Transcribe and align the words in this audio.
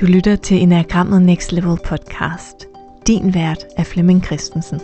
Du 0.00 0.06
lytter 0.06 0.36
til 0.36 0.62
Enagrammet 0.62 1.22
Next 1.22 1.52
Level 1.52 1.78
podcast. 1.84 2.66
Din 3.06 3.34
vært 3.34 3.66
er 3.76 3.84
Flemming 3.84 4.24
Christensen. 4.24 4.80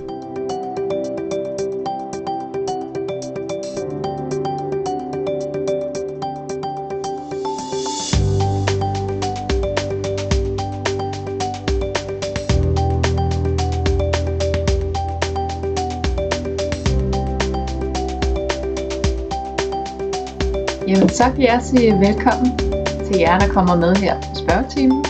Jamen, 20.88 21.08
så 21.08 21.24
vil 21.36 21.44
jeg 21.44 21.60
sige 21.62 21.92
velkommen 21.92 22.58
til 23.06 23.18
jer, 23.18 23.38
der 23.38 23.48
kommer 23.48 23.76
med 23.76 23.96
her 23.96 24.35
spørgetimen. 24.56 25.04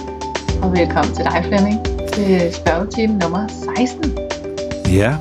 Og 0.62 0.72
velkommen 0.72 1.14
til 1.14 1.24
dig, 1.24 1.44
Flemming, 1.44 1.84
til 2.12 2.54
spørgetime 2.54 3.18
nummer 3.18 3.48
16. 3.76 4.18
Ja, 4.92 5.16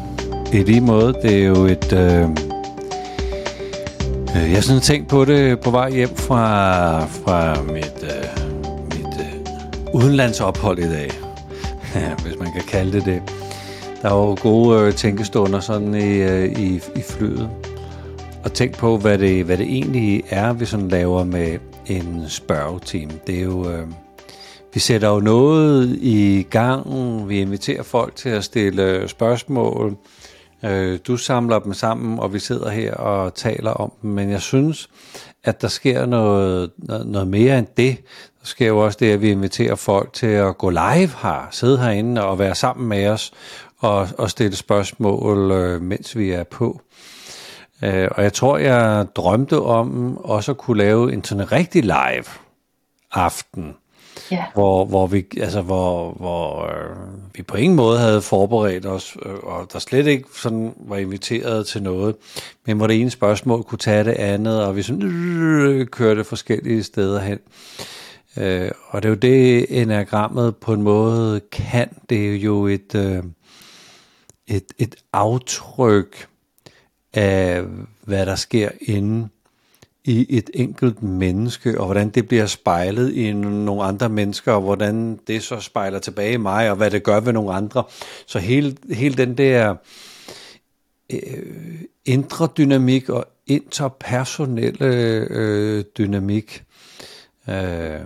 i 0.54 0.58
lige 0.58 0.82
måde. 0.82 1.14
Det 1.22 1.42
er 1.42 1.46
jo 1.46 1.66
et... 1.66 1.94
Øh, 1.94 2.22
øh, 4.36 4.50
jeg 4.50 4.54
har 4.54 4.62
sådan 4.62 4.82
tænkt 4.82 5.08
på 5.08 5.26
det 5.26 5.60
på 5.60 5.72
vej 5.72 5.92
hjem 5.92 6.16
fra, 6.16 7.06
fra 7.06 7.62
mit, 7.64 8.04
øh, 8.04 8.54
mit 8.86 9.20
øh, 9.20 9.96
udenlandsophold 9.96 10.80
i 10.80 10.90
dag. 10.90 11.12
Hvis 12.24 12.40
man 12.40 12.52
kan 12.52 12.64
kalde 12.68 12.92
det 12.92 13.06
det. 13.06 13.22
Der 14.02 14.10
er 14.10 14.16
jo 14.16 14.38
gode 14.42 14.80
øh, 14.80 14.94
tænkestunder 14.94 15.60
sådan 15.60 15.96
i, 15.96 16.14
øh, 16.14 16.52
i, 16.60 16.76
i 16.76 17.02
flyet. 17.10 17.50
Og 18.44 18.54
tænk 18.54 18.78
på, 18.78 18.98
hvad 18.98 19.18
det, 19.18 19.46
hvad 19.46 19.58
det 19.58 19.66
egentlig 19.66 20.24
er, 20.30 20.54
vi 20.54 20.66
sådan 20.66 20.88
laver 20.88 21.24
med 21.24 21.58
en 21.86 22.26
spørgeteam. 22.28 23.10
Det 23.28 23.40
er 23.40 23.44
jo... 23.44 23.70
Øh, 23.70 23.88
vi 24.76 24.80
sætter 24.80 25.10
jo 25.10 25.20
noget 25.20 25.98
i 26.02 26.48
gang. 26.50 26.84
Vi 27.30 27.42
inviterer 27.42 27.84
folk 27.84 28.16
til 28.16 28.30
at 28.30 28.44
stille 28.44 29.08
spørgsmål. 29.08 29.98
Øh, 30.64 31.00
du 31.08 31.18
samler 31.18 31.60
dem 31.60 31.74
sammen, 31.74 32.20
og 32.20 32.34
vi 32.34 32.40
sidder 32.40 32.70
her 32.70 32.94
og 32.94 33.34
taler 33.34 33.72
om 33.72 33.92
dem. 34.02 34.12
Men 34.12 34.30
jeg 34.30 34.42
synes, 34.42 34.90
at 35.44 35.62
der 35.62 35.68
sker 35.68 36.06
noget, 36.06 36.72
noget 37.06 37.28
mere 37.28 37.60
end 37.60 37.68
det. 37.78 37.98
Der 38.40 38.46
sker 38.46 38.68
jo 38.68 38.80
også 38.80 38.98
det, 39.02 39.12
at 39.12 39.22
vi 39.22 39.32
inviterer 39.32 39.76
folk 39.76 40.14
til 40.14 40.28
at 40.28 40.58
gå 40.58 40.70
live 40.70 41.12
her, 41.22 41.48
sidde 41.52 41.78
herinde 41.78 42.24
og 42.26 42.40
være 42.40 42.56
sammen 42.56 42.88
med 42.88 43.08
os 43.08 43.32
og, 43.78 44.08
og 44.18 44.30
stille 44.30 44.56
spørgsmål, 44.56 45.52
øh, 45.52 45.82
mens 45.82 46.18
vi 46.18 46.32
er 46.32 46.44
på. 46.44 46.82
Øh, 47.84 48.08
og 48.12 48.24
jeg 48.24 48.34
tror, 48.34 48.58
jeg 48.58 49.08
drømte 49.16 49.62
om 49.62 50.18
også 50.18 50.52
at 50.52 50.58
kunne 50.58 50.78
lave 50.78 51.14
en 51.14 51.24
sådan 51.24 51.52
rigtig 51.52 51.84
live 51.84 52.26
aften. 53.12 53.76
Ja. 54.32 54.46
Hvor, 54.54 54.86
hvor, 54.86 55.08
vi, 55.08 55.26
altså, 55.42 55.62
hvor, 55.62 56.12
hvor 56.12 56.66
øh, 56.66 56.96
vi 57.36 57.44
på 57.44 57.58
ingen 57.58 57.76
måde 57.76 58.00
havde 58.00 58.22
forberedt 58.22 58.86
os, 58.86 59.18
øh, 59.26 59.36
og 59.44 59.74
der 59.74 59.80
slet 59.80 60.08
ikke 60.08 60.28
sådan 60.36 60.74
var 60.78 60.98
inviteret 60.98 61.68
til 61.68 61.84
noget, 61.84 62.16
men 62.66 62.78
hvor 62.78 62.88
det 62.88 63.02
ene 63.02 63.10
spørgsmål 63.10 63.64
kunne 63.64 63.80
tage 63.80 64.04
det 64.04 64.12
andet, 64.12 64.66
og 64.66 64.76
vi 64.76 64.82
sådan 64.82 65.04
øh, 65.04 65.88
kørte 65.88 66.24
forskellige 66.24 66.84
steder 66.84 67.20
hen. 67.20 67.40
Øh, 68.38 68.72
og 68.88 69.04
det 69.04 69.10
er 69.10 69.12
jo 69.12 69.16
det, 69.16 69.82
enagrammet 69.82 70.56
på 70.56 70.74
en 70.74 70.82
måde 70.82 71.42
kan. 71.52 71.90
Det 72.10 72.34
er 72.34 72.38
jo 72.38 72.68
et, 72.68 72.96
øh, 72.96 73.24
et, 74.48 74.66
et 74.78 74.96
aftryk 75.14 76.28
af, 77.14 77.64
hvad 78.04 78.26
der 78.26 78.36
sker 78.36 78.70
inde 78.82 79.30
i 80.06 80.38
et 80.38 80.50
enkelt 80.54 81.04
menneske, 81.04 81.80
og 81.80 81.86
hvordan 81.86 82.10
det 82.10 82.28
bliver 82.28 82.46
spejlet 82.46 83.14
i 83.14 83.34
nogle 83.34 83.84
andre 83.84 84.10
mennesker, 84.10 84.52
og 84.52 84.62
hvordan 84.62 85.20
det 85.28 85.44
så 85.44 85.60
spejler 85.60 86.00
tilbage 86.00 86.34
i 86.34 86.38
mig, 86.38 86.70
og 86.70 86.78
hvad 86.78 86.92
det 86.92 87.04
gør 87.04 87.20
ved 87.20 87.34
nogle 87.34 87.54
andre. 87.54 87.84
Så 88.26 88.40
hele, 88.40 88.78
hele 88.92 89.16
den 89.16 89.38
der 89.38 89.76
øh, 91.14 91.82
indre 92.06 92.48
dynamik 92.58 93.10
og 93.10 93.26
interpersonelle 93.48 94.86
øh, 95.30 95.84
dynamik, 95.98 96.64
øh, 97.50 98.00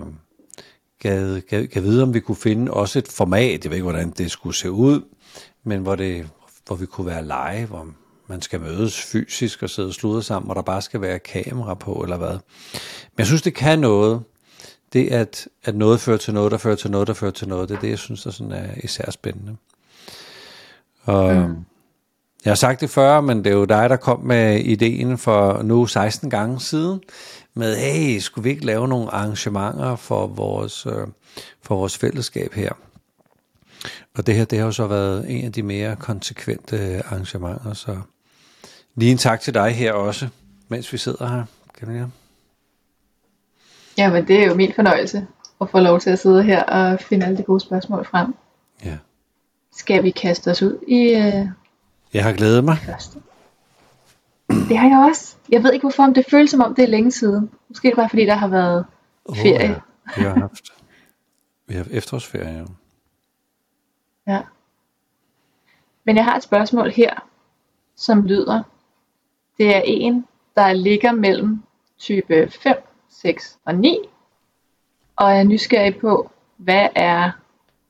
kan, 1.01 1.43
gav, 1.49 1.65
gav 1.65 1.83
vide, 1.83 2.03
om 2.03 2.13
vi 2.13 2.19
kunne 2.19 2.35
finde 2.35 2.73
også 2.73 2.99
et 2.99 3.07
format, 3.07 3.63
jeg 3.63 3.71
ved 3.71 3.77
ikke, 3.77 3.83
hvordan 3.83 4.09
det 4.09 4.31
skulle 4.31 4.55
se 4.55 4.71
ud, 4.71 5.01
men 5.63 5.81
hvor, 5.81 5.95
det, 5.95 6.29
hvor 6.67 6.75
vi 6.75 6.85
kunne 6.85 7.07
være 7.07 7.23
live, 7.23 7.67
hvor 7.67 7.87
man 8.29 8.41
skal 8.41 8.61
mødes 8.61 9.01
fysisk 9.01 9.63
og 9.63 9.69
sidde 9.69 9.87
og 9.87 9.93
sludre 9.93 10.23
sammen, 10.23 10.49
og 10.49 10.55
der 10.55 10.61
bare 10.61 10.81
skal 10.81 11.01
være 11.01 11.19
kamera 11.19 11.73
på, 11.73 11.93
eller 11.93 12.17
hvad. 12.17 12.31
Men 12.31 13.17
jeg 13.17 13.25
synes, 13.25 13.41
det 13.41 13.53
kan 13.53 13.79
noget. 13.79 14.21
Det 14.93 15.07
at, 15.07 15.47
at 15.63 15.75
noget 15.75 15.99
fører 15.99 16.17
til 16.17 16.33
noget, 16.33 16.51
der 16.51 16.57
fører 16.57 16.75
til 16.75 16.91
noget, 16.91 17.07
der 17.07 17.13
fører 17.13 17.31
til 17.31 17.47
noget, 17.47 17.69
det 17.69 17.75
er 17.75 17.79
det, 17.79 17.89
jeg 17.89 17.99
synes, 17.99 18.23
der 18.23 18.31
sådan 18.31 18.51
er 18.51 18.67
især 18.83 19.11
spændende. 19.11 19.55
Og 21.03 21.35
mm. 21.35 21.55
jeg 22.45 22.51
har 22.51 22.55
sagt 22.55 22.81
det 22.81 22.89
før, 22.89 23.21
men 23.21 23.37
det 23.37 23.47
er 23.47 23.55
jo 23.55 23.65
dig, 23.65 23.89
der 23.89 23.95
kom 23.95 24.19
med 24.19 24.59
ideen 24.59 25.17
for 25.17 25.61
nu 25.63 25.85
16 25.85 26.29
gange 26.29 26.59
siden, 26.59 27.01
med, 27.53 27.75
hey, 27.75 28.19
skulle 28.19 28.43
vi 28.43 28.49
ikke 28.49 28.65
lave 28.65 28.87
nogle 28.87 29.11
arrangementer 29.11 29.95
for 29.95 30.27
vores, 30.27 30.85
øh, 30.85 31.07
for 31.61 31.75
vores 31.75 31.97
fællesskab 31.97 32.53
her? 32.53 32.71
Og 34.17 34.27
det 34.27 34.35
her, 34.35 34.45
det 34.45 34.59
har 34.59 34.65
jo 34.65 34.71
så 34.71 34.87
været 34.87 35.25
en 35.29 35.45
af 35.45 35.51
de 35.51 35.63
mere 35.63 35.95
konsekvente 35.95 37.01
arrangementer, 37.05 37.73
så 37.73 37.97
Lige 38.95 39.11
en 39.11 39.17
tak 39.17 39.41
til 39.41 39.53
dig 39.53 39.71
her 39.71 39.93
også, 39.93 40.27
mens 40.67 40.93
vi 40.93 40.97
sidder 40.97 41.27
her. 41.27 41.43
Kan 41.73 42.11
Ja, 43.97 44.11
men 44.11 44.27
det 44.27 44.43
er 44.43 44.47
jo 44.47 44.55
min 44.55 44.73
fornøjelse 44.73 45.27
at 45.61 45.69
få 45.69 45.79
lov 45.79 45.99
til 45.99 46.09
at 46.09 46.19
sidde 46.19 46.43
her 46.43 46.63
og 46.63 46.99
finde 46.99 47.25
alle 47.25 47.37
de 47.37 47.43
gode 47.43 47.59
spørgsmål 47.59 48.05
frem. 48.05 48.35
Ja. 48.85 48.97
Skal 49.75 50.03
vi 50.03 50.11
kaste 50.11 50.51
os 50.51 50.61
ud 50.61 50.79
i... 50.87 51.15
Uh, 51.15 51.49
jeg 52.13 52.23
har 52.23 52.33
glædet 52.33 52.63
mig. 52.63 52.77
Første. 52.77 53.19
Det 54.49 54.77
har 54.77 54.87
jeg 54.87 55.07
også. 55.09 55.35
Jeg 55.49 55.63
ved 55.63 55.73
ikke 55.73 55.83
hvorfor, 55.83 56.03
om 56.03 56.13
det 56.13 56.25
føles 56.31 56.51
som 56.51 56.61
om 56.61 56.75
det 56.75 56.83
er 56.83 56.87
længe 56.87 57.11
siden. 57.11 57.49
Måske 57.69 57.87
det 57.87 57.95
bare 57.95 58.09
fordi, 58.09 58.25
der 58.25 58.35
har 58.35 58.47
været 58.47 58.85
ferie. 59.35 59.55
Oh, 59.55 59.69
ja. 59.69 59.75
Vi 60.17 60.23
har 60.23 60.39
haft, 60.39 60.73
vi 61.67 61.73
har 61.73 61.79
haft 61.79 61.91
efterårsferie, 61.91 62.57
ja. 62.57 62.65
Ja. 64.33 64.41
Men 66.03 66.15
jeg 66.15 66.25
har 66.25 66.37
et 66.37 66.43
spørgsmål 66.43 66.91
her, 66.91 67.13
som 67.95 68.25
lyder, 68.25 68.63
det 69.59 69.75
er 69.75 69.81
en, 69.85 70.25
der 70.55 70.73
ligger 70.73 71.11
mellem 71.11 71.63
type 71.97 72.51
5, 72.63 72.75
6 73.09 73.59
og 73.65 73.75
9, 73.75 73.97
og 75.15 75.31
er 75.31 75.43
nysgerrig 75.43 75.97
på, 75.97 76.31
hvad 76.57 76.87
er, 76.95 77.31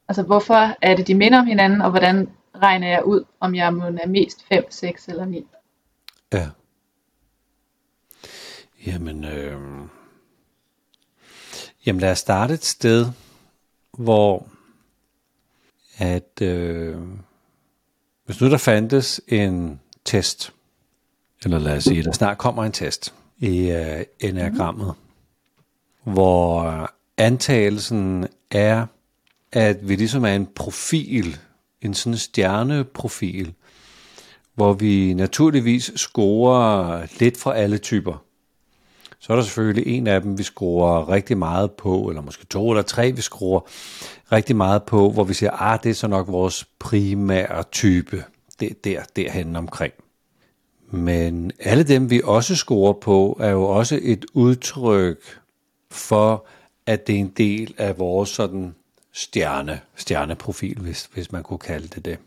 altså 0.08 0.24
hvorfor 0.24 0.76
er 0.82 0.96
det, 0.96 1.08
de 1.08 1.16
minder 1.16 1.40
om 1.40 1.46
hinanden, 1.46 1.82
og 1.82 1.90
hvordan 1.90 2.30
regner 2.56 2.88
jeg 2.88 3.06
ud, 3.06 3.24
om 3.40 3.56
jeg 3.56 3.68
er 3.68 4.08
mest 4.08 4.46
5, 4.48 4.72
6 4.72 5.08
eller 5.08 5.26
9. 5.26 5.48
Ja. 6.34 6.50
Jamen, 8.86 9.24
øh... 9.24 9.88
Jamen 11.86 12.00
lad 12.00 12.12
os 12.12 12.20
starte 12.20 12.54
et 12.54 12.66
sted, 12.66 13.06
hvor 13.98 14.48
at 15.98 16.42
øh... 16.42 16.98
hvis 18.26 18.42
nu 18.42 18.50
der 18.50 18.58
fandtes 18.58 19.22
en 19.28 19.80
test, 20.06 20.54
eller 21.44 21.60
lad 21.60 21.78
os 21.78 21.84
sige, 21.84 22.04
der 22.04 22.12
snart 22.12 22.38
kommer 22.38 22.64
en 22.64 22.72
test 22.72 23.14
i 23.38 23.72
øh, 23.72 24.06
enagrammet, 24.20 24.94
mm. 26.06 26.14
hvor 26.14 26.90
antagelsen 27.18 28.28
er, 28.52 28.86
at 29.52 29.90
vi 29.90 29.96
ligesom 29.96 30.26
er 30.26 30.36
en 30.36 30.48
profil, 30.56 31.38
en 31.82 31.94
sådan 31.94 32.18
stjerneprofil, 32.18 33.54
hvor 34.56 34.74
vi 34.74 35.14
naturligvis 35.14 35.92
scorer 35.96 37.06
lidt 37.20 37.38
fra 37.38 37.56
alle 37.56 37.78
typer. 37.78 38.24
Så 39.20 39.34
er 39.34 39.38
der 39.38 39.44
selvfølgelig 39.44 39.98
en 39.98 40.08
af 40.08 40.22
dem, 40.22 40.38
vi 40.38 40.44
scorer 40.44 41.10
rigtig 41.10 41.38
meget 41.38 41.72
på, 41.72 42.10
eller 42.10 42.22
måske 42.22 42.46
to 42.46 42.70
eller 42.70 42.82
tre, 42.82 43.12
vi 43.12 43.22
scorer 43.22 43.62
rigtig 44.32 44.56
meget 44.56 44.84
på, 44.84 45.12
hvor 45.12 45.24
vi 45.24 45.34
siger, 45.34 45.52
ah, 45.52 45.80
det 45.84 45.90
er 45.90 45.94
så 45.94 46.08
nok 46.08 46.28
vores 46.28 46.68
primære 46.80 47.64
type. 47.64 48.24
Det 48.60 48.86
der, 48.86 49.04
derhen 49.16 49.56
omkring. 49.56 49.94
Men 50.92 51.52
alle 51.60 51.84
dem, 51.84 52.10
vi 52.10 52.22
også 52.24 52.56
scorer 52.56 52.94
på, 52.94 53.38
er 53.40 53.50
jo 53.50 53.64
også 53.64 54.00
et 54.02 54.26
udtryk 54.34 55.40
for, 55.92 56.46
at 56.86 57.08
det 57.08 57.16
er 57.16 57.20
en 57.20 57.34
del 57.38 57.76
af 57.78 58.00
vores 58.00 58.30
sådan 58.30 58.76
stjerne, 59.12 59.82
stjerneprofil, 59.96 60.80
hvis, 60.80 61.10
hvis 61.14 61.32
man 61.32 61.44
kunne 61.44 61.60
kalde 61.60 61.88
det 61.88 62.06
det. 62.06 62.18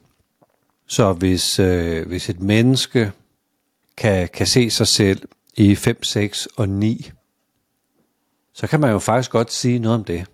Så 0.87 1.13
hvis, 1.13 1.59
øh, 1.59 2.07
hvis 2.07 2.29
et 2.29 2.41
menneske 2.41 3.13
kan, 3.97 4.29
kan 4.29 4.47
se 4.47 4.71
sig 4.71 4.87
selv 4.87 5.29
i 5.55 5.75
5, 5.75 6.03
6 6.03 6.47
og 6.47 6.69
9, 6.69 7.11
så 8.53 8.67
kan 8.67 8.81
man 8.81 8.91
jo 8.91 8.99
faktisk 8.99 9.31
godt 9.31 9.53
sige 9.53 9.79
noget 9.79 9.99
om 9.99 10.05
det. 10.05 10.27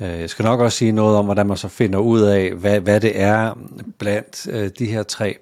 Øh, 0.00 0.20
jeg 0.20 0.30
skal 0.30 0.42
nok 0.42 0.60
også 0.60 0.78
sige 0.78 0.92
noget 0.92 1.16
om, 1.16 1.24
hvordan 1.24 1.46
man 1.46 1.56
så 1.56 1.68
finder 1.68 1.98
ud 1.98 2.20
af, 2.20 2.52
hvad, 2.52 2.80
hvad 2.80 3.00
det 3.00 3.20
er 3.20 3.54
blandt 3.98 4.46
øh, 4.50 4.70
de 4.78 4.86
her 4.86 5.02
tre. 5.02 5.38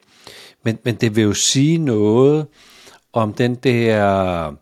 Men, 0.68 0.78
men 0.84 0.94
det 0.94 1.16
vil 1.16 1.24
jo 1.24 1.32
sige 1.32 1.78
noget 1.78 2.46
om 3.12 3.32
den 3.32 3.54
der 3.54 4.52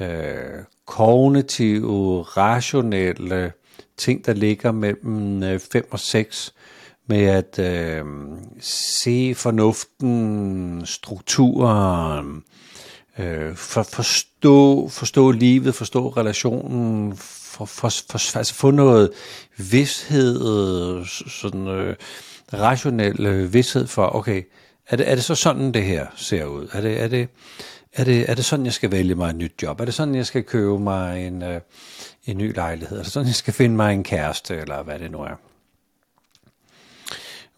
øh, 0.00 0.64
kognitive, 0.86 2.22
rationelle 2.22 3.52
ting, 3.96 4.26
der 4.26 4.32
ligger 4.32 4.72
mellem 4.72 5.42
øh, 5.42 5.60
5 5.72 5.88
og 5.90 6.00
6, 6.00 6.54
med 7.06 7.22
at 7.22 7.58
øh, 7.58 8.04
se 8.60 9.34
fornuften, 9.34 10.82
strukturen, 10.86 12.42
øh, 13.18 13.54
for, 13.54 13.82
forstå, 13.82 14.88
forstå 14.88 15.30
livet, 15.30 15.74
forstå 15.74 16.08
relationen, 16.08 17.16
for, 17.16 17.64
for, 17.64 17.88
for, 17.88 18.38
altså 18.38 18.54
få 18.54 18.70
noget 18.70 19.10
vidshed, 19.56 21.04
sådan 21.40 21.66
øh, 21.66 21.96
rationel 22.52 23.26
øh, 23.26 23.54
vidshed 23.54 23.86
for, 23.86 24.14
okay, 24.14 24.42
er 24.88 24.96
det, 24.96 25.10
er 25.10 25.14
det 25.14 25.24
så 25.24 25.34
sådan, 25.34 25.72
det 25.72 25.82
her 25.84 26.06
ser 26.16 26.44
ud? 26.44 26.68
Er 26.72 26.80
det, 26.80 27.02
er 27.02 27.08
det, 27.08 27.28
er 27.92 28.04
det, 28.04 28.30
er 28.30 28.34
det 28.34 28.44
sådan, 28.44 28.64
jeg 28.64 28.72
skal 28.72 28.90
vælge 28.92 29.14
mig 29.14 29.30
et 29.30 29.36
nyt 29.36 29.62
job? 29.62 29.80
Er 29.80 29.84
det 29.84 29.94
sådan, 29.94 30.14
jeg 30.14 30.26
skal 30.26 30.44
købe 30.44 30.78
mig 30.78 31.26
en, 31.26 31.42
øh, 31.42 31.60
en 32.26 32.38
ny 32.38 32.54
lejlighed? 32.54 32.98
Er 32.98 33.02
det 33.02 33.12
sådan, 33.12 33.26
jeg 33.26 33.34
skal 33.34 33.54
finde 33.54 33.76
mig 33.76 33.94
en 33.94 34.04
kæreste, 34.04 34.56
eller 34.56 34.82
hvad 34.82 34.98
det 34.98 35.10
nu 35.10 35.18
er? 35.18 35.34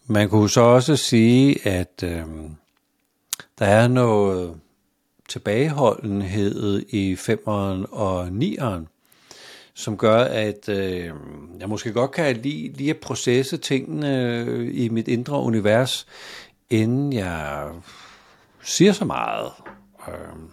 Man 0.07 0.29
kunne 0.29 0.49
så 0.49 0.61
også 0.61 0.95
sige, 0.95 1.67
at 1.67 2.03
øh, 2.03 2.25
der 3.59 3.65
er 3.65 3.87
noget 3.87 4.55
tilbageholdenhed 5.29 6.85
i 6.89 7.13
5'eren 7.13 7.95
og 7.95 8.27
9'eren, 8.27 8.85
som 9.73 9.97
gør, 9.97 10.17
at 10.23 10.69
øh, 10.69 11.11
jeg 11.59 11.69
måske 11.69 11.91
godt 11.91 12.11
kan 12.11 12.37
lide 12.37 12.71
lige 12.77 12.89
at 12.89 12.97
processe 12.97 13.57
tingene 13.57 14.25
øh, 14.25 14.69
i 14.73 14.89
mit 14.89 15.07
indre 15.07 15.41
univers, 15.41 16.07
inden 16.69 17.13
jeg 17.13 17.67
siger 18.63 18.93
så 18.93 19.05
meget. 19.05 19.51
Øhm, 20.07 20.51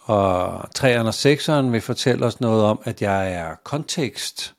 og 0.00 0.64
3'eren 0.78 1.06
og 1.06 1.14
6'eren 1.14 1.70
vil 1.70 1.80
fortælle 1.80 2.26
os 2.26 2.40
noget 2.40 2.64
om, 2.64 2.80
at 2.84 3.02
jeg 3.02 3.32
er 3.32 3.54
kontekst, 3.64 4.54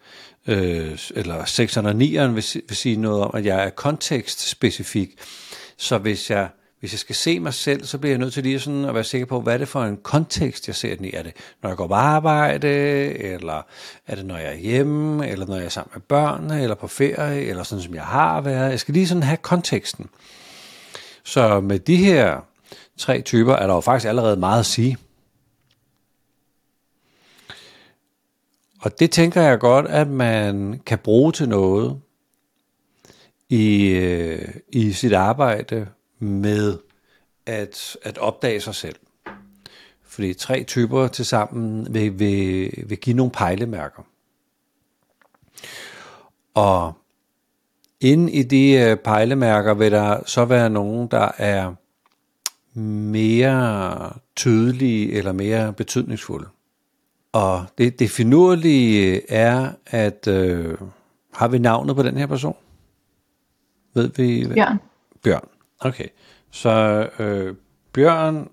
øh, 0.47 0.99
eller 1.15 1.43
6'eren 1.43 1.87
og 1.87 1.91
9'eren 1.91 2.33
vil, 2.33 2.63
vil 2.67 2.77
sige 2.77 2.97
noget 2.97 3.23
om, 3.23 3.31
at 3.33 3.45
jeg 3.45 3.65
er 3.65 3.69
kontekstspecifik. 3.69 5.09
Så 5.77 5.97
hvis 5.97 6.29
jeg 6.29 6.49
hvis 6.83 6.93
jeg 6.93 6.99
skal 6.99 7.15
se 7.15 7.39
mig 7.39 7.53
selv, 7.53 7.85
så 7.85 7.97
bliver 7.97 8.11
jeg 8.11 8.19
nødt 8.19 8.33
til 8.33 8.43
lige 8.43 8.59
sådan 8.59 8.85
at 8.85 8.95
være 8.95 9.03
sikker 9.03 9.25
på, 9.25 9.41
hvad 9.41 9.53
er 9.53 9.57
det 9.57 9.67
for 9.67 9.83
en 9.83 9.97
kontekst, 9.97 10.67
jeg 10.67 10.75
ser 10.75 10.95
den 10.95 11.05
i. 11.05 11.11
Er 11.13 11.23
det, 11.23 11.33
når 11.61 11.69
jeg 11.69 11.77
går 11.77 11.87
på 11.87 11.93
arbejde, 11.93 12.67
eller 13.17 13.61
er 14.07 14.15
det, 14.15 14.25
når 14.25 14.37
jeg 14.37 14.53
er 14.53 14.57
hjemme, 14.57 15.27
eller 15.27 15.45
når 15.45 15.55
jeg 15.55 15.65
er 15.65 15.69
sammen 15.69 15.91
med 15.93 16.01
børnene, 16.01 16.61
eller 16.61 16.75
på 16.75 16.87
ferie, 16.87 17.45
eller 17.45 17.63
sådan, 17.63 17.83
som 17.83 17.95
jeg 17.95 18.03
har 18.03 18.41
været. 18.41 18.71
Jeg 18.71 18.79
skal 18.79 18.93
lige 18.93 19.07
sådan 19.07 19.23
have 19.23 19.37
konteksten. 19.37 20.09
Så 21.23 21.59
med 21.59 21.79
de 21.79 21.95
her 21.95 22.39
tre 22.97 23.21
typer 23.21 23.53
er 23.53 23.67
der 23.67 23.73
jo 23.73 23.81
faktisk 23.81 24.09
allerede 24.09 24.37
meget 24.37 24.59
at 24.59 24.65
sige. 24.65 24.97
Og 28.81 28.99
det 28.99 29.11
tænker 29.11 29.41
jeg 29.41 29.59
godt, 29.59 29.85
at 29.85 30.07
man 30.07 30.81
kan 30.85 30.97
bruge 30.97 31.31
til 31.31 31.49
noget 31.49 31.99
i, 33.49 33.87
øh, 33.87 34.55
i 34.71 34.91
sit 34.91 35.13
arbejde 35.13 35.87
med 36.23 36.79
at, 37.45 37.97
at 38.01 38.17
opdage 38.17 38.59
sig 38.59 38.75
selv. 38.75 38.95
Fordi 40.03 40.33
tre 40.33 40.63
typer 40.63 41.07
til 41.07 41.25
sammen 41.25 41.93
vil, 41.93 42.19
vil, 42.19 42.71
vil 42.89 42.97
give 42.97 43.15
nogle 43.15 43.31
pejlemærker. 43.31 44.03
Og 46.53 46.93
inde 48.01 48.31
i 48.31 48.43
de 48.43 48.71
øh, 48.71 48.97
pejlemærker 48.97 49.73
vil 49.73 49.91
der 49.91 50.19
så 50.25 50.45
være 50.45 50.69
nogen, 50.69 51.07
der 51.07 51.31
er 51.37 51.73
mere 52.79 54.13
tydelige 54.35 55.11
eller 55.11 55.31
mere 55.31 55.73
betydningsfulde. 55.73 56.47
Og 57.31 57.65
det, 57.77 57.99
det 57.99 58.09
finurlige 58.09 59.31
er, 59.31 59.71
at 59.85 60.27
øh, 60.27 60.77
har 61.33 61.47
vi 61.47 61.57
navnet 61.57 61.95
på 61.95 62.03
den 62.03 62.17
her 62.17 62.27
person? 62.27 62.55
Ved 63.93 64.09
vi? 64.15 64.47
Bjørn. 64.53 64.79
Bjørn. 65.23 65.47
Okay. 65.83 66.07
Så 66.51 66.69
øh, 67.19 67.55
Bjørn 67.93 68.49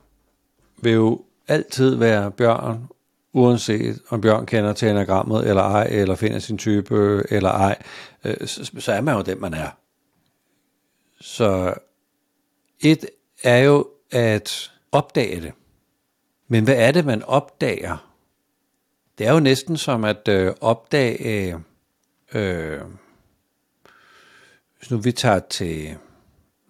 vil 0.83 0.93
jo 0.93 1.25
altid 1.49 1.95
være 1.95 2.31
Bjørn, 2.31 2.89
uanset 3.33 4.03
om 4.09 4.21
Bjørn 4.21 4.47
kender 4.47 4.73
til 4.73 4.87
anagrammet 4.87 5.49
eller 5.49 5.63
ej, 5.63 5.87
eller 5.91 6.15
finder 6.15 6.39
sin 6.39 6.59
type 6.59 6.95
øh, 6.95 7.25
eller 7.31 7.51
ej, 7.51 7.83
øh, 8.25 8.47
så, 8.47 8.71
så 8.79 8.93
er 8.93 9.01
man 9.01 9.15
jo 9.17 9.23
den, 9.23 9.41
man 9.41 9.55
er. 9.55 9.71
Så 11.21 11.75
et 12.81 13.07
er 13.43 13.59
jo 13.59 13.89
at 14.11 14.73
opdage 14.93 15.41
det. 15.41 15.53
Men 16.49 16.65
hvad 16.65 16.77
er 16.77 16.93
det, 16.93 17.05
man 17.05 17.23
opdager? 17.23 18.11
Det 19.19 19.27
er 19.27 19.33
jo 19.33 19.41
næsten 19.41 19.77
som 19.77 20.05
at 20.05 20.29
øh, 20.29 20.55
opdage, 20.61 21.59
øh, 22.35 22.81
hvis 24.79 24.91
nu 24.91 24.99
vi 24.99 25.13
tager 25.13 25.39
til 25.39 25.97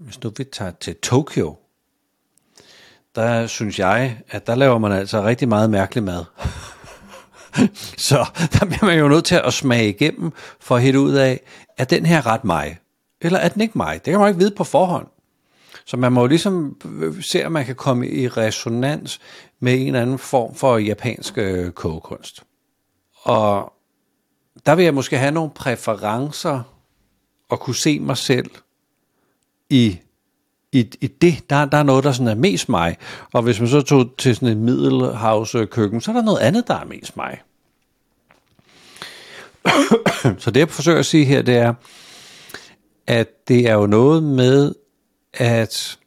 hvis 0.00 0.22
nu 0.22 0.32
vi 0.36 0.44
tager 0.44 0.70
til 0.80 0.96
Tokyo, 0.96 1.56
der 3.14 3.46
synes 3.46 3.78
jeg, 3.78 4.20
at 4.28 4.46
der 4.46 4.54
laver 4.54 4.78
man 4.78 4.92
altså 4.92 5.24
rigtig 5.24 5.48
meget 5.48 5.70
mærkelig 5.70 6.04
mad. 6.04 6.24
så 8.08 8.26
der 8.52 8.66
bliver 8.66 8.84
man 8.84 8.98
jo 8.98 9.08
nødt 9.08 9.24
til 9.24 9.40
at 9.44 9.52
smage 9.52 9.88
igennem 9.88 10.32
for 10.60 10.76
at 10.76 10.82
hætte 10.82 11.00
ud 11.00 11.12
af, 11.12 11.40
er 11.78 11.84
den 11.84 12.06
her 12.06 12.26
ret 12.26 12.44
mig? 12.44 12.78
Eller 13.20 13.38
er 13.38 13.48
den 13.48 13.62
ikke 13.62 13.78
mig? 13.78 14.04
Det 14.04 14.10
kan 14.10 14.20
man 14.20 14.28
ikke 14.28 14.38
vide 14.38 14.54
på 14.54 14.64
forhånd. 14.64 15.06
Så 15.84 15.96
man 15.96 16.12
må 16.12 16.20
jo 16.20 16.26
ligesom 16.26 16.80
øh, 16.84 17.22
se, 17.22 17.44
om 17.44 17.52
man 17.52 17.66
kan 17.66 17.74
komme 17.74 18.08
i 18.08 18.28
resonans 18.28 19.20
med 19.60 19.80
en 19.80 19.86
eller 19.86 20.02
anden 20.02 20.18
form 20.18 20.54
for 20.54 20.78
japansk 20.78 21.38
øh, 21.38 21.70
kogekunst. 21.72 22.42
Og 23.22 23.72
der 24.66 24.74
vil 24.74 24.84
jeg 24.84 24.94
måske 24.94 25.18
have 25.18 25.32
nogle 25.32 25.50
præferencer 25.50 26.62
og 27.48 27.60
kunne 27.60 27.76
se 27.76 28.00
mig 28.00 28.16
selv 28.16 28.50
i, 29.70 29.98
i, 30.72 30.90
i 31.00 31.06
det, 31.06 31.50
der, 31.50 31.64
der 31.64 31.78
er 31.78 31.82
noget, 31.82 32.04
der 32.04 32.12
sådan 32.12 32.28
er 32.28 32.34
mest 32.34 32.68
mig. 32.68 32.96
Og 33.32 33.42
hvis 33.42 33.60
man 33.60 33.68
så 33.68 33.80
tog 33.80 34.16
til 34.18 34.34
sådan 34.34 34.48
et 34.48 34.56
middelhavskøkken, 34.56 36.00
så 36.00 36.10
er 36.10 36.14
der 36.14 36.22
noget 36.22 36.38
andet, 36.38 36.68
der 36.68 36.74
er 36.74 36.84
mest 36.84 37.16
mig. 37.16 37.40
så 40.42 40.50
det 40.50 40.60
jeg 40.60 40.68
forsøger 40.68 40.98
at 40.98 41.06
sige 41.06 41.24
her, 41.24 41.42
det 41.42 41.56
er, 41.56 41.74
at 43.06 43.48
det 43.48 43.68
er 43.68 43.74
jo 43.74 43.86
noget 43.86 44.22
med 44.22 44.74
at, 45.32 45.98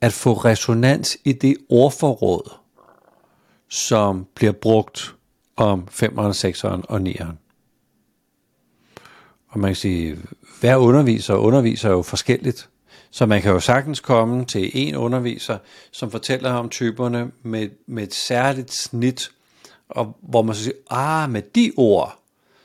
at 0.00 0.12
få 0.12 0.32
resonans 0.32 1.16
i 1.24 1.32
det 1.32 1.56
ordforråd, 1.68 2.52
som 3.68 4.26
bliver 4.34 4.52
brugt 4.52 5.14
om 5.56 5.88
5'eren, 5.90 6.32
6'eren 6.32 6.82
og 6.88 7.00
9'eren. 7.00 7.34
Og 9.48 9.60
man 9.60 9.68
kan 9.68 9.76
sige, 9.76 10.18
hver 10.64 10.76
underviser 10.76 11.34
underviser 11.34 11.90
jo 11.90 12.02
forskelligt. 12.02 12.68
Så 13.10 13.26
man 13.26 13.42
kan 13.42 13.52
jo 13.52 13.60
sagtens 13.60 14.00
komme 14.00 14.44
til 14.44 14.70
en 14.74 14.96
underviser, 14.96 15.58
som 15.92 16.10
fortæller 16.10 16.52
om 16.52 16.68
typerne 16.68 17.30
med, 17.42 17.68
med 17.86 18.02
et 18.02 18.14
særligt 18.14 18.72
snit, 18.72 19.30
og 19.88 20.16
hvor 20.22 20.42
man 20.42 20.54
så 20.54 20.62
siger, 20.62 20.76
ah, 20.90 21.30
med 21.30 21.42
de 21.54 21.72
ord, 21.76 22.18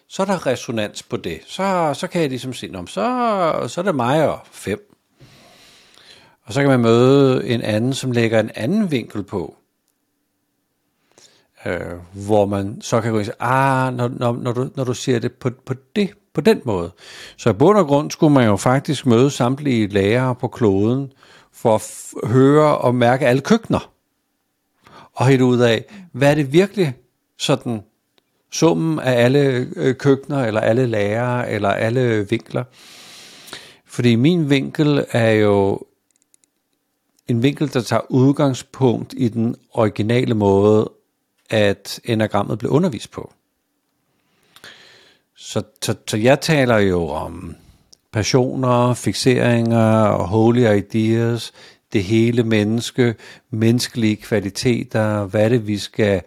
så 0.08 0.22
er 0.22 0.25
der 0.25 0.46
resonans 0.46 1.03
på 1.03 1.18
det. 1.18 1.39
Så, 1.48 1.94
så 1.94 2.08
kan 2.08 2.22
jeg 2.22 2.29
ligesom 2.29 2.53
sige, 2.53 2.88
så, 2.88 3.65
så 3.68 3.82
er 3.82 3.86
det 3.86 3.96
mig 3.96 4.29
og 4.29 4.39
fem. 4.51 4.96
Og 6.44 6.53
så 6.53 6.62
kan 6.62 6.70
man 6.70 6.79
møde 6.79 7.48
en 7.48 7.62
anden, 7.62 7.94
som 7.94 8.12
lægger 8.12 8.39
en 8.39 8.51
anden 8.56 8.91
vinkel 8.91 9.24
på. 9.24 9.56
Øh, 11.65 11.82
hvor 12.13 12.46
man 12.46 12.82
så 12.82 13.01
kan 13.01 13.12
gå 13.12 13.18
ind 13.18 13.22
og 13.22 13.25
sige, 13.25 13.41
ah, 13.41 13.94
når, 13.94 14.08
når, 14.08 14.34
når, 14.34 14.51
du, 14.51 14.70
når 14.75 14.84
du 14.84 14.94
siger 14.94 15.20
det 15.20 15.34
på, 15.34 15.50
på 15.65 15.74
det 15.96 16.13
på 16.33 16.41
den 16.41 16.62
måde. 16.65 16.91
Så 17.38 17.50
i 17.50 17.53
bund 17.53 17.77
og 17.77 17.88
grund 17.88 18.12
skulle 18.12 18.33
man 18.33 18.48
jo 18.48 18.55
faktisk 18.55 19.05
møde 19.05 19.31
samtlige 19.31 19.88
lærere 19.88 20.36
på 20.36 20.48
kloden 20.48 21.12
for 21.53 21.75
at 21.75 22.29
høre 22.29 22.77
og 22.77 22.95
mærke 22.95 23.27
alle 23.27 23.41
køkkener. 23.41 23.91
Og 25.13 25.27
helt 25.27 25.41
ud 25.41 25.59
af, 25.59 25.86
hvad 26.12 26.31
er 26.31 26.36
det 26.36 26.53
virkelig 26.53 26.93
sådan 27.38 27.81
summen 28.51 29.00
af 29.00 29.24
alle 29.24 29.67
øh, 29.75 29.95
køkkener, 29.95 30.45
eller 30.45 30.62
alle 30.62 30.86
lærere, 30.86 31.51
eller 31.51 31.69
alle 31.69 32.29
vinkler. 32.29 32.63
Fordi 33.86 34.15
min 34.15 34.50
vinkel 34.50 35.05
er 35.12 35.31
jo 35.31 35.81
en 37.27 37.43
vinkel, 37.43 37.74
der 37.74 37.81
tager 37.81 38.01
udgangspunkt 38.09 39.13
i 39.17 39.27
den 39.27 39.55
originale 39.74 40.33
måde, 40.33 40.91
at 41.50 42.00
enagrammet 42.03 42.59
blev 42.59 42.71
undervist 42.71 43.12
på. 43.12 43.33
Så, 45.41 45.63
så, 45.81 45.96
så 46.08 46.17
jeg 46.17 46.41
taler 46.41 46.77
jo 46.77 47.08
om 47.08 47.55
passioner, 48.12 48.93
fixeringer 48.93 50.01
og 50.01 50.27
holy 50.27 50.77
ideas, 50.77 51.51
det 51.93 52.03
hele 52.03 52.43
menneske, 52.43 53.15
menneskelige 53.51 54.15
kvaliteter, 54.15 55.25
hvad 55.25 55.50
det 55.50 55.67
vi 55.67 55.77
skal 55.77 56.22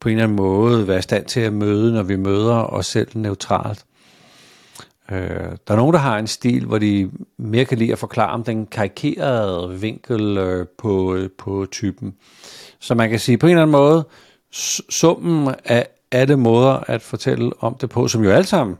på 0.00 0.08
en 0.08 0.12
eller 0.12 0.24
anden 0.24 0.36
måde 0.36 0.88
være 0.88 0.98
i 0.98 1.02
stand 1.02 1.24
til 1.24 1.40
at 1.40 1.52
møde, 1.52 1.92
når 1.92 2.02
vi 2.02 2.16
møder 2.16 2.54
os 2.54 2.86
selv 2.86 3.08
neutralt. 3.14 3.84
Øh, 5.10 5.18
der 5.66 5.74
er 5.74 5.76
nogen, 5.76 5.94
der 5.94 6.00
har 6.00 6.18
en 6.18 6.26
stil, 6.26 6.64
hvor 6.64 6.78
de 6.78 7.10
mere 7.38 7.64
kan 7.64 7.78
lide 7.78 7.92
at 7.92 7.98
forklare 7.98 8.30
om 8.30 8.44
den 8.44 8.66
karikerede 8.66 9.80
vinkel 9.80 10.38
øh, 10.38 10.66
på, 10.78 11.18
på 11.38 11.66
typen. 11.70 12.14
Så 12.80 12.94
man 12.94 13.10
kan 13.10 13.18
sige 13.18 13.38
på 13.38 13.46
en 13.46 13.50
eller 13.50 13.62
anden 13.62 13.72
måde, 13.72 14.04
summen 14.90 15.54
af 15.64 15.88
alle 16.14 16.36
måder 16.36 16.72
at 16.72 17.02
fortælle 17.02 17.52
om 17.62 17.74
det 17.74 17.90
på, 17.90 18.08
som 18.08 18.24
jo 18.24 18.30
alle 18.30 18.46
sammen 18.46 18.76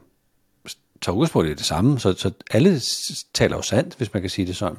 tager 1.01 1.15
udgangspunkt 1.15 1.49
i 1.49 1.53
det 1.53 1.65
samme, 1.65 1.99
så, 1.99 2.13
så 2.13 2.31
alle 2.51 2.81
taler 3.33 3.55
jo 3.55 3.61
sandt, 3.61 3.95
hvis 3.95 4.13
man 4.13 4.21
kan 4.21 4.29
sige 4.29 4.47
det 4.47 4.55
sådan. 4.55 4.77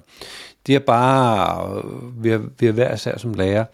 De 0.67 0.75
er 0.75 0.79
bare 0.79 1.83
øh, 1.85 2.25
vi 2.25 2.39
vi 2.59 2.67
hver 2.67 2.95
især 2.95 3.19
som 3.19 3.35
lærer 3.35 3.65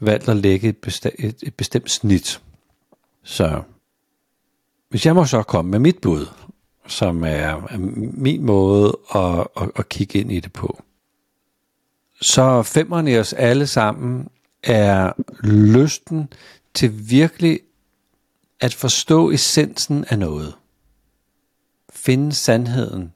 valgt 0.00 0.28
at 0.28 0.36
lægge 0.36 0.68
et, 0.68 1.12
et, 1.18 1.36
et 1.42 1.54
bestemt 1.54 1.90
snit. 1.90 2.40
Så 3.22 3.62
hvis 4.88 5.06
jeg 5.06 5.14
må 5.14 5.24
så 5.24 5.42
komme 5.42 5.70
med 5.70 5.78
mit 5.78 5.98
bud, 5.98 6.26
som 6.86 7.24
er 7.24 7.76
min 8.14 8.44
måde 8.44 8.98
at, 9.14 9.46
at, 9.56 9.70
at 9.76 9.88
kigge 9.88 10.18
ind 10.18 10.32
i 10.32 10.40
det 10.40 10.52
på, 10.52 10.82
så 12.20 12.62
femmerne 12.62 13.12
i 13.12 13.18
os 13.18 13.32
alle 13.32 13.66
sammen 13.66 14.28
er 14.62 15.12
lysten 15.46 16.32
til 16.74 17.10
virkelig 17.10 17.60
at 18.60 18.74
forstå 18.74 19.30
essensen 19.30 20.04
af 20.08 20.18
noget. 20.18 20.54
Finde 21.90 22.32
sandheden. 22.32 23.14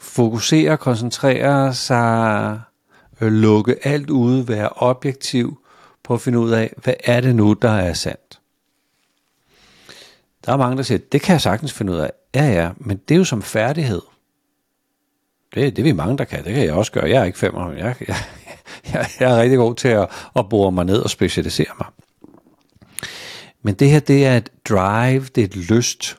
Fokusere, 0.00 0.76
koncentrere 0.76 1.74
sig, 1.74 2.60
øh, 3.20 3.32
lukke 3.32 3.86
alt 3.86 4.10
ude, 4.10 4.48
være 4.48 4.68
objektiv 4.68 5.58
på 6.02 6.14
at 6.14 6.20
finde 6.20 6.38
ud 6.38 6.50
af, 6.50 6.74
hvad 6.76 6.94
er 7.04 7.20
det 7.20 7.34
nu, 7.34 7.52
der 7.52 7.70
er 7.70 7.92
sandt. 7.92 8.40
Der 10.44 10.52
er 10.52 10.56
mange, 10.56 10.76
der 10.76 10.82
siger, 10.82 10.98
det 11.12 11.22
kan 11.22 11.32
jeg 11.32 11.40
sagtens 11.40 11.72
finde 11.72 11.92
ud 11.92 11.98
af. 11.98 12.10
Ja, 12.34 12.44
ja, 12.44 12.70
men 12.76 12.96
det 12.96 13.14
er 13.14 13.18
jo 13.18 13.24
som 13.24 13.42
færdighed. 13.42 14.02
Det, 15.54 15.76
det 15.76 15.82
er 15.82 15.84
vi 15.84 15.92
mange, 15.92 16.18
der 16.18 16.24
kan. 16.24 16.44
Det 16.44 16.54
kan 16.54 16.64
jeg 16.64 16.74
også 16.74 16.92
gøre. 16.92 17.08
Jeg 17.08 17.20
er 17.20 17.24
ikke 17.24 17.38
femmer. 17.38 17.72
Jeg, 17.72 17.96
jeg, 18.08 18.16
jeg, 18.92 19.06
jeg 19.20 19.32
er 19.32 19.40
rigtig 19.40 19.58
god 19.58 19.74
til 19.74 19.88
at, 19.88 20.08
at 20.36 20.48
bore 20.48 20.72
mig 20.72 20.84
ned 20.84 20.98
og 20.98 21.10
specialisere 21.10 21.72
mig. 21.78 21.86
Men 23.62 23.74
det 23.74 23.90
her, 23.90 24.00
det 24.00 24.26
er 24.26 24.36
et 24.36 24.50
drive, 24.68 25.24
det 25.34 25.38
er 25.38 25.44
et 25.44 25.56
lyst. 25.56 26.18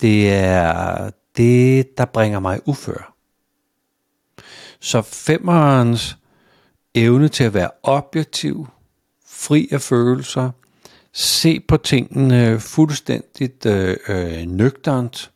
Det 0.00 0.32
er 0.32 1.10
det, 1.36 1.98
der 1.98 2.04
bringer 2.04 2.40
mig 2.40 2.60
ufør. 2.68 3.14
Så 4.80 5.02
femmerens 5.02 6.16
evne 6.94 7.28
til 7.28 7.44
at 7.44 7.54
være 7.54 7.70
objektiv, 7.82 8.68
fri 9.26 9.68
af 9.72 9.80
følelser, 9.80 10.50
se 11.12 11.60
på 11.60 11.76
tingene 11.76 12.60
fuldstændigt 12.60 13.66
øh, 13.66 13.96
øh, 14.08 14.46
nøgternt, 14.46 15.30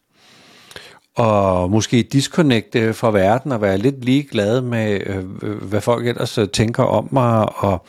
og 1.15 1.71
måske 1.71 2.03
disconnecte 2.03 2.95
fra 2.95 3.11
verden 3.11 3.53
og 3.53 3.61
være 3.61 3.79
lidt 3.79 4.05
ligeglad 4.05 4.61
med, 4.61 5.01
øh, 5.07 5.25
øh, 5.43 5.63
hvad 5.63 5.81
folk 5.81 6.07
ellers 6.07 6.39
øh, 6.39 6.49
tænker 6.49 6.83
om 6.83 7.09
mig, 7.13 7.59
og 7.59 7.87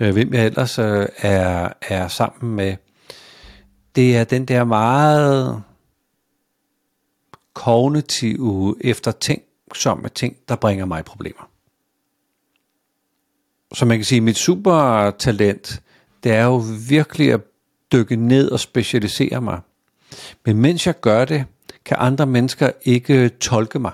øh, 0.00 0.12
hvem 0.12 0.34
jeg 0.34 0.46
ellers 0.46 0.78
øh, 0.78 1.06
er, 1.18 1.68
er 1.82 2.08
sammen 2.08 2.56
med. 2.56 2.76
Det 3.96 4.16
er 4.16 4.24
den 4.24 4.44
der 4.44 4.64
meget 4.64 5.62
kognitive, 7.54 8.76
eftertænksomme 8.80 10.08
ting, 10.08 10.36
der 10.48 10.56
bringer 10.56 10.84
mig 10.84 11.04
problemer. 11.04 11.48
Så 13.74 13.84
man 13.84 13.98
kan 13.98 14.04
sige, 14.04 14.16
at 14.16 14.22
mit 14.22 14.36
supertalent, 14.36 15.82
det 16.24 16.32
er 16.32 16.44
jo 16.44 16.62
virkelig 16.88 17.32
at 17.32 17.40
dykke 17.92 18.16
ned 18.16 18.50
og 18.50 18.60
specialisere 18.60 19.40
mig. 19.40 19.60
Men 20.46 20.56
mens 20.56 20.86
jeg 20.86 21.00
gør 21.00 21.24
det, 21.24 21.44
kan 21.84 21.96
andre 22.00 22.26
mennesker 22.26 22.70
ikke 22.82 23.28
tolke 23.28 23.78
mig. 23.78 23.92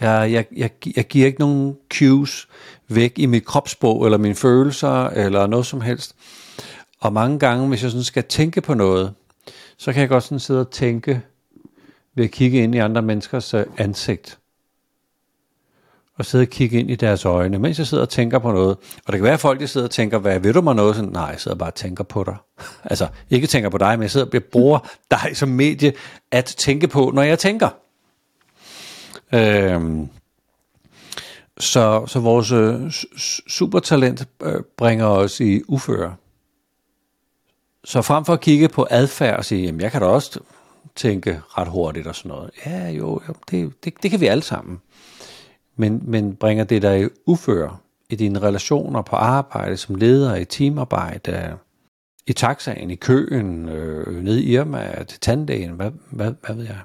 Jeg, 0.00 0.32
jeg, 0.32 0.46
jeg, 0.56 0.70
jeg 0.96 1.04
giver 1.04 1.26
ikke 1.26 1.40
nogen 1.40 1.76
cues 1.94 2.48
væk 2.88 3.12
i 3.16 3.26
mit 3.26 3.44
kropssprog, 3.44 4.04
eller 4.04 4.18
mine 4.18 4.34
følelser, 4.34 5.06
eller 5.06 5.46
noget 5.46 5.66
som 5.66 5.80
helst. 5.80 6.14
Og 7.00 7.12
mange 7.12 7.38
gange, 7.38 7.68
hvis 7.68 7.82
jeg 7.82 7.90
sådan 7.90 8.04
skal 8.04 8.24
tænke 8.24 8.60
på 8.60 8.74
noget, 8.74 9.14
så 9.76 9.92
kan 9.92 10.00
jeg 10.00 10.08
godt 10.08 10.24
sådan 10.24 10.40
sidde 10.40 10.60
og 10.60 10.70
tænke 10.70 11.22
ved 12.14 12.24
at 12.24 12.30
kigge 12.30 12.58
ind 12.58 12.74
i 12.74 12.78
andre 12.78 13.02
menneskers 13.02 13.54
øh, 13.54 13.66
ansigt. 13.76 14.38
Og 16.18 16.26
sidde 16.26 16.42
og 16.42 16.48
kigge 16.48 16.78
ind 16.78 16.90
i 16.90 16.94
deres 16.94 17.24
øjne, 17.24 17.58
mens 17.58 17.78
jeg 17.78 17.86
sidder 17.86 18.02
og 18.02 18.08
tænker 18.08 18.38
på 18.38 18.52
noget. 18.52 18.76
Og 19.06 19.06
det 19.06 19.14
kan 19.14 19.22
være, 19.22 19.32
at 19.32 19.40
folk 19.40 19.60
der 19.60 19.66
sidder 19.66 19.86
og 19.86 19.90
tænker, 19.90 20.18
hvad 20.18 20.40
ved 20.40 20.52
du 20.52 20.60
mig 20.60 20.74
noget? 20.74 20.96
Sådan, 20.96 21.10
nej, 21.10 21.24
jeg 21.24 21.40
sidder 21.40 21.56
bare 21.56 21.70
og 21.70 21.74
tænker 21.74 22.04
på 22.04 22.24
dig. 22.24 22.36
altså, 22.90 23.08
ikke 23.30 23.46
tænker 23.46 23.70
på 23.70 23.78
dig, 23.78 23.98
men 23.98 24.02
jeg 24.02 24.10
sidder 24.10 24.26
og 24.34 24.42
bruger 24.52 24.78
dig 25.10 25.30
som 25.34 25.48
medie 25.48 25.92
at 26.30 26.44
tænke 26.44 26.88
på, 26.88 27.10
når 27.14 27.22
jeg 27.22 27.38
tænker. 27.38 27.68
Øhm, 29.34 30.08
så, 31.58 32.06
så 32.06 32.20
vores 32.20 32.52
øh, 32.52 32.92
supertalent 33.48 34.28
øh, 34.42 34.60
bringer 34.76 35.06
os 35.06 35.40
i 35.40 35.62
uføre. 35.68 36.14
Så 37.84 38.02
frem 38.02 38.24
for 38.24 38.32
at 38.32 38.40
kigge 38.40 38.68
på 38.68 38.86
adfærd 38.90 39.36
og 39.36 39.44
sige, 39.44 39.62
jamen 39.62 39.80
jeg 39.80 39.92
kan 39.92 40.00
da 40.00 40.06
også 40.06 40.40
tænke 40.96 41.40
ret 41.58 41.68
hurtigt 41.68 42.06
og 42.06 42.14
sådan 42.14 42.28
noget. 42.28 42.50
Ja, 42.66 42.88
jo, 42.88 43.20
jo 43.28 43.34
det, 43.50 43.84
det, 43.84 44.02
det 44.02 44.10
kan 44.10 44.20
vi 44.20 44.26
alle 44.26 44.42
sammen. 44.42 44.80
Men, 45.80 46.02
men 46.04 46.34
bringer 46.34 46.64
det 46.64 46.82
dig 46.82 47.02
i 47.02 47.08
uføre 47.26 47.76
i 48.10 48.16
dine 48.16 48.38
relationer 48.38 49.02
på 49.02 49.16
arbejde, 49.16 49.76
som 49.76 49.94
leder 49.94 50.34
i 50.34 50.44
teamarbejde, 50.44 51.56
i 52.26 52.32
taxaen, 52.32 52.90
i 52.90 52.94
køen, 52.94 53.68
øh, 53.68 54.24
nede 54.24 54.42
i 54.42 54.52
Irma, 54.52 55.04
til 55.08 55.20
tandlægen, 55.20 55.70
hvad, 55.70 55.90
hvad, 56.10 56.32
hvad 56.46 56.56
ved 56.56 56.64
jeg. 56.64 56.78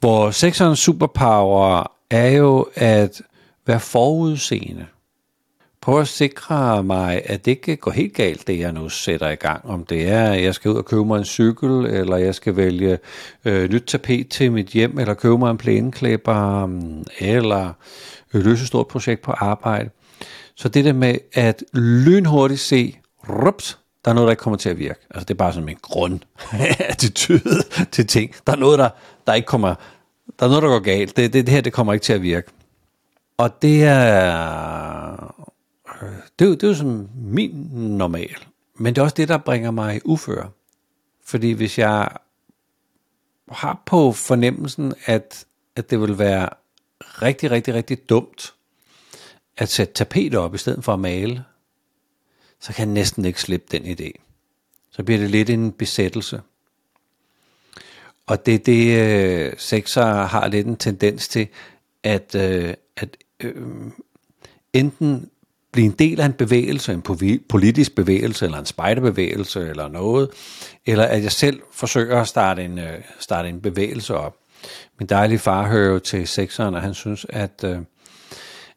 Hvor 0.00 0.30
sekserens 0.30 0.78
superpower 0.78 1.92
er 2.10 2.28
jo 2.28 2.66
at 2.74 3.22
være 3.66 3.80
forudseende 3.80 4.86
prøve 5.82 6.00
at 6.00 6.08
sikre 6.08 6.82
mig, 6.82 7.22
at 7.24 7.44
det 7.44 7.50
ikke 7.50 7.76
går 7.76 7.90
helt 7.90 8.14
galt, 8.14 8.46
det 8.46 8.58
jeg 8.58 8.72
nu 8.72 8.88
sætter 8.88 9.28
i 9.30 9.34
gang. 9.34 9.70
Om 9.70 9.84
det 9.84 10.08
er, 10.08 10.32
at 10.32 10.42
jeg 10.42 10.54
skal 10.54 10.70
ud 10.70 10.76
og 10.76 10.84
købe 10.84 11.04
mig 11.04 11.18
en 11.18 11.24
cykel, 11.24 11.70
eller 11.70 12.16
jeg 12.16 12.34
skal 12.34 12.56
vælge 12.56 12.98
øh, 13.44 13.70
nyt 13.70 13.82
tapet 13.86 14.28
til 14.28 14.52
mit 14.52 14.66
hjem, 14.66 14.98
eller 14.98 15.14
købe 15.14 15.38
mig 15.38 15.50
en 15.50 15.58
plæneklipper, 15.58 16.66
mm, 16.66 17.04
eller 17.18 17.72
løse 18.32 18.62
et 18.62 18.68
stort 18.68 18.86
projekt 18.86 19.22
på 19.22 19.32
arbejde. 19.32 19.90
Så 20.54 20.68
det 20.68 20.84
der 20.84 20.92
med 20.92 21.18
at 21.34 21.64
lynhurtigt 21.72 22.60
se, 22.60 22.98
rups, 23.28 23.78
der 24.04 24.10
er 24.10 24.14
noget, 24.14 24.26
der 24.26 24.32
ikke 24.32 24.40
kommer 24.40 24.56
til 24.56 24.68
at 24.68 24.78
virke. 24.78 25.00
Altså 25.10 25.24
det 25.24 25.34
er 25.34 25.38
bare 25.38 25.52
sådan 25.52 25.68
en 25.68 25.76
grundattitude 25.82 27.62
til 27.92 28.06
ting. 28.06 28.34
Der 28.46 28.52
er 28.52 28.56
noget, 28.56 28.78
der, 28.78 28.88
der 29.26 29.34
ikke 29.34 29.46
kommer, 29.46 29.74
der 30.38 30.46
er 30.46 30.48
noget, 30.48 30.62
der 30.62 30.68
går 30.68 30.78
galt. 30.78 31.16
Det, 31.16 31.32
det, 31.32 31.46
det 31.46 31.54
her, 31.54 31.60
det 31.60 31.72
kommer 31.72 31.92
ikke 31.92 32.04
til 32.04 32.12
at 32.12 32.22
virke. 32.22 32.50
Og 33.38 33.62
det 33.62 33.84
er, 33.84 35.51
det 36.38 36.44
er, 36.44 36.48
jo, 36.48 36.54
det 36.54 36.62
er 36.62 36.68
jo 36.68 36.74
som 36.74 37.08
min 37.14 37.50
normal. 37.72 38.46
Men 38.74 38.94
det 38.94 39.00
er 39.00 39.04
også 39.04 39.14
det, 39.14 39.28
der 39.28 39.38
bringer 39.38 39.70
mig 39.70 40.00
ufør. 40.04 40.48
Fordi 41.24 41.52
hvis 41.52 41.78
jeg 41.78 42.08
har 43.48 43.82
på 43.86 44.12
fornemmelsen, 44.12 44.94
at, 45.04 45.46
at 45.76 45.90
det 45.90 46.00
vil 46.00 46.18
være 46.18 46.48
rigtig, 47.00 47.50
rigtig, 47.50 47.74
rigtig 47.74 48.08
dumt 48.08 48.54
at 49.56 49.68
sætte 49.68 49.94
tapet 49.94 50.34
op 50.34 50.54
i 50.54 50.58
stedet 50.58 50.84
for 50.84 50.92
at 50.92 51.00
male, 51.00 51.44
så 52.60 52.72
kan 52.72 52.86
jeg 52.86 52.94
næsten 52.94 53.24
ikke 53.24 53.40
slippe 53.40 53.66
den 53.78 53.98
idé. 53.98 54.10
Så 54.90 55.02
bliver 55.02 55.18
det 55.18 55.30
lidt 55.30 55.50
en 55.50 55.72
besættelse. 55.72 56.40
Og 58.26 58.46
det 58.46 58.54
er 58.54 58.58
det, 58.58 58.98
øh, 58.98 59.52
sexer 59.58 60.04
har 60.04 60.48
lidt 60.48 60.66
en 60.66 60.76
tendens 60.76 61.28
til, 61.28 61.48
at, 62.02 62.34
øh, 62.34 62.74
at 62.96 63.16
øh, 63.40 63.66
enten 64.72 65.30
blive 65.72 65.84
en 65.84 65.92
del 65.98 66.20
af 66.20 66.26
en 66.26 66.32
bevægelse, 66.32 66.92
en 66.92 67.02
politisk 67.48 67.94
bevægelse, 67.94 68.44
eller 68.44 68.58
en 68.58 68.66
spejderbevægelse, 68.66 69.68
eller 69.68 69.88
noget, 69.88 70.30
eller 70.86 71.04
at 71.04 71.22
jeg 71.22 71.32
selv 71.32 71.60
forsøger 71.72 72.20
at 72.20 72.28
starte 72.28 72.64
en, 72.64 72.78
øh, 72.78 72.98
starte 73.20 73.48
en 73.48 73.60
bevægelse 73.60 74.14
op. 74.14 74.36
Min 74.98 75.08
dejlige 75.08 75.38
far 75.38 75.68
hører 75.68 75.92
jo 75.92 75.98
til 75.98 76.28
sekseren, 76.28 76.74
og 76.74 76.82
han 76.82 76.94
synes, 76.94 77.26
at, 77.28 77.64
øh, 77.64 77.78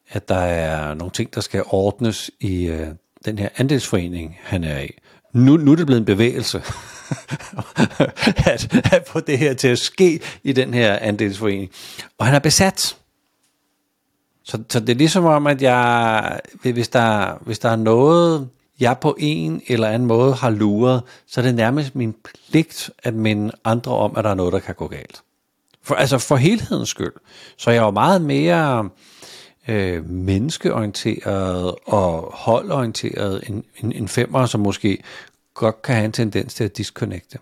at 0.10 0.30
der 0.30 0.36
er 0.36 0.94
nogle 0.94 1.12
ting, 1.12 1.36
der 1.36 1.42
skal 1.42 1.64
ordnes 1.68 2.32
i 2.40 2.66
øh, 2.66 2.88
den 3.25 3.40
her 3.40 3.50
andelsforening, 3.58 4.38
han 4.42 4.64
er 4.64 4.80
i. 4.80 4.90
Nu, 5.34 5.58
nu 5.58 5.72
er 5.72 5.75
det 5.75 5.86
blevet 5.86 6.00
en 6.00 6.06
bevægelse 6.06 6.58
at, 8.52 8.94
at 8.94 9.04
få 9.08 9.20
det 9.20 9.38
her 9.38 9.54
til 9.54 9.68
at 9.68 9.80
ske 9.80 10.20
i 10.44 10.54
den 10.54 10.74
her 10.74 10.98
andelsforening. 11.02 11.72
Og 12.18 12.25
han 12.25 12.36
er 12.36 12.40
besat. 12.40 12.98
Så, 14.46 14.64
så 14.70 14.80
det 14.80 14.90
er 14.90 14.96
ligesom 14.96 15.25
om, 15.25 15.48
at 15.48 15.62
jeg, 15.62 16.40
hvis 16.62 16.90
der, 16.90 17.38
hvis 17.42 17.60
der 17.60 17.70
er 17.70 17.75
noget, 17.75 18.50
jeg 18.80 18.98
på 18.98 19.16
en 19.20 19.62
eller 19.68 19.88
anden 19.88 20.08
måde 20.08 20.34
har 20.34 20.50
luret, 20.50 21.04
så 21.28 21.42
er 21.42 21.46
det 21.46 21.56
nærmest 21.56 21.96
min 21.96 22.16
pligt 22.24 22.90
at 23.04 23.14
minde 23.14 23.52
andre 23.64 23.92
om, 23.92 24.18
at 24.18 24.24
der 24.24 24.30
er 24.30 24.34
noget, 24.34 24.54
der 24.54 24.60
kan 24.60 24.75
gå 24.75 24.88
galt. 24.88 25.22
For, 25.84 25.96
altså 25.96 26.18
for 26.18 26.36
helhedens 26.36 26.90
skyld. 26.90 27.14
Så 27.58 27.72
jeg 27.72 27.80
er 27.80 27.86
jo 27.86 27.92
meget 27.92 28.22
mere 28.22 28.90
øh, 29.68 30.10
menneskeorienteret 30.10 31.75
og 31.86 32.32
holdorienteret 32.34 33.44
end 33.48 33.64
en, 33.78 33.92
en 33.92 34.08
femmer, 34.08 34.46
som 34.46 34.62
måske 34.62 35.04
godt 35.54 35.82
kan 35.82 35.96
have 35.96 36.06
en 36.06 36.12
tendens 36.12 36.54
til 36.54 36.64
at 36.64 36.78
disconnecte. 36.78 37.38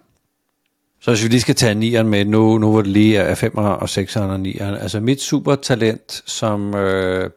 Så 1.03 1.11
hvis 1.11 1.23
vi 1.23 1.27
lige 1.27 1.41
skal 1.41 1.55
tage 1.55 1.75
nieren 1.75 2.07
med, 2.07 2.25
nu, 2.25 2.57
nu 2.57 2.71
hvor 2.71 2.81
det 2.81 2.91
lige 2.91 3.17
er 3.17 3.35
5'eren 3.35 3.59
og 3.59 3.83
6'eren 3.83 4.19
og 4.19 4.39
9'eren. 4.39 4.81
Altså 4.81 4.99
mit 4.99 5.21
supertalent 5.21 6.23
som, 6.25 6.75
øh, 6.75 7.29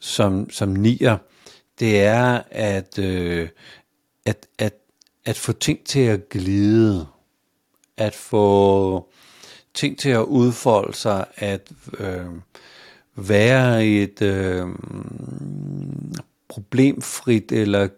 som, 0.00 0.50
som 0.50 0.68
nier, 0.68 1.16
det 1.78 2.02
er 2.02 2.42
at, 2.50 2.98
øh, 2.98 3.48
at, 4.24 4.46
at, 4.58 4.74
at 5.24 5.36
få 5.36 5.52
ting 5.52 5.84
til 5.84 6.00
at 6.00 6.28
glide. 6.28 7.06
At 7.96 8.14
få 8.14 9.08
ting 9.74 9.98
til 9.98 10.10
at 10.10 10.22
udfolde 10.22 10.96
sig. 10.96 11.24
At 11.36 11.68
øh, 11.98 12.26
være 13.16 13.86
i 13.86 14.02
et 14.02 14.22
øh, 14.22 14.66
problemfrit 16.48 17.52
eller 17.52 17.88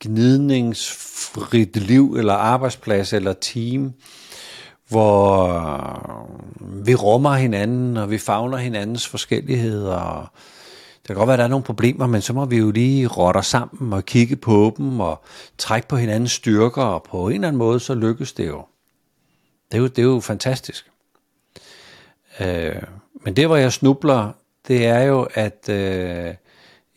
gnidningsfrit 0.00 1.76
liv 1.76 2.14
eller 2.18 2.34
arbejdsplads 2.34 3.12
eller 3.12 3.32
team, 3.32 3.92
hvor 4.88 5.46
øh, 6.60 6.86
vi 6.86 6.94
rummer 6.94 7.34
hinanden, 7.34 7.96
og 7.96 8.10
vi 8.10 8.18
fagner 8.18 8.56
hinandens 8.56 9.08
forskelligheder. 9.08 9.96
Og 9.96 10.26
det 11.02 11.06
kan 11.06 11.16
godt 11.16 11.26
være, 11.26 11.34
at 11.34 11.38
der 11.38 11.44
er 11.44 11.48
nogle 11.48 11.64
problemer, 11.64 12.06
men 12.06 12.20
så 12.20 12.32
må 12.32 12.44
vi 12.44 12.56
jo 12.56 12.70
lige 12.70 13.06
rotte 13.06 13.42
sammen 13.42 13.92
og 13.92 14.04
kigge 14.04 14.36
på 14.36 14.74
dem 14.76 15.00
og 15.00 15.22
trække 15.58 15.88
på 15.88 15.96
hinandens 15.96 16.32
styrker, 16.32 16.82
og 16.82 17.02
på 17.02 17.28
en 17.28 17.34
eller 17.34 17.48
anden 17.48 17.58
måde, 17.58 17.80
så 17.80 17.94
lykkes 17.94 18.32
det 18.32 18.46
jo. 18.46 18.64
Det 19.72 19.76
er 19.76 19.82
jo, 19.82 19.86
det 19.86 19.98
er 19.98 20.02
jo 20.02 20.20
fantastisk. 20.20 20.90
Øh, 22.40 22.82
men 23.24 23.36
det, 23.36 23.46
hvor 23.46 23.56
jeg 23.56 23.72
snubler, 23.72 24.32
det 24.68 24.86
er 24.86 25.00
jo, 25.00 25.28
at 25.34 25.68
øh, 25.68 26.34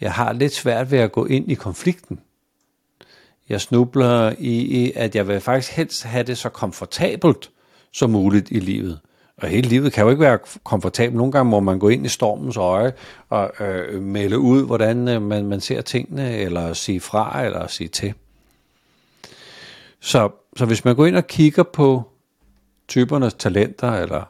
jeg 0.01 0.13
har 0.13 0.33
lidt 0.33 0.53
svært 0.53 0.91
ved 0.91 0.99
at 0.99 1.11
gå 1.11 1.25
ind 1.25 1.51
i 1.51 1.53
konflikten. 1.53 2.19
Jeg 3.49 3.61
snubler 3.61 4.35
i, 4.37 4.83
i, 4.83 4.91
at 4.95 5.15
jeg 5.15 5.27
vil 5.27 5.41
faktisk 5.41 5.71
helst 5.71 6.03
have 6.03 6.23
det 6.23 6.37
så 6.37 6.49
komfortabelt 6.49 7.49
som 7.93 8.09
muligt 8.09 8.51
i 8.51 8.59
livet. 8.59 8.99
Og 9.37 9.47
hele 9.47 9.69
livet 9.69 9.93
kan 9.93 10.03
jo 10.03 10.09
ikke 10.09 10.21
være 10.21 10.39
komfortabelt. 10.63 11.17
Nogle 11.17 11.31
gange 11.31 11.49
må 11.49 11.59
man 11.59 11.79
gå 11.79 11.89
ind 11.89 12.05
i 12.05 12.09
stormens 12.09 12.57
øje 12.57 12.93
og 13.29 13.51
øh, 13.59 14.01
melde 14.01 14.39
ud, 14.39 14.65
hvordan 14.65 15.07
øh, 15.07 15.21
man, 15.21 15.45
man 15.45 15.61
ser 15.61 15.81
tingene, 15.81 16.37
eller 16.37 16.73
sige 16.73 16.99
fra, 16.99 17.45
eller 17.45 17.67
sige 17.67 17.87
til. 17.87 18.13
Så, 19.99 20.29
så 20.55 20.65
hvis 20.65 20.85
man 20.85 20.95
går 20.95 21.05
ind 21.05 21.15
og 21.15 21.27
kigger 21.27 21.63
på 21.63 22.03
typernes 22.87 23.33
talenter, 23.33 23.91
eller 23.91 24.23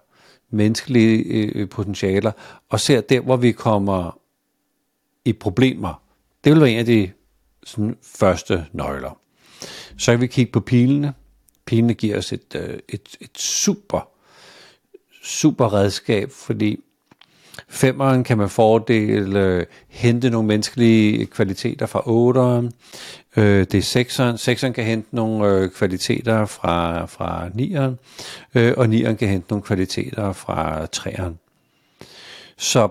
menneskelige 0.49 1.23
øh, 1.23 1.69
potentialer, 1.69 2.31
og 2.69 2.79
ser 2.79 3.01
der, 3.01 3.19
hvor 3.19 3.37
vi 3.37 3.51
kommer 3.51 4.19
i 5.25 5.33
problemer, 5.33 6.01
det 6.43 6.51
vil 6.53 6.61
være 6.61 6.71
en 6.71 6.79
af 6.79 6.85
de 6.85 7.11
sådan, 7.63 7.97
første 8.03 8.65
nøgler. 8.71 9.19
Så 9.97 10.11
kan 10.11 10.21
vi 10.21 10.27
kigge 10.27 10.51
på 10.51 10.59
pilene. 10.59 11.13
Pilene 11.67 11.93
giver 11.93 12.17
os 12.17 12.33
et, 12.33 12.55
øh, 12.55 12.79
et, 12.89 13.17
et 13.21 13.37
super, 13.37 14.09
super 15.23 15.73
redskab, 15.73 16.31
fordi 16.31 16.79
Femeren 17.69 18.23
kan 18.23 18.37
man 18.37 18.49
fordele 18.49 19.39
øh, 19.39 19.65
hente 19.87 20.29
nogle 20.29 20.47
menneskelige 20.47 21.25
kvaliteter 21.25 21.85
fra 21.85 22.01
otteren. 22.05 22.73
Øh, 23.37 23.59
det 23.59 23.75
er 23.75 23.81
sekseren. 23.81 24.37
Sekseren 24.37 24.73
kan 24.73 24.83
hente 24.83 25.15
nogle 25.15 25.47
øh, 25.47 25.69
kvaliteter 25.69 26.45
fra, 26.45 27.05
fra 27.05 27.49
nieren, 27.53 27.99
øh, 28.55 28.73
og 28.77 28.89
nieren 28.89 29.17
kan 29.17 29.27
hente 29.27 29.47
nogle 29.49 29.63
kvaliteter 29.63 30.33
fra 30.33 30.85
træeren. 30.85 31.39
Så, 32.57 32.89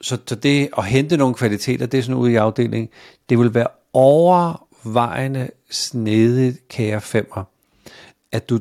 så, 0.00 0.18
så 0.26 0.34
det 0.34 0.68
at 0.78 0.84
hente 0.84 1.16
nogle 1.16 1.34
kvaliteter, 1.34 1.86
det 1.86 1.98
er 1.98 2.02
sådan 2.02 2.16
ude 2.16 2.32
i 2.32 2.36
afdelingen, 2.36 2.88
det 3.28 3.38
vil 3.38 3.54
være 3.54 3.68
overvejende 3.92 5.50
snedigt, 5.70 6.68
kære 6.68 7.00
femmer, 7.00 7.44
at 8.34 8.48
du, 8.48 8.60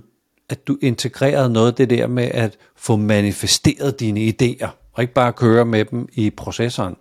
at 0.49 0.67
du 0.67 0.77
integrerede 0.81 1.49
noget 1.49 1.67
af 1.67 1.73
det 1.73 1.89
der 1.89 2.07
med 2.07 2.23
at 2.23 2.57
få 2.75 2.95
manifesteret 2.95 3.99
dine 3.99 4.19
idéer 4.19 4.69
og 4.93 5.01
ikke 5.01 5.13
bare 5.13 5.33
køre 5.33 5.65
med 5.65 5.85
dem 5.85 6.07
i 6.13 6.29
processoren, 6.29 6.95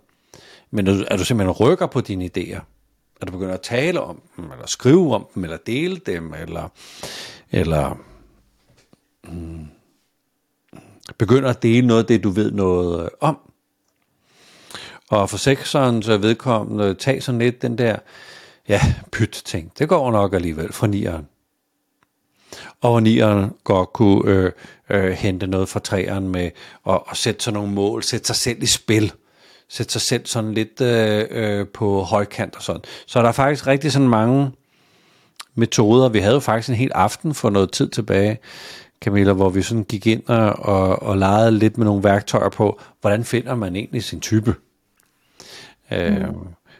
men 0.71 0.87
at 0.87 1.19
du 1.19 1.25
simpelthen 1.25 1.51
rykker 1.51 1.85
på 1.85 2.01
dine 2.01 2.25
idéer, 2.25 2.61
at 3.21 3.27
du 3.27 3.31
begynder 3.31 3.53
at 3.53 3.61
tale 3.61 4.01
om 4.01 4.21
dem, 4.37 4.51
eller 4.51 4.67
skrive 4.67 5.15
om 5.15 5.27
dem, 5.35 5.43
eller 5.43 5.57
dele 5.57 5.95
dem, 6.05 6.33
eller, 6.33 6.69
eller 7.51 7.97
mm, 9.23 9.67
begynder 11.17 11.49
at 11.49 11.63
dele 11.63 11.87
noget 11.87 12.01
af 12.01 12.07
det, 12.07 12.23
du 12.23 12.29
ved 12.29 12.51
noget 12.51 13.03
øh, 13.03 13.09
om. 13.21 13.37
Og 15.09 15.29
for 15.29 15.37
sekseren 15.37 16.03
så 16.03 16.17
vedkommende, 16.17 16.93
tag 16.93 17.23
sådan 17.23 17.39
lidt 17.39 17.61
den 17.61 17.77
der, 17.77 17.95
ja, 18.67 18.81
pyt 19.11 19.41
ting. 19.45 19.71
Det 19.79 19.89
går 19.89 20.11
nok 20.11 20.33
alligevel 20.33 20.73
for 20.73 20.87
nieren 20.87 21.27
og 22.83 22.91
hvor 22.91 22.99
nieren 22.99 23.51
godt 23.63 23.93
kunne 23.93 24.31
øh, 24.31 24.51
øh, 24.89 25.11
hente 25.11 25.47
noget 25.47 25.69
fra 25.69 25.79
træerne 25.79 26.29
med 26.29 26.49
og, 26.83 27.07
og 27.07 27.17
sætte 27.17 27.43
sådan 27.43 27.59
nogle 27.59 27.73
mål, 27.73 28.03
sætte 28.03 28.27
sig 28.27 28.35
selv 28.35 28.63
i 28.63 28.65
spil, 28.65 29.11
sætte 29.69 29.91
sig 29.91 30.01
selv 30.01 30.25
sådan 30.25 30.53
lidt 30.53 30.81
øh, 30.81 31.25
øh, 31.29 31.67
på 31.67 32.01
højkant 32.01 32.55
og 32.55 32.61
sådan. 32.61 32.81
Så 33.05 33.21
der 33.21 33.27
er 33.27 33.31
faktisk 33.31 33.67
rigtig 33.67 33.91
sådan 33.91 34.07
mange 34.07 34.51
metoder. 35.55 36.09
Vi 36.09 36.19
havde 36.19 36.33
jo 36.33 36.39
faktisk 36.39 36.69
en 36.69 36.75
hel 36.75 36.91
aften 36.95 37.33
for 37.33 37.49
noget 37.49 37.71
tid 37.71 37.89
tilbage, 37.89 38.39
Camilla, 39.01 39.33
hvor 39.33 39.49
vi 39.49 39.61
sådan 39.61 39.83
gik 39.83 40.07
ind 40.07 40.23
og, 40.27 40.59
og, 40.59 41.03
og 41.03 41.17
legede 41.17 41.51
lidt 41.51 41.77
med 41.77 41.85
nogle 41.85 42.03
værktøjer 42.03 42.49
på, 42.49 42.79
hvordan 43.01 43.23
finder 43.23 43.55
man 43.55 43.75
egentlig 43.75 44.03
sin 44.03 44.19
type. 44.19 44.55
Øh, 45.91 46.11
mm. 46.11 46.17
Øh, 46.17 46.33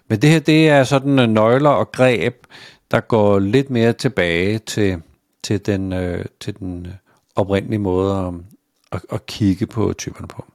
men 0.09 0.21
det 0.21 0.29
her, 0.29 0.39
det 0.39 0.69
er 0.69 0.83
sådan 0.83 1.29
nøgler 1.29 1.69
og 1.69 1.91
greb, 1.91 2.35
der 2.91 2.99
går 2.99 3.39
lidt 3.39 3.69
mere 3.69 3.93
tilbage 3.93 4.59
til, 4.59 5.01
til 5.43 5.65
den, 5.65 5.93
øh, 5.93 6.25
til 6.39 6.59
den 6.59 6.85
øh, 6.85 6.93
oprindelige 7.35 7.79
måde 7.79 8.17
at, 8.17 8.33
at, 8.91 9.05
at 9.11 9.25
kigge 9.25 9.65
på 9.67 9.93
typerne 9.93 10.27
på. 10.27 10.45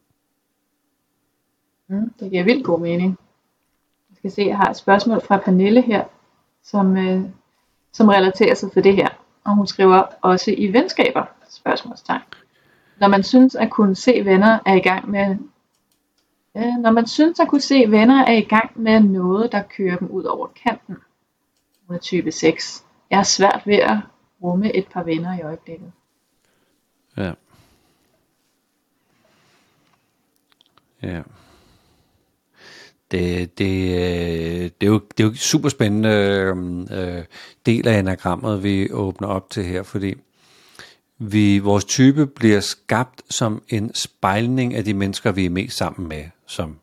Mm, 1.88 2.12
det 2.20 2.30
giver 2.30 2.44
vildt 2.44 2.66
god 2.66 2.80
mening. 2.80 3.18
Jeg 4.10 4.16
skal 4.16 4.30
se, 4.30 4.42
jeg 4.42 4.56
har 4.56 4.70
et 4.70 4.76
spørgsmål 4.76 5.20
fra 5.20 5.36
Pernille 5.36 5.82
her, 5.82 6.04
som, 6.62 6.96
øh, 6.96 7.22
som 7.92 8.08
relaterer 8.08 8.54
sig 8.54 8.72
til 8.72 8.84
det 8.84 8.96
her. 8.96 9.08
Og 9.44 9.56
hun 9.56 9.66
skriver 9.66 10.02
også 10.22 10.54
i 10.58 10.72
venskaber, 10.72 11.24
spørgsmålstegn. 11.48 12.22
Når 13.00 13.08
man 13.08 13.22
synes 13.22 13.54
at 13.54 13.70
kunne 13.70 13.94
se 13.94 14.24
venner 14.24 14.58
er 14.66 14.74
i 14.74 14.80
gang 14.80 15.10
med 15.10 15.36
øh, 16.56 16.72
når 16.80 16.90
man 16.90 17.06
synes 17.06 17.40
at 17.40 17.48
kunne 17.48 17.60
se 17.60 17.84
venner 17.88 18.24
er 18.24 18.32
i 18.32 18.40
gang 18.40 18.70
med 18.74 19.00
noget, 19.00 19.52
der 19.52 19.62
kører 19.62 19.96
dem 19.96 20.10
ud 20.10 20.24
over 20.24 20.46
kanten. 20.46 20.96
Hun 21.86 21.96
er 21.96 22.00
type 22.00 22.32
6. 22.32 22.84
Jeg 23.10 23.18
er 23.18 23.22
svært 23.22 23.62
ved 23.66 23.74
at 23.74 23.96
rumme 24.42 24.76
et 24.76 24.86
par 24.92 25.02
venner 25.02 25.38
i 25.38 25.42
øjeblikket. 25.42 25.92
Ja. 27.16 27.32
Ja. 31.02 31.22
Det, 33.10 33.58
det, 33.58 34.80
det, 34.80 34.86
er 34.86 34.90
jo, 34.90 35.00
det 35.18 35.24
er 35.24 35.28
jo 35.28 35.34
super 35.34 35.68
spændende 35.68 36.08
øh, 36.08 37.16
øh, 37.18 37.24
del 37.66 37.88
af 37.88 37.98
anagrammet, 37.98 38.62
vi 38.62 38.92
åbner 38.92 39.28
op 39.28 39.50
til 39.50 39.64
her, 39.64 39.82
fordi 39.82 40.14
vi, 41.18 41.58
vores 41.58 41.84
type 41.84 42.26
bliver 42.26 42.60
skabt 42.60 43.22
som 43.30 43.62
en 43.68 43.94
spejlning 43.94 44.74
af 44.74 44.84
de 44.84 44.94
mennesker, 44.94 45.32
vi 45.32 45.46
er 45.46 45.50
mest 45.50 45.76
sammen 45.76 46.08
med, 46.08 46.24
som 46.46 46.78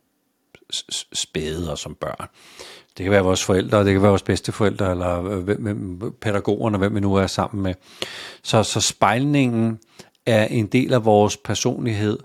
spæde 1.14 1.72
og 1.72 1.78
som 1.78 1.96
børn. 1.96 2.28
Det 2.98 3.04
kan 3.04 3.12
være 3.12 3.24
vores 3.24 3.44
forældre, 3.44 3.86
det 3.86 3.94
kan 3.94 4.02
være 4.02 4.10
vores 4.10 4.24
bedsteforældre, 4.24 4.92
eller 4.92 5.24
øh, 5.24 5.40
hvem, 5.40 6.14
pædagogerne, 6.22 6.78
hvem 6.78 6.96
vi 6.96 7.00
nu 7.00 7.16
er 7.16 7.28
sammen 7.28 7.64
med. 7.64 7.74
Så, 8.44 8.64
så 8.64 8.82
spejlningen 8.82 9.80
er 10.26 10.46
en 10.46 10.68
del 10.68 10.94
af 10.94 11.06
vores 11.06 11.38
personlighed, 11.38 12.20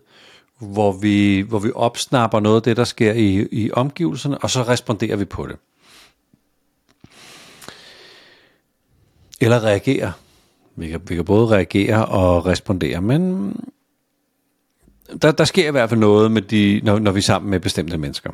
hvor 0.58 0.92
vi, 0.92 1.40
hvor 1.40 1.58
vi 1.58 1.70
opsnapper 1.74 2.40
noget 2.40 2.56
af 2.56 2.62
det, 2.62 2.76
der 2.76 2.84
sker 2.84 3.12
i, 3.12 3.48
i 3.52 3.70
omgivelserne, 3.72 4.38
og 4.38 4.50
så 4.50 4.62
responderer 4.62 5.16
vi 5.16 5.24
på 5.24 5.46
det. 5.46 5.56
Eller 9.40 9.64
reagerer. 9.64 10.12
Vi 10.76 10.88
kan, 10.88 11.00
vi 11.08 11.14
kan 11.14 11.24
både 11.24 11.46
reagere 11.46 12.06
og 12.06 12.46
respondere, 12.46 13.00
men 13.00 13.52
der, 15.22 15.32
der 15.32 15.44
sker 15.44 15.68
i 15.68 15.70
hvert 15.70 15.88
fald 15.88 16.00
noget, 16.00 16.30
med 16.30 16.42
de, 16.42 16.80
når, 16.84 16.98
når 16.98 17.12
vi 17.12 17.18
er 17.18 17.22
sammen 17.22 17.50
med 17.50 17.60
bestemte 17.60 17.98
mennesker. 17.98 18.30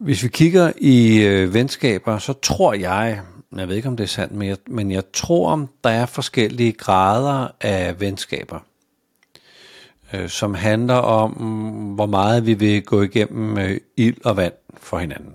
Hvis 0.00 0.22
vi 0.22 0.28
kigger 0.28 0.72
i 0.76 1.22
øh, 1.22 1.54
venskaber, 1.54 2.18
så 2.18 2.32
tror 2.32 2.74
jeg, 2.74 3.20
jeg 3.56 3.68
ved 3.68 3.76
ikke 3.76 3.88
om 3.88 3.96
det 3.96 4.04
er 4.04 4.08
sandt, 4.08 4.34
men 4.34 4.48
jeg, 4.48 4.56
men 4.66 4.90
jeg 4.90 5.02
tror, 5.12 5.68
der 5.84 5.90
er 5.90 6.06
forskellige 6.06 6.72
grader 6.72 7.48
af 7.60 8.00
venskaber, 8.00 8.58
øh, 10.12 10.28
som 10.28 10.54
handler 10.54 10.94
om, 10.94 11.32
hvor 11.94 12.06
meget 12.06 12.46
vi 12.46 12.54
vil 12.54 12.82
gå 12.82 13.02
igennem 13.02 13.58
øh, 13.58 13.80
ild 13.96 14.16
og 14.24 14.36
vand 14.36 14.52
for 14.76 14.98
hinanden. 14.98 15.34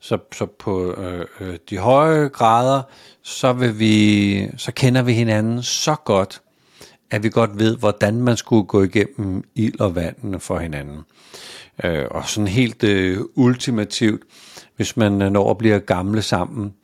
Så, 0.00 0.18
så 0.32 0.46
på 0.46 0.92
øh, 0.92 1.26
øh, 1.40 1.58
de 1.70 1.78
høje 1.78 2.28
grader, 2.28 2.82
så, 3.22 3.52
vil 3.52 3.78
vi, 3.78 4.48
så 4.56 4.72
kender 4.72 5.02
vi 5.02 5.12
hinanden 5.12 5.62
så 5.62 5.94
godt, 6.04 6.42
at 7.10 7.22
vi 7.22 7.28
godt 7.28 7.58
ved, 7.58 7.76
hvordan 7.76 8.20
man 8.20 8.36
skulle 8.36 8.66
gå 8.66 8.82
igennem 8.82 9.44
ild 9.54 9.80
og 9.80 9.94
vand 9.94 10.40
for 10.40 10.58
hinanden. 10.58 11.02
Øh, 11.84 12.04
og 12.10 12.28
sådan 12.28 12.48
helt 12.48 12.84
øh, 12.84 13.20
ultimativt, 13.34 14.22
hvis 14.76 14.96
man 14.96 15.22
øh, 15.22 15.30
når 15.30 15.50
at 15.50 15.58
blive 15.58 15.80
gamle 15.80 16.22
sammen, 16.22 16.74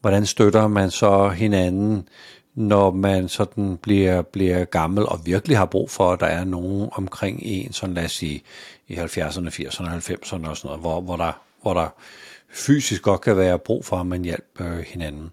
hvordan 0.00 0.26
støtter 0.26 0.68
man 0.68 0.90
så 0.90 1.28
hinanden 1.28 2.08
når 2.54 2.90
man 2.90 3.28
sådan 3.28 3.76
bliver, 3.76 4.22
bliver 4.22 4.64
gammel 4.64 5.06
og 5.06 5.20
virkelig 5.24 5.58
har 5.58 5.64
brug 5.64 5.90
for, 5.90 6.12
at 6.12 6.20
der 6.20 6.26
er 6.26 6.44
nogen 6.44 6.88
omkring 6.92 7.38
en, 7.42 7.72
sådan 7.72 7.94
lad 7.94 8.04
os 8.04 8.12
sige, 8.12 8.42
i 8.88 8.94
70'erne, 8.94 9.48
80'erne, 9.48 9.88
90'erne 9.88 10.48
og 10.48 10.56
sådan 10.56 10.68
noget, 10.68 10.80
hvor, 10.80 11.00
hvor, 11.00 11.16
der, 11.16 11.42
hvor 11.62 11.74
der 11.74 11.88
fysisk 12.50 13.02
godt 13.02 13.20
kan 13.20 13.36
være 13.36 13.58
brug 13.58 13.84
for, 13.84 13.96
at 13.96 14.06
man 14.06 14.24
hjælper 14.24 14.72
øh, 14.72 14.78
hinanden. 14.78 15.30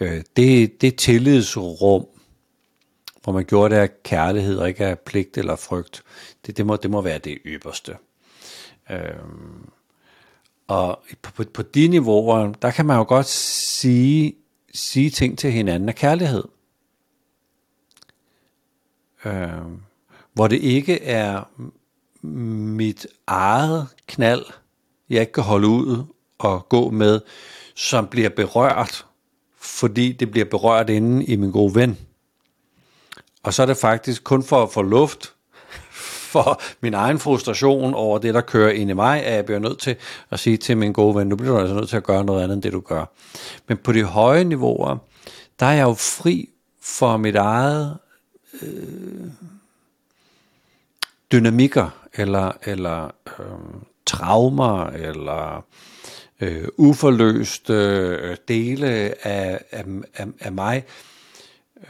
Øh, 0.00 0.22
det, 0.36 0.80
det 0.80 0.96
tillidsrum, 0.96 2.06
hvor 3.22 3.32
man 3.32 3.44
gjorde 3.44 3.74
det 3.74 3.80
af 3.80 4.02
kærlighed 4.02 4.58
og 4.58 4.68
ikke 4.68 4.86
af 4.86 4.98
pligt 4.98 5.38
eller 5.38 5.56
frygt, 5.56 6.02
det, 6.46 6.56
det, 6.56 6.66
må, 6.66 6.76
det 6.76 6.90
må 6.90 7.00
være 7.00 7.18
det 7.18 7.38
ypperste. 7.46 7.96
Øhm, 8.90 9.70
og 10.68 11.02
på, 11.22 11.30
på, 11.32 11.44
på 11.54 11.62
de 11.62 11.88
niveauer, 11.88 12.52
der 12.52 12.70
kan 12.70 12.86
man 12.86 12.96
jo 12.96 13.04
godt 13.08 13.26
sige, 13.26 14.34
sige 14.74 15.10
ting 15.10 15.38
til 15.38 15.52
hinanden 15.52 15.88
af 15.88 15.94
kærlighed. 15.94 16.44
Øhm, 19.24 19.80
hvor 20.32 20.48
det 20.48 20.56
ikke 20.56 21.02
er 21.02 21.42
mit 22.26 23.06
eget 23.26 23.88
knald, 24.06 24.44
jeg 25.10 25.20
ikke 25.20 25.32
kan 25.32 25.42
holde 25.42 25.68
ud 25.68 26.04
og 26.38 26.68
gå 26.68 26.90
med, 26.90 27.20
som 27.74 28.06
bliver 28.06 28.28
berørt, 28.28 29.06
fordi 29.56 30.12
det 30.12 30.30
bliver 30.30 30.44
berørt 30.44 30.90
inde 30.90 31.24
i 31.24 31.36
min 31.36 31.50
gode 31.50 31.74
ven. 31.74 31.98
Og 33.42 33.54
så 33.54 33.62
er 33.62 33.66
det 33.66 33.76
faktisk 33.76 34.24
kun 34.24 34.42
for 34.42 34.62
at 34.62 34.72
få 34.72 34.82
luft 34.82 35.34
for 36.32 36.60
min 36.80 36.94
egen 36.94 37.18
frustration 37.18 37.94
over 37.94 38.18
det, 38.18 38.34
der 38.34 38.40
kører 38.40 38.70
ind 38.70 38.90
i 38.90 38.92
mig, 38.94 39.24
at 39.24 39.34
jeg 39.34 39.44
bliver 39.44 39.58
nødt 39.58 39.78
til 39.78 39.96
at 40.30 40.40
sige 40.40 40.56
til 40.56 40.76
min 40.76 40.92
gode 40.92 41.14
ven, 41.14 41.28
nu 41.28 41.36
bliver 41.36 41.52
du 41.52 41.58
altså 41.58 41.74
nødt 41.74 41.88
til 41.88 41.96
at 41.96 42.04
gøre 42.04 42.24
noget 42.24 42.42
andet 42.42 42.54
end 42.54 42.62
det, 42.62 42.72
du 42.72 42.80
gør. 42.80 43.04
Men 43.68 43.76
på 43.76 43.92
de 43.92 44.04
høje 44.04 44.44
niveauer, 44.44 44.98
der 45.60 45.66
er 45.66 45.72
jeg 45.72 45.82
jo 45.82 45.94
fri 45.94 46.48
for 46.82 47.16
mit 47.16 47.36
eget 47.36 47.96
øh, 48.62 49.26
dynamikker, 51.32 51.90
eller, 52.14 52.52
eller 52.64 53.04
øh, 53.38 53.46
traumer, 54.06 54.86
eller 54.86 55.64
øh, 56.40 56.68
uforløste 56.76 57.72
øh, 58.22 58.36
dele 58.48 58.86
af, 58.86 59.14
af, 59.70 59.84
af, 60.14 60.26
af 60.40 60.52
mig, 60.52 60.84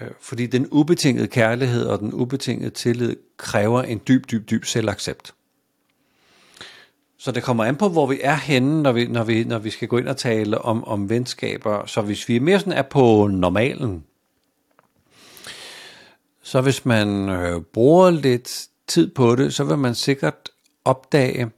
Øh, 0.01 0.09
fordi 0.21 0.47
den 0.47 0.67
ubetingede 0.71 1.29
kærlighed 1.29 1.87
og 1.87 1.99
den 1.99 2.13
ubetingede 2.13 2.71
tillid 2.71 3.17
kræver 3.37 3.83
en 3.83 4.01
dyb, 4.09 4.31
dyb, 4.31 4.51
dyb 4.51 4.65
selvaccept. 4.65 5.35
Så 7.19 7.33
det 7.33 7.43
kommer 7.43 7.65
an 7.65 7.77
på, 7.77 7.89
hvor 7.89 8.07
vi 8.07 8.19
er 8.23 8.35
henne, 8.35 8.83
når 8.83 8.93
vi, 8.93 9.07
når 9.07 9.25
vi, 9.25 9.45
når 9.45 9.59
vi 9.59 9.71
skal 9.71 9.89
gå 9.89 9.99
ind 9.99 10.09
og 10.09 10.17
tale 10.17 10.59
om, 10.59 10.85
om 10.85 11.11
venskaber. 11.11 11.87
Så 11.87 12.03
hvis 12.03 12.29
vi 12.29 12.39
mere 12.39 12.59
sådan 12.59 12.73
er 12.73 12.83
på 12.83 13.27
normalen, 13.27 14.05
så 16.43 16.61
hvis 16.61 16.85
man 16.85 17.29
øh, 17.29 17.63
bruger 17.63 18.11
lidt 18.11 18.67
tid 18.87 19.15
på 19.15 19.37
det, 19.37 19.55
så 19.55 19.65
vil 19.65 19.79
man 19.79 19.95
sikkert 19.95 20.51
opdage, 20.85 21.51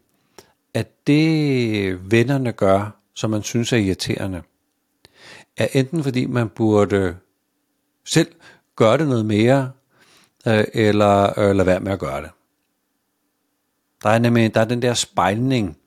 at 0.74 1.06
det 1.06 2.10
vennerne 2.10 2.52
gør, 2.52 3.00
som 3.14 3.30
man 3.30 3.42
synes 3.42 3.72
er 3.72 3.76
irriterende, 3.76 4.42
er 5.56 5.66
enten 5.72 6.02
fordi 6.04 6.26
man 6.26 6.48
burde 6.48 7.16
selv 8.04 8.28
gøre 8.76 8.98
det 8.98 9.08
noget 9.08 9.26
mere, 9.26 9.70
øh, 10.46 10.64
eller 10.74 11.38
øh, 11.38 11.56
lade 11.56 11.66
være 11.66 11.80
med 11.80 11.92
at 11.92 11.98
gøre 11.98 12.22
det. 12.22 12.30
Der 14.02 14.10
er 14.10 14.18
nemlig 14.18 14.54
der 14.54 14.60
er 14.60 14.64
den 14.64 14.82
der 14.82 14.94
spejling, 14.94 15.78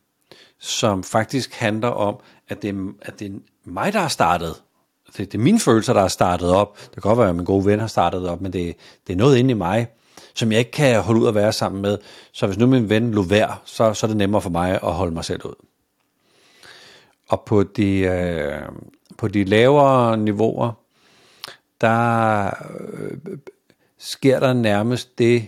som 0.60 1.03
faktisk 1.03 1.53
handler 1.53 1.88
om, 1.88 2.19
at 2.49 2.62
det, 2.62 2.69
er, 2.69 2.93
at 3.01 3.19
det 3.19 3.27
er 3.27 3.39
mig, 3.63 3.93
der 3.93 3.99
har 3.99 4.08
startet. 4.08 4.56
Det, 5.17 5.32
det 5.32 5.38
er 5.38 5.43
mine 5.43 5.60
følelser, 5.60 5.93
der 5.93 6.01
har 6.01 6.08
startet 6.08 6.51
op. 6.51 6.77
Det 6.77 6.91
kan 6.91 7.01
godt 7.01 7.17
være, 7.17 7.30
at 7.30 7.36
min 7.36 7.45
gode 7.45 7.65
ven 7.65 7.80
har 7.80 7.88
startet 7.88 8.30
op, 8.30 8.41
men 8.41 8.53
det, 8.53 8.75
det 9.08 9.13
er 9.13 9.17
noget 9.17 9.38
inde 9.38 9.51
i 9.51 9.53
mig, 9.53 9.88
som 10.34 10.51
jeg 10.51 10.60
ikke 10.60 10.71
kan 10.71 11.01
holde 11.01 11.21
ud 11.21 11.27
at 11.27 11.36
være 11.36 11.53
sammen 11.53 11.82
med. 11.82 11.97
Så 12.32 12.45
hvis 12.47 12.58
nu 12.58 12.65
min 12.65 12.89
ven 12.89 13.12
lå 13.12 13.23
være, 13.23 13.56
så, 13.65 13.93
så 13.93 14.06
er 14.06 14.08
det 14.08 14.17
nemmere 14.17 14.41
for 14.41 14.49
mig 14.49 14.71
at 14.71 14.93
holde 14.93 15.13
mig 15.13 15.25
selv 15.25 15.45
ud. 15.45 15.56
Og 17.30 17.41
på 17.41 17.63
de, 17.63 17.99
øh, 17.99 18.62
på 19.17 19.27
de 19.27 19.43
lavere 19.43 20.17
niveauer, 20.17 20.71
der 21.82 22.46
øh, 22.80 23.38
sker 23.98 24.40
der 24.40 24.54
nærmest 24.54 25.20
det, 25.20 25.48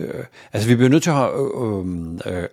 øh, 0.00 0.24
altså 0.52 0.68
vi 0.68 0.74
bliver 0.74 0.90
nødt 0.90 1.02
til 1.02 1.10
at 1.10 1.30
øh, 2.26 2.42
øh, 2.42 2.48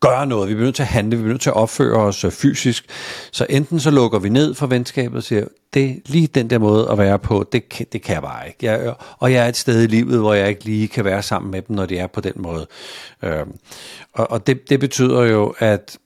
gøre 0.00 0.26
noget, 0.26 0.48
vi 0.48 0.54
bliver 0.54 0.64
nødt 0.64 0.76
til 0.76 0.82
at 0.82 0.88
handle, 0.88 1.16
vi 1.16 1.22
bliver 1.22 1.32
nødt 1.32 1.42
til 1.42 1.50
at 1.50 1.56
opføre 1.56 1.96
os 1.96 2.24
øh, 2.24 2.30
fysisk, 2.30 2.86
så 3.32 3.46
enten 3.48 3.80
så 3.80 3.90
lukker 3.90 4.18
vi 4.18 4.28
ned 4.28 4.54
for 4.54 4.66
venskabet 4.66 5.16
og 5.16 5.22
siger, 5.22 5.46
det 5.74 6.02
lige 6.06 6.26
den 6.26 6.50
der 6.50 6.58
måde 6.58 6.90
at 6.90 6.98
være 6.98 7.18
på, 7.18 7.48
det, 7.52 7.88
det 7.92 8.02
kan 8.02 8.14
jeg 8.14 8.22
bare 8.22 8.46
ikke. 8.46 8.58
Jeg, 8.62 8.94
og 9.18 9.32
jeg 9.32 9.44
er 9.44 9.48
et 9.48 9.56
sted 9.56 9.82
i 9.82 9.86
livet, 9.86 10.20
hvor 10.20 10.34
jeg 10.34 10.48
ikke 10.48 10.64
lige 10.64 10.88
kan 10.88 11.04
være 11.04 11.22
sammen 11.22 11.50
med 11.50 11.62
dem, 11.62 11.76
når 11.76 11.86
de 11.86 11.98
er 11.98 12.06
på 12.06 12.20
den 12.20 12.32
måde. 12.36 12.66
Øh, 13.22 13.46
og 14.12 14.30
og 14.30 14.46
det, 14.46 14.70
det 14.70 14.80
betyder 14.80 15.22
jo, 15.22 15.54
at, 15.58 15.98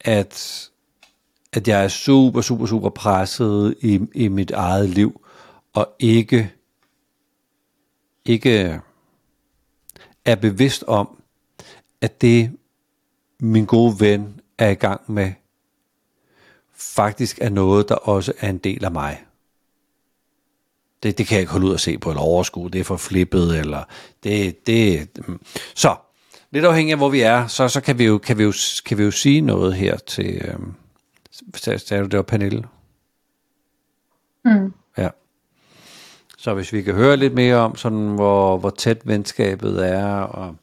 at 0.00 0.68
at 1.52 1.68
jeg 1.68 1.84
er 1.84 1.88
super, 1.88 2.40
super, 2.40 2.66
super 2.66 2.88
presset 2.88 3.74
i, 3.80 4.00
i 4.14 4.28
mit 4.28 4.50
eget 4.50 4.90
liv, 4.90 5.20
og 5.72 5.88
ikke, 5.98 6.52
ikke 8.24 8.80
er 10.24 10.34
bevidst 10.34 10.84
om, 10.86 11.22
at 12.00 12.20
det 12.20 12.58
min 13.40 13.64
gode 13.64 14.00
ven 14.00 14.40
er 14.58 14.68
i 14.68 14.74
gang 14.74 15.00
med, 15.12 15.32
faktisk 16.74 17.38
er 17.40 17.48
noget, 17.48 17.88
der 17.88 17.94
også 17.94 18.32
er 18.38 18.50
en 18.50 18.58
del 18.58 18.84
af 18.84 18.90
mig. 18.90 19.24
Det, 21.02 21.18
det 21.18 21.26
kan 21.26 21.34
jeg 21.34 21.40
ikke 21.40 21.52
holde 21.52 21.66
ud 21.66 21.74
at 21.74 21.80
se 21.80 21.98
på, 21.98 22.10
eller 22.10 22.22
overskue, 22.22 22.70
det 22.70 22.80
er 22.80 22.84
for 22.84 22.96
flippet, 22.96 23.58
eller 23.58 23.84
det, 24.22 24.66
det, 24.66 25.08
mm. 25.28 25.40
så, 25.74 25.96
lidt 26.50 26.64
afhængig 26.64 26.92
af 26.92 26.98
hvor 26.98 27.08
vi 27.08 27.20
er, 27.20 27.46
så, 27.46 27.68
så 27.68 27.80
kan, 27.80 27.98
vi 27.98 28.04
jo, 28.04 28.18
kan, 28.18 28.38
vi 28.38 28.42
jo, 28.42 28.52
kan 28.84 28.98
vi 28.98 29.02
jo 29.02 29.10
sige 29.10 29.40
noget 29.40 29.74
her 29.74 29.96
til, 29.96 30.42
øhm, 30.44 30.74
Sagde 31.54 32.02
du, 32.02 32.08
det 32.08 32.16
var 32.16 32.22
Pernille? 32.22 32.68
Mm. 34.44 34.74
Ja. 34.98 35.10
Så 36.38 36.54
hvis 36.54 36.72
vi 36.72 36.82
kan 36.82 36.94
høre 36.94 37.16
lidt 37.16 37.34
mere 37.34 37.56
om, 37.56 37.76
sådan, 37.76 38.14
hvor, 38.14 38.58
hvor 38.58 38.70
tæt 38.70 39.06
venskabet 39.06 39.88
er, 39.88 40.20
og, 40.20 40.56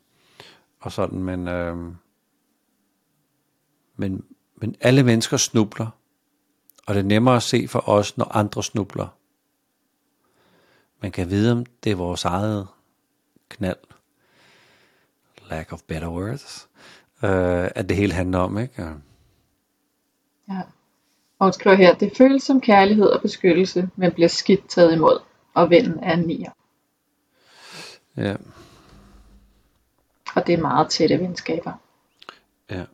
og 0.79 0.91
sådan, 0.91 1.19
men, 1.23 1.47
øh, 1.47 1.77
men, 3.95 4.23
men 4.55 4.75
alle 4.81 5.03
mennesker 5.03 5.37
snubler, 5.37 5.87
og 6.85 6.95
det 6.95 6.99
er 6.99 7.05
nemmere 7.05 7.35
at 7.35 7.43
se 7.43 7.67
for 7.67 7.89
os, 7.89 8.17
når 8.17 8.35
andre 8.35 8.63
snubler. 8.63 9.07
Man 11.01 11.11
kan 11.11 11.29
vide, 11.29 11.51
om 11.51 11.65
det 11.83 11.91
er 11.91 11.95
vores 11.95 12.25
eget 12.25 12.67
knald, 13.49 13.77
lack 15.49 15.73
of 15.73 15.81
better 15.81 16.09
words, 16.09 16.69
øh, 17.23 17.69
at 17.75 17.89
det 17.89 17.97
hele 17.97 18.13
handler 18.13 18.39
om, 18.39 18.57
ikke? 18.57 18.95
Ja. 20.49 20.62
Og 21.39 21.45
hun 21.45 21.53
skriver 21.53 21.75
her, 21.75 21.95
det 21.95 22.17
føles 22.17 22.43
som 22.43 22.62
kærlighed 22.62 23.05
og 23.05 23.21
beskyttelse, 23.21 23.89
men 23.95 24.12
bliver 24.12 24.27
skidt 24.27 24.69
taget 24.69 24.95
imod. 24.95 25.19
Og 25.53 25.69
vennen 25.69 25.99
er 26.03 26.13
en 26.13 26.27
nier. 26.27 26.51
Ja. 28.17 28.35
Og 30.35 30.47
det 30.47 30.53
er 30.53 30.62
meget 30.62 30.89
tætte 30.89 31.19
venskaber. 31.19 31.71
Ja. 32.69 32.85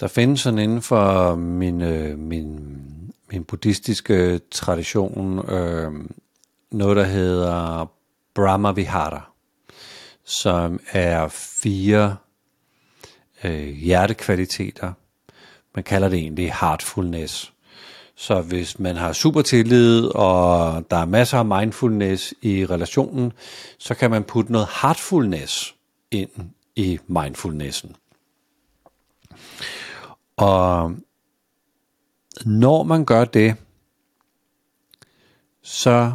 Der 0.00 0.08
findes 0.08 0.40
sådan 0.40 0.58
inden 0.58 0.82
for 0.82 1.34
min, 1.34 1.80
øh, 1.80 2.18
min, 2.18 2.74
min 3.32 3.44
buddhistiske 3.44 4.38
tradition 4.38 5.50
øh, 5.50 5.92
noget, 6.70 6.96
der 6.96 7.04
hedder 7.04 7.86
Brahma 8.34 8.72
Vihara 8.72 9.27
som 10.28 10.80
er 10.92 11.28
fire 11.28 12.16
øh, 13.44 13.68
hjertekvaliteter. 13.68 14.92
Man 15.74 15.84
kalder 15.84 16.08
det 16.08 16.18
egentlig 16.18 16.52
heartfulness. 16.60 17.52
Så 18.14 18.40
hvis 18.40 18.78
man 18.78 18.96
har 18.96 19.12
super 19.12 19.42
tillid, 19.42 20.04
og 20.04 20.84
der 20.90 20.96
er 20.96 21.04
masser 21.04 21.38
af 21.38 21.44
mindfulness 21.44 22.34
i 22.42 22.66
relationen, 22.66 23.32
så 23.78 23.94
kan 23.94 24.10
man 24.10 24.24
putte 24.24 24.52
noget 24.52 24.68
heartfulness 24.82 25.74
ind 26.10 26.30
i 26.76 26.98
mindfulnessen. 27.06 27.96
Og 30.36 30.94
når 32.44 32.82
man 32.82 33.04
gør 33.04 33.24
det, 33.24 33.56
så 35.62 36.12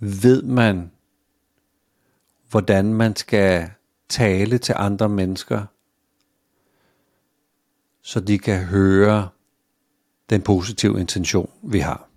ved 0.00 0.42
man, 0.42 0.90
hvordan 2.50 2.94
man 2.94 3.16
skal 3.16 3.70
tale 4.08 4.58
til 4.58 4.74
andre 4.78 5.08
mennesker, 5.08 5.64
så 8.02 8.20
de 8.20 8.38
kan 8.38 8.64
høre 8.64 9.28
den 10.30 10.42
positive 10.42 11.00
intention, 11.00 11.50
vi 11.62 11.78
har. 11.78 12.08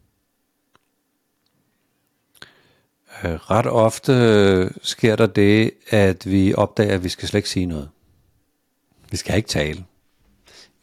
Øh, 3.23 3.33
ret 3.33 3.67
ofte 3.67 4.73
sker 4.81 5.15
der 5.15 5.27
det, 5.27 5.71
at 5.89 6.31
vi 6.31 6.53
opdager, 6.53 6.93
at 6.93 7.03
vi 7.03 7.09
skal 7.09 7.27
slet 7.27 7.37
ikke 7.37 7.49
sige 7.49 7.65
noget. 7.65 7.89
Vi 9.11 9.17
skal 9.17 9.37
ikke 9.37 9.49
tale. 9.49 9.85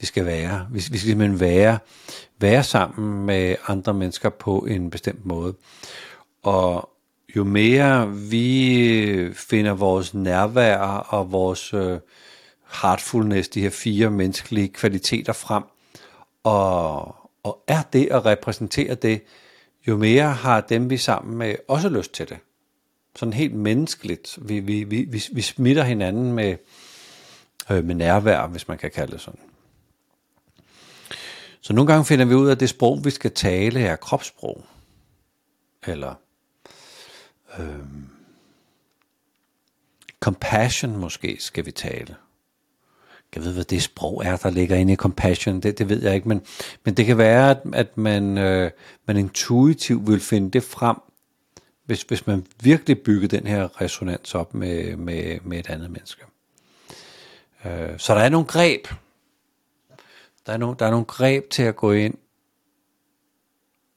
Vi 0.00 0.06
skal 0.06 0.24
være. 0.26 0.66
Vi, 0.70 0.74
vi 0.74 0.80
skal 0.80 0.98
simpelthen 0.98 1.40
være, 1.40 1.78
være 2.38 2.64
sammen 2.64 3.26
med 3.26 3.56
andre 3.66 3.94
mennesker 3.94 4.28
på 4.28 4.58
en 4.58 4.90
bestemt 4.90 5.26
måde. 5.26 5.54
Og 6.42 6.89
jo 7.36 7.44
mere 7.44 8.12
vi 8.16 9.32
finder 9.34 9.72
vores 9.72 10.14
nærvær 10.14 10.78
og 11.08 11.32
vores 11.32 11.74
øh, 11.74 11.98
heartfulness, 12.82 13.48
de 13.48 13.60
her 13.60 13.70
fire 13.70 14.10
menneskelige 14.10 14.68
kvaliteter 14.68 15.32
frem, 15.32 15.62
og, 16.44 17.14
og 17.42 17.64
er 17.66 17.82
det 17.92 18.08
at 18.10 18.26
repræsentere 18.26 18.94
det, 18.94 19.22
jo 19.88 19.96
mere 19.96 20.32
har 20.32 20.60
dem 20.60 20.90
vi 20.90 20.96
sammen 20.96 21.38
med 21.38 21.54
også 21.68 21.88
lyst 21.88 22.12
til 22.12 22.28
det. 22.28 22.38
Sådan 23.16 23.32
helt 23.32 23.54
menneskeligt. 23.54 24.38
Vi, 24.42 24.60
vi, 24.60 24.84
vi, 24.84 25.06
vi, 25.08 25.22
vi 25.32 25.40
smitter 25.40 25.82
hinanden 25.82 26.32
med, 26.32 26.56
øh, 27.70 27.84
med 27.84 27.94
nærvær, 27.94 28.46
hvis 28.46 28.68
man 28.68 28.78
kan 28.78 28.90
kalde 28.90 29.12
det 29.12 29.20
sådan. 29.20 29.40
Så 31.60 31.72
nogle 31.72 31.92
gange 31.92 32.04
finder 32.04 32.24
vi 32.24 32.34
ud 32.34 32.46
af, 32.46 32.52
at 32.52 32.60
det 32.60 32.68
sprog, 32.68 33.04
vi 33.04 33.10
skal 33.10 33.30
tale, 33.30 33.80
er 33.80 33.96
kropssprog. 33.96 34.64
Eller 35.86 36.14
øh, 37.58 37.78
compassion 40.20 40.96
måske 40.96 41.36
skal 41.40 41.66
vi 41.66 41.70
tale. 41.70 42.16
Jeg 43.34 43.44
ved, 43.44 43.52
hvad 43.52 43.64
det 43.64 43.82
sprog 43.82 44.24
er, 44.24 44.36
der 44.36 44.50
ligger 44.50 44.76
inde 44.76 44.92
i 44.92 44.96
compassion, 44.96 45.60
det, 45.60 45.78
det 45.78 45.88
ved 45.88 46.02
jeg 46.02 46.14
ikke, 46.14 46.28
men, 46.28 46.42
men 46.84 46.94
det 46.94 47.06
kan 47.06 47.18
være, 47.18 47.50
at, 47.50 47.60
at 47.72 47.96
man, 47.96 48.38
øh, 48.38 48.70
man 49.06 49.16
intuitivt 49.16 50.06
vil 50.06 50.20
finde 50.20 50.50
det 50.50 50.62
frem, 50.62 50.96
hvis, 51.84 52.02
hvis 52.02 52.26
man 52.26 52.46
virkelig 52.62 53.02
bygger 53.02 53.28
den 53.28 53.46
her 53.46 53.80
resonans 53.80 54.34
op 54.34 54.54
med, 54.54 54.96
med, 54.96 55.40
med 55.42 55.58
et 55.58 55.70
andet 55.70 55.90
menneske. 55.90 56.22
Øh, 57.64 57.98
så 57.98 58.14
der 58.14 58.20
er 58.20 58.28
nogle 58.28 58.46
greb. 58.46 58.86
Der 60.46 60.52
er, 60.52 60.56
nogle, 60.56 60.76
der 60.78 60.86
er 60.86 60.90
nogle 60.90 61.06
greb 61.06 61.50
til 61.50 61.62
at 61.62 61.76
gå 61.76 61.92
ind 61.92 62.14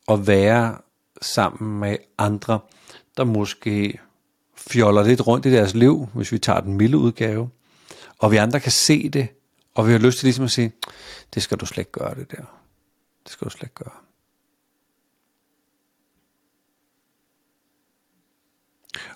og 0.07 0.27
være 0.27 0.77
sammen 1.21 1.79
med 1.79 1.97
andre, 2.17 2.59
der 3.17 3.23
måske 3.23 3.99
fjoller 4.55 5.03
lidt 5.03 5.27
rundt 5.27 5.45
i 5.45 5.51
deres 5.51 5.73
liv, 5.73 6.07
hvis 6.13 6.31
vi 6.31 6.39
tager 6.39 6.59
den 6.59 6.73
milde 6.73 6.97
udgave, 6.97 7.49
og 8.17 8.31
vi 8.31 8.37
andre 8.37 8.59
kan 8.59 8.71
se 8.71 9.09
det, 9.09 9.27
og 9.75 9.87
vi 9.87 9.91
har 9.91 9.99
lyst 9.99 10.19
til 10.19 10.25
ligesom 10.25 10.45
at 10.45 10.51
sige, 10.51 10.71
det 11.33 11.43
skal 11.43 11.57
du 11.57 11.65
slet 11.65 11.77
ikke 11.77 11.91
gøre 11.91 12.15
det 12.15 12.31
der. 12.31 12.43
Det 13.23 13.31
skal 13.31 13.45
du 13.45 13.49
slet 13.49 13.63
ikke 13.63 13.75
gøre. 13.75 13.93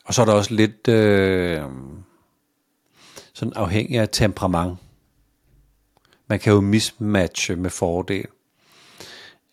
Og 0.06 0.14
så 0.14 0.22
er 0.22 0.26
der 0.26 0.34
også 0.34 0.54
lidt 0.54 0.88
øh, 0.88 1.64
sådan 3.34 3.54
afhængig 3.54 4.00
af 4.00 4.10
temperament. 4.12 4.78
Man 6.28 6.40
kan 6.40 6.54
jo 6.54 6.62
mismatche 6.62 7.56
med 7.56 7.70
fordel. 7.70 8.28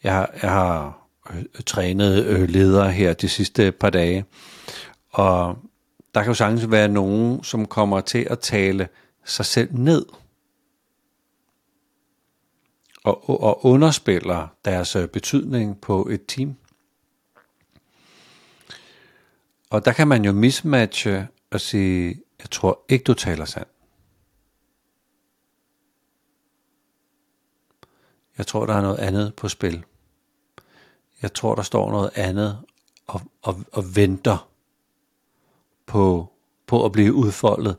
Jeg 0.02 0.14
har, 0.14 0.30
jeg 0.42 0.50
har 0.50 1.03
øh, 1.30 1.44
trænet 1.66 2.24
øh, 2.24 2.48
ledere 2.48 2.92
her 2.92 3.12
de 3.12 3.28
sidste 3.28 3.72
par 3.72 3.90
dage, 3.90 4.24
og 5.10 5.58
der 6.14 6.22
kan 6.22 6.30
jo 6.30 6.34
sagtens 6.34 6.70
være 6.70 6.88
nogen, 6.88 7.44
som 7.44 7.66
kommer 7.66 8.00
til 8.00 8.26
at 8.30 8.38
tale 8.38 8.88
sig 9.24 9.46
selv 9.46 9.68
ned 9.72 10.06
og, 13.04 13.40
og 13.42 13.66
underspiller 13.66 14.48
deres 14.64 14.96
øh, 14.96 15.08
betydning 15.08 15.80
på 15.80 16.08
et 16.10 16.26
team. 16.28 16.56
Og 19.70 19.84
der 19.84 19.92
kan 19.92 20.08
man 20.08 20.24
jo 20.24 20.32
mismatche 20.32 21.28
og 21.50 21.60
sige, 21.60 22.22
jeg 22.38 22.50
tror 22.50 22.84
ikke, 22.88 23.02
du 23.02 23.14
taler 23.14 23.44
sandt. 23.44 23.68
Jeg 28.38 28.46
tror, 28.46 28.66
der 28.66 28.74
er 28.74 28.82
noget 28.82 28.98
andet 28.98 29.34
på 29.34 29.48
spil. 29.48 29.84
Jeg 31.22 31.34
tror, 31.34 31.54
der 31.54 31.62
står 31.62 31.90
noget 31.90 32.10
andet 32.14 32.58
og, 33.06 33.20
og, 33.42 33.60
og 33.72 33.96
venter 33.96 34.48
på, 35.86 36.32
på 36.66 36.84
at 36.84 36.92
blive 36.92 37.14
udfoldet, 37.14 37.76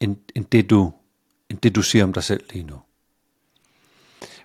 end, 0.00 0.16
end, 0.34 0.44
det 0.44 0.70
du, 0.70 0.92
end 1.50 1.58
det 1.58 1.74
du 1.74 1.82
siger 1.82 2.04
om 2.04 2.12
dig 2.12 2.22
selv 2.22 2.44
lige 2.50 2.64
nu. 2.64 2.80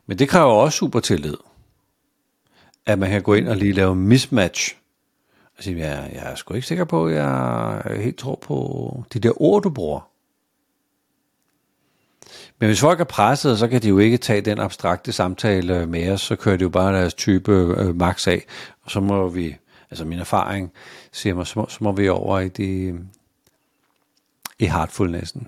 Men 0.05 0.19
det 0.19 0.29
kræver 0.29 0.53
også 0.53 0.77
super 0.77 0.99
tillid. 0.99 1.37
At 2.85 2.99
man 2.99 3.09
kan 3.09 3.21
gå 3.21 3.33
ind 3.33 3.47
og 3.47 3.57
lige 3.57 3.73
lave 3.73 3.95
mismatch. 3.95 4.77
Og 5.57 5.63
sige, 5.63 5.77
jeg, 5.77 6.11
jeg 6.13 6.31
er 6.31 6.35
sgu 6.35 6.53
ikke 6.53 6.67
sikker 6.67 6.85
på, 6.85 7.07
at 7.07 7.15
jeg 7.15 7.81
helt 8.01 8.17
tror 8.17 8.35
på 8.35 9.03
de 9.13 9.19
der 9.19 9.41
ord, 9.41 9.63
du 9.63 9.69
bruger. 9.69 10.12
Men 12.59 12.67
hvis 12.67 12.79
folk 12.79 12.99
er 12.99 13.03
presset, 13.03 13.59
så 13.59 13.67
kan 13.67 13.81
de 13.81 13.87
jo 13.87 13.97
ikke 13.97 14.17
tage 14.17 14.41
den 14.41 14.59
abstrakte 14.59 15.11
samtale 15.11 15.87
med 15.87 16.11
os, 16.11 16.21
så 16.21 16.35
kører 16.35 16.57
de 16.57 16.63
jo 16.63 16.69
bare 16.69 16.93
deres 16.93 17.13
type 17.13 17.51
øh, 17.51 17.95
max 17.95 18.27
af, 18.27 18.45
og 18.83 18.91
så 18.91 18.99
må 18.99 19.29
vi, 19.29 19.55
altså 19.91 20.05
min 20.05 20.19
erfaring 20.19 20.71
siger 21.11 21.35
mig, 21.35 21.47
så 21.47 21.59
må, 21.59 21.65
så 21.69 21.77
må 21.81 21.91
vi 21.91 22.09
over 22.09 22.39
i 22.39 22.47
de, 22.49 22.99
i 24.59 24.65
heartfulnessen. 24.65 25.47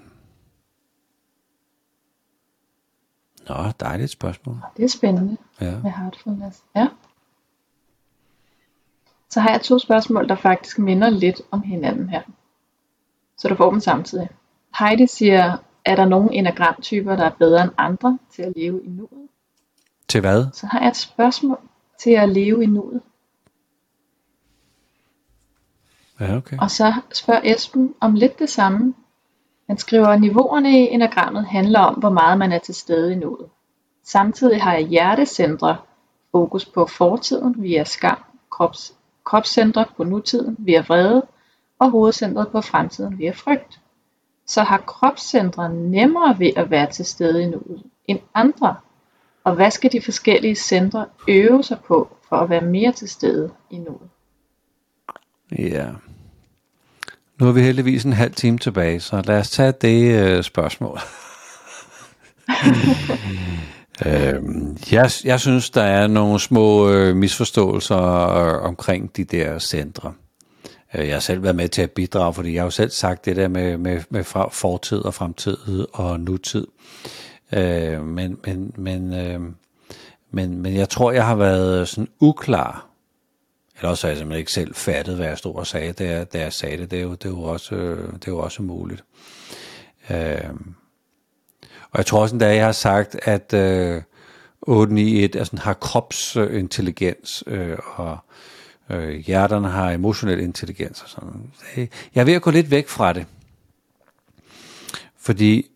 Nå, 3.50 3.56
dejligt 3.80 4.12
spørgsmål. 4.12 4.58
Det 4.78 4.84
er 4.84 4.90
spændende 4.90 5.38
ja. 5.62 5.80
med 5.84 5.92
heartfulness. 5.92 6.64
Ja. 6.76 6.88
Så 9.30 9.40
har 9.40 9.50
jeg 9.50 9.62
to 9.62 9.80
spørgsmål, 9.80 10.30
der 10.30 10.36
faktisk 10.36 10.80
minder 10.80 11.10
lidt 11.10 11.42
om 11.52 11.62
hinanden 11.62 12.10
her. 12.10 12.22
Så 13.38 13.48
du 13.48 13.56
får 13.56 13.72
dem 13.72 13.80
samtidig. 13.80 14.30
Heidi 14.80 15.08
siger, 15.08 15.58
er 15.86 15.96
der 15.96 16.06
nogle 16.06 16.34
enagramtyper, 16.34 17.16
der 17.16 17.26
er 17.26 17.30
bedre 17.40 17.64
end 17.64 17.72
andre 17.78 18.20
til 18.32 18.42
at 18.42 18.54
leve 18.56 18.84
i 18.84 18.90
nuet? 18.90 19.30
Til 20.08 20.22
hvad? 20.22 20.46
Så 20.54 20.68
har 20.68 20.80
jeg 20.80 20.88
et 20.88 20.96
spørgsmål 20.96 21.60
til 22.00 22.12
at 22.12 22.30
leve 22.30 22.64
i 22.64 22.66
nuet. 22.66 23.02
Ja, 26.20 26.36
okay. 26.36 26.58
Og 26.62 26.72
så 26.72 26.94
spørger 27.14 27.42
Esben 27.44 27.96
om 28.00 28.14
lidt 28.14 28.40
det 28.40 28.50
samme. 28.50 28.94
Han 29.68 29.78
skriver, 29.78 30.08
at 30.08 30.22
niveauerne 30.22 30.70
i 30.70 30.88
enagrammet 30.88 31.46
handler 31.46 31.80
om, 31.80 31.94
hvor 31.94 32.10
meget 32.10 32.38
man 32.38 32.52
er 32.52 32.60
til 32.60 32.76
stede 32.76 33.12
i 33.14 33.16
nuet. 33.16 33.50
Samtidig 34.04 34.62
har 34.62 34.74
jeg 34.74 34.88
hjertecentre 34.88 35.78
fokus 36.32 36.66
på 36.66 36.86
fortiden 36.86 37.64
via 37.64 37.84
skam, 37.84 38.18
krops, 38.52 38.94
kropscentre 39.24 39.86
på 39.98 40.04
nutiden 40.04 40.56
via 40.60 40.82
vrede 40.82 41.28
og 41.80 41.92
hovedcentret 41.92 42.48
på 42.48 42.62
fremtiden 42.62 43.20
via 43.20 43.32
frygt. 43.32 43.80
Så 44.48 44.64
har 44.64 44.78
kropscentre 44.78 45.74
nemmere 45.74 46.40
ved 46.40 46.52
at 46.56 46.72
være 46.72 46.92
til 46.92 47.06
stede 47.06 47.44
i 47.44 47.46
nuet 47.46 47.84
end 48.08 48.20
andre. 48.34 48.76
Og 49.44 49.56
hvad 49.56 49.72
skal 49.72 49.92
de 49.92 50.02
forskellige 50.02 50.56
centre 50.56 51.06
øve 51.28 51.64
sig 51.64 51.78
på 51.88 52.18
for 52.30 52.36
at 52.36 52.50
være 52.50 52.62
mere 52.62 52.92
til 52.92 53.10
stede 53.10 53.52
i 53.72 53.78
nuet? 53.78 54.10
Ja. 55.58 55.88
Nu 57.40 57.46
har 57.46 57.54
vi 57.54 57.62
heldigvis 57.62 58.04
en 58.04 58.14
halv 58.14 58.34
time 58.34 58.58
tilbage, 58.58 59.00
så 59.00 59.24
lad 59.26 59.40
os 59.40 59.50
tage 59.50 59.72
det 59.72 60.22
øh, 60.22 60.44
spørgsmål. 60.44 61.00
øhm, 64.06 64.78
jeg, 64.92 65.12
jeg 65.24 65.40
synes, 65.40 65.70
der 65.70 65.84
er 65.84 66.08
nogle 66.08 66.40
små 66.40 66.90
øh, 66.90 67.16
misforståelser 67.16 68.30
øh, 68.30 68.62
omkring 68.62 69.18
de 69.18 69.24
der 69.24 69.60
centre. 69.60 70.14
Øh, 70.96 71.08
jeg 71.08 71.16
har 71.16 71.20
selv 71.20 71.44
været 71.44 71.56
med 71.56 71.70
til 71.70 71.82
at 71.82 71.92
bidrage, 71.92 72.34
fordi 72.34 72.54
jeg 72.54 72.62
har 72.62 72.66
jo 72.66 72.72
selv 72.72 72.92
sagt 72.92 73.26
det 73.26 73.36
der 73.36 73.48
med, 73.48 73.78
med, 73.78 74.02
med 74.10 74.24
fortid 74.52 74.98
og 74.98 75.14
fremtid 75.14 75.58
og 75.94 76.20
nutid. 76.20 76.68
Øh, 77.54 78.04
men, 78.04 78.40
men, 78.46 78.74
men, 78.78 79.14
øh, 79.14 79.40
men, 80.32 80.62
men 80.62 80.76
jeg 80.76 80.90
tror, 80.90 81.12
jeg 81.12 81.26
har 81.26 81.36
været 81.36 81.88
sådan 81.88 82.08
uklar 82.20 82.86
eller 83.78 83.90
også 83.90 84.08
har 84.08 84.10
jeg 84.10 84.18
simpelthen 84.18 84.40
ikke 84.40 84.52
selv 84.52 84.76
fattet, 84.76 85.16
hvad 85.16 85.28
jeg 85.28 85.38
stod 85.38 85.56
og 85.56 85.68
sagde, 85.68 85.94
da 85.94 86.06
jeg, 86.06 86.34
da 86.34 86.40
jeg 86.40 86.54
sagde 86.54 86.78
det. 86.78 86.92
Det 86.92 87.00
er 87.00 87.04
jo, 87.04 87.12
det 87.12 87.26
er 87.26 87.30
jo, 87.30 87.42
også, 87.42 87.76
øh, 87.76 88.14
det 88.14 88.28
er 88.28 88.32
jo 88.32 88.40
også 88.40 88.62
muligt. 88.62 89.04
Øh, 90.10 90.50
og 91.92 91.98
jeg 91.98 92.06
tror 92.06 92.22
også, 92.22 92.36
at 92.36 92.56
jeg 92.56 92.66
har 92.66 92.72
sagt, 92.72 93.16
at 93.24 93.54
øh, 93.54 94.02
891 94.62 95.36
altså, 95.36 95.58
har 95.64 95.74
kropsintelligens, 95.74 97.44
øh, 97.48 97.78
og 97.96 98.18
øh, 98.90 99.16
hjerterne 99.16 99.70
har 99.70 99.92
emotionel 99.92 100.40
intelligens. 100.40 101.02
Og 101.02 101.10
sådan. 101.10 101.52
Jeg 102.16 102.22
er 102.22 102.24
ved 102.24 102.34
at 102.34 102.42
gå 102.42 102.52
lidt 102.52 102.72
væk 102.72 102.88
fra 102.88 103.14
det. 103.14 103.26
Fordi 105.18 105.68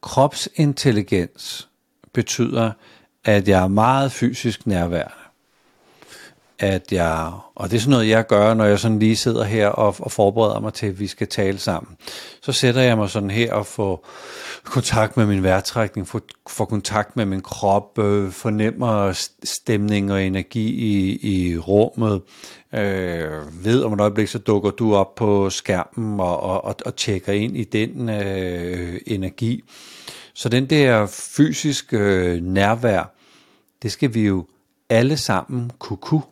kropsintelligens 0.00 1.68
betyder, 2.12 2.72
at 3.24 3.48
jeg 3.48 3.62
er 3.62 3.68
meget 3.68 4.12
fysisk 4.12 4.66
nærværende 4.66 5.27
at 6.58 6.92
jeg, 6.92 7.32
og 7.54 7.70
det 7.70 7.76
er 7.76 7.80
sådan 7.80 7.90
noget, 7.90 8.08
jeg 8.08 8.26
gør, 8.26 8.54
når 8.54 8.64
jeg 8.64 8.78
sådan 8.78 8.98
lige 8.98 9.16
sidder 9.16 9.44
her 9.44 9.68
og, 9.68 9.94
og 9.98 10.12
forbereder 10.12 10.60
mig 10.60 10.74
til, 10.74 10.86
at 10.86 11.00
vi 11.00 11.06
skal 11.06 11.26
tale 11.26 11.58
sammen. 11.58 11.96
Så 12.42 12.52
sætter 12.52 12.80
jeg 12.80 12.96
mig 12.96 13.10
sådan 13.10 13.30
her 13.30 13.52
og 13.52 13.66
får 13.66 14.06
kontakt 14.64 15.16
med 15.16 15.26
min 15.26 15.42
vejrtrækning, 15.42 16.08
får, 16.08 16.20
får 16.48 16.64
kontakt 16.64 17.16
med 17.16 17.24
min 17.24 17.40
krop, 17.40 17.98
øh, 17.98 18.30
fornemmer 18.30 19.12
stemning 19.44 20.12
og 20.12 20.22
energi 20.24 20.68
i, 20.68 21.18
i 21.22 21.58
rummet, 21.58 22.22
øh, 22.74 23.64
ved 23.64 23.82
om 23.82 23.92
et 23.92 24.00
øjeblik, 24.00 24.28
så 24.28 24.38
dukker 24.38 24.70
du 24.70 24.94
op 24.94 25.14
på 25.14 25.50
skærmen 25.50 26.20
og, 26.20 26.40
og, 26.40 26.64
og, 26.64 26.76
og 26.86 26.96
tjekker 26.96 27.32
ind 27.32 27.56
i 27.56 27.64
den 27.64 28.08
øh, 28.08 29.00
energi. 29.06 29.64
Så 30.34 30.48
den 30.48 30.66
der 30.66 31.06
fysiske 31.06 31.98
øh, 31.98 32.42
nærvær, 32.42 33.14
det 33.82 33.92
skal 33.92 34.14
vi 34.14 34.26
jo 34.26 34.46
alle 34.90 35.16
sammen 35.16 35.70
kunne 35.78 35.96
kunne. 35.96 36.22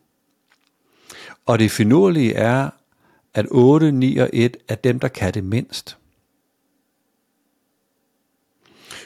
Og 1.46 1.58
det 1.58 1.70
finurlige 1.70 2.34
er, 2.34 2.70
at 3.34 3.46
8, 3.50 3.92
9 3.92 4.16
og 4.16 4.30
1 4.32 4.56
er 4.68 4.74
dem, 4.74 5.00
der 5.00 5.08
kan 5.08 5.34
det 5.34 5.44
mindst. 5.44 5.98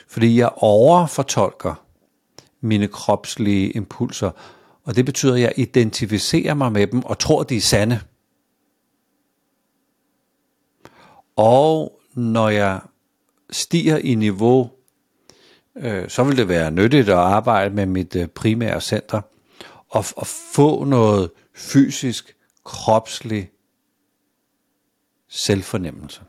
Fordi 0.09 0.39
jeg 0.39 0.51
overfortolker 0.57 1.75
mine 2.61 2.89
kropslige 2.89 3.71
impulser, 3.71 4.31
og 4.85 4.97
det 4.97 5.05
betyder, 5.05 5.35
at 5.35 5.41
jeg 5.41 5.53
identificerer 5.57 6.55
mig 6.55 6.73
med 6.73 6.87
dem 6.87 7.05
og 7.05 7.19
tror, 7.19 7.43
de 7.43 7.57
er 7.57 7.61
sande. 7.61 8.01
Og 11.37 12.01
når 12.15 12.49
jeg 12.49 12.81
stiger 13.51 13.97
i 13.97 14.15
niveau, 14.15 14.71
øh, 15.77 16.09
så 16.09 16.25
vil 16.25 16.37
det 16.37 16.49
være 16.49 16.71
nyttigt 16.71 17.09
at 17.09 17.17
arbejde 17.17 17.75
med 17.75 17.87
mit 17.87 18.17
øh, 18.17 18.29
primære 18.29 18.81
center 18.81 19.21
og, 19.89 20.05
og 20.17 20.27
få 20.27 20.85
noget 20.85 21.31
fysisk, 21.61 22.37
kropslig 22.65 23.51
selvfornemmelse. 25.29 26.21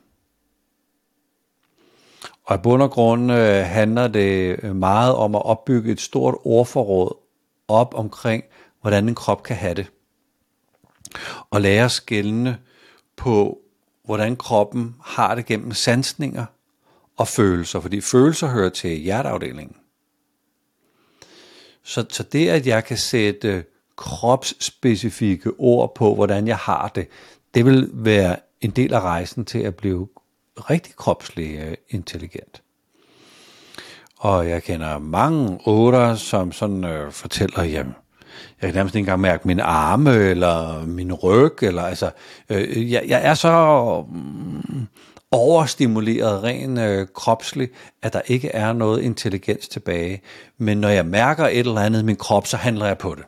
Og 2.44 2.56
i 2.56 2.60
bund 2.64 2.82
og 2.82 2.92
grund 2.92 3.32
øh, 3.32 3.64
handler 3.66 4.08
det 4.08 4.60
øh, 4.64 4.76
meget 4.76 5.16
om 5.16 5.36
at 5.36 5.46
opbygge 5.46 5.92
et 5.92 6.02
stort 6.02 6.36
ordforråd 6.44 7.18
op 7.68 7.94
omkring, 7.94 8.44
hvordan 8.82 9.08
en 9.08 9.16
krop 9.16 9.44
kan 9.44 9.56
have 9.56 9.74
det. 9.74 9.92
Og 11.50 11.62
lære 11.62 11.86
at 11.86 11.92
skælne 11.92 12.58
på, 13.16 13.60
hvordan 14.06 14.36
kroppen 14.36 14.96
har 15.04 15.36
det 15.36 15.46
gennem 15.46 15.72
sansninger 15.72 16.46
og 17.18 17.28
følelser, 17.28 17.80
fordi 17.80 18.02
følelser 18.02 18.48
hører 18.48 18.70
til 18.70 18.90
hjerteafdelingen. 18.90 19.76
Så, 21.84 22.06
så 22.10 22.24
det, 22.24 22.50
at 22.50 22.68
jeg 22.68 22.86
kan 22.86 22.98
sætte 22.98 23.66
kropsspecifikke 24.02 25.52
ord 25.58 25.96
på, 25.96 26.16
hvordan 26.16 26.48
jeg 26.48 26.58
har 26.58 26.92
det, 26.96 27.08
det 27.54 27.66
vil 27.66 27.90
være 27.94 28.36
en 28.62 28.72
del 28.72 28.94
af 28.94 29.00
rejsen 29.00 29.46
til 29.46 29.60
at 29.60 29.76
blive 29.76 30.08
rigtig 30.56 30.96
kropslig 30.96 31.78
intelligent. 31.90 32.62
Og 34.18 34.50
jeg 34.50 34.64
kender 34.64 35.00
mange 35.00 35.60
otter, 35.66 36.16
som 36.16 36.52
sådan 36.52 36.84
øh, 36.84 37.12
fortæller, 37.12 37.64
jamen, 37.64 37.96
jeg 38.62 38.68
kan 38.68 38.76
nærmest 38.76 38.96
ikke 38.96 39.04
engang 39.04 39.22
mærke 39.22 39.48
min 39.48 39.60
arme, 39.60 40.16
eller 40.16 40.86
min 40.86 41.14
ryg, 41.14 41.64
eller 41.64 41.84
altså, 41.84 42.12
øh, 42.50 42.92
jeg, 42.92 43.04
jeg 43.08 43.26
er 43.26 43.34
så 43.34 44.06
mm, 44.10 44.88
overstimuleret 45.32 46.44
ren 46.44 46.78
øh, 46.78 47.08
kropslig, 47.14 47.70
at 48.02 48.14
der 48.14 48.22
ikke 48.28 48.50
er 48.50 48.74
noget 48.74 49.02
intelligens 49.02 49.68
tilbage. 49.68 50.22
Men 50.58 50.78
når 50.78 50.90
jeg 50.90 51.06
mærker 51.06 51.48
et 51.48 51.60
eller 51.60 51.82
andet 51.82 52.02
i 52.02 52.06
min 52.06 52.16
krop, 52.16 52.48
så 52.48 52.58
handler 52.58 52.86
jeg 52.86 52.98
på 52.98 53.16
det. 53.16 53.24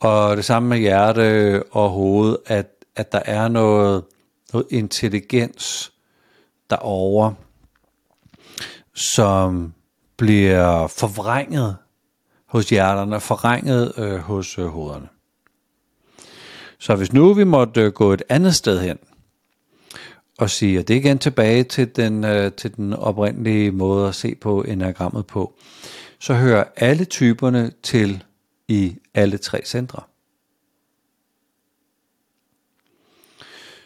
Og 0.00 0.36
det 0.36 0.44
samme 0.44 0.68
med 0.68 0.78
hjerte 0.78 1.62
og 1.70 1.90
hoved, 1.90 2.36
at, 2.46 2.66
at 2.96 3.12
der 3.12 3.20
er 3.24 3.48
noget, 3.48 4.04
noget 4.52 4.66
intelligens 4.70 5.92
derovre, 6.70 7.34
som 8.94 9.74
bliver 10.16 10.86
forvrænget 10.86 11.76
hos 12.46 12.68
hjerterne, 12.68 13.20
forvrænget 13.20 13.92
øh, 13.98 14.18
hos 14.18 14.58
øh, 14.58 14.66
hovederne. 14.66 15.08
Så 16.78 16.96
hvis 16.96 17.12
nu 17.12 17.32
vi 17.32 17.44
måtte 17.44 17.80
øh, 17.80 17.92
gå 17.92 18.12
et 18.12 18.22
andet 18.28 18.54
sted 18.54 18.80
hen, 18.80 18.98
og 20.38 20.50
sige, 20.50 20.78
at 20.78 20.88
det 20.88 20.96
er 20.96 21.00
igen 21.00 21.18
tilbage 21.18 21.64
til 21.64 21.96
den, 21.96 22.24
øh, 22.24 22.52
til 22.52 22.76
den 22.76 22.92
oprindelige 22.92 23.70
måde 23.70 24.08
at 24.08 24.14
se 24.14 24.34
på 24.34 24.62
enagrammet 24.62 25.26
på, 25.26 25.54
så 26.20 26.34
hører 26.34 26.64
alle 26.76 27.04
typerne 27.04 27.72
til 27.82 28.24
i 28.68 28.96
alle 29.14 29.38
tre 29.38 29.62
centre. 29.64 30.02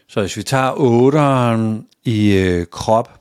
Så 0.09 0.21
hvis 0.21 0.37
vi 0.37 0.43
tager 0.43 0.73
8'eren 0.73 1.85
i 2.05 2.37
øh, 2.37 2.67
krop, 2.67 3.21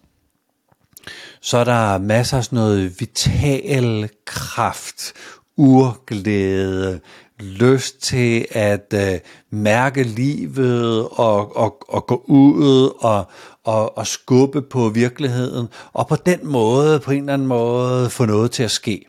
så 1.41 1.57
er 1.57 1.63
der 1.63 1.97
masser 1.97 2.37
af 2.37 2.43
sådan 2.43 2.57
noget 2.57 2.99
vital 2.99 4.09
kraft, 4.25 5.13
urglæde, 5.57 6.99
lyst 7.39 8.01
til 8.01 8.45
at 8.51 8.93
øh, 8.93 9.19
mærke 9.49 10.03
livet 10.03 11.07
og, 11.11 11.57
og, 11.57 11.77
og 11.87 12.07
gå 12.07 12.23
ud 12.27 12.91
og, 12.99 13.25
og, 13.63 13.97
og 13.97 14.07
skubbe 14.07 14.61
på 14.61 14.89
virkeligheden, 14.89 15.67
og 15.93 16.07
på 16.07 16.15
den 16.15 16.39
måde, 16.47 16.99
på 16.99 17.11
en 17.11 17.19
eller 17.19 17.33
anden 17.33 17.47
måde, 17.47 18.09
få 18.09 18.25
noget 18.25 18.51
til 18.51 18.63
at 18.63 18.71
ske. 18.71 19.05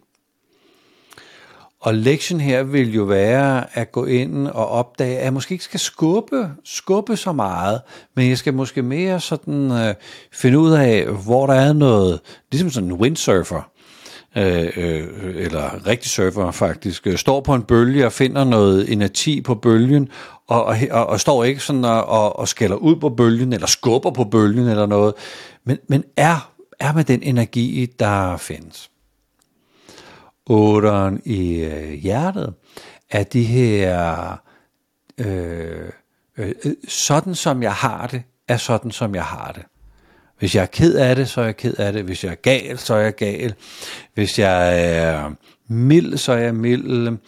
Og 1.80 1.94
lektion 1.94 2.40
her 2.40 2.62
vil 2.62 2.94
jo 2.94 3.02
være 3.02 3.78
at 3.78 3.92
gå 3.92 4.04
ind 4.04 4.46
og 4.46 4.68
opdage, 4.68 5.18
at 5.18 5.24
jeg 5.24 5.32
måske 5.32 5.52
ikke 5.52 5.64
skal 5.64 5.80
skubbe, 5.80 6.50
skubbe 6.64 7.16
så 7.16 7.32
meget, 7.32 7.80
men 8.16 8.28
jeg 8.28 8.38
skal 8.38 8.54
måske 8.54 8.82
mere 8.82 9.20
sådan 9.20 9.70
øh, 9.70 9.94
finde 10.32 10.58
ud 10.58 10.72
af, 10.72 11.06
hvor 11.06 11.46
der 11.46 11.54
er 11.54 11.72
noget, 11.72 12.20
ligesom 12.50 12.70
sådan 12.70 12.88
en 12.88 12.96
windsurfer, 12.96 13.70
øh, 14.36 14.68
øh, 14.76 15.06
eller 15.36 15.86
rigtig 15.86 16.10
surfer 16.10 16.50
faktisk, 16.50 17.06
øh, 17.06 17.16
står 17.16 17.40
på 17.40 17.54
en 17.54 17.62
bølge 17.62 18.06
og 18.06 18.12
finder 18.12 18.44
noget 18.44 18.92
energi 18.92 19.40
på 19.40 19.54
bølgen, 19.54 20.08
og, 20.48 20.64
og, 20.64 20.76
og, 20.90 21.06
og 21.06 21.20
står 21.20 21.44
ikke 21.44 21.60
sådan 21.60 21.84
og, 21.84 22.04
og, 22.04 22.38
og 22.38 22.48
skælder 22.48 22.76
ud 22.76 22.96
på 22.96 23.08
bølgen, 23.08 23.52
eller 23.52 23.66
skubber 23.66 24.10
på 24.10 24.24
bølgen 24.24 24.68
eller 24.68 24.86
noget, 24.86 25.14
men, 25.64 25.78
men 25.88 26.04
er, 26.16 26.52
er 26.80 26.92
med 26.92 27.04
den 27.04 27.22
energi, 27.22 27.86
der 27.98 28.36
findes 28.36 28.90
otteren 30.48 31.22
i 31.24 31.54
øh, 31.54 31.92
hjertet, 31.92 32.54
at 33.10 33.32
de 33.32 33.42
her, 33.42 34.36
øh, 35.18 35.90
øh, 36.38 36.52
øh, 36.64 36.74
sådan 36.88 37.34
som 37.34 37.62
jeg 37.62 37.74
har 37.74 38.06
det, 38.06 38.22
er 38.48 38.56
sådan 38.56 38.90
som 38.90 39.14
jeg 39.14 39.24
har 39.24 39.52
det. 39.52 39.62
Hvis 40.38 40.54
jeg 40.54 40.62
er 40.62 40.66
ked 40.66 40.94
af 40.94 41.16
det, 41.16 41.28
så 41.28 41.40
er 41.40 41.44
jeg 41.44 41.56
ked 41.56 41.74
af 41.74 41.92
det. 41.92 42.04
Hvis 42.04 42.24
jeg 42.24 42.30
er 42.30 42.34
gal, 42.34 42.78
så 42.78 42.94
er 42.94 43.00
jeg 43.00 43.14
gal. 43.14 43.54
Hvis 44.14 44.38
jeg 44.38 44.82
er 44.84 45.32
mild, 45.68 46.16
så 46.16 46.32
er 46.32 46.38
jeg 46.38 46.54
mild. 46.54 47.18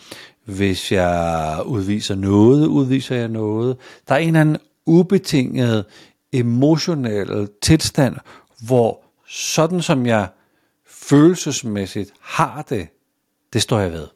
Hvis 0.44 0.92
jeg 0.92 1.62
udviser 1.66 2.14
noget, 2.14 2.66
udviser 2.66 3.16
jeg 3.16 3.28
noget. 3.28 3.76
Der 4.08 4.14
er 4.14 4.18
en 4.18 4.26
eller 4.26 4.40
anden 4.40 4.56
ubetinget 4.86 5.84
emotionel 6.32 7.48
tilstand, 7.62 8.16
hvor 8.66 9.04
sådan 9.28 9.82
som 9.82 10.06
jeg 10.06 10.28
følelsesmæssigt 10.86 12.10
har 12.20 12.62
det, 12.68 12.88
det 13.52 13.62
står 13.62 13.78
jeg 13.78 13.92
ved. 13.92 14.08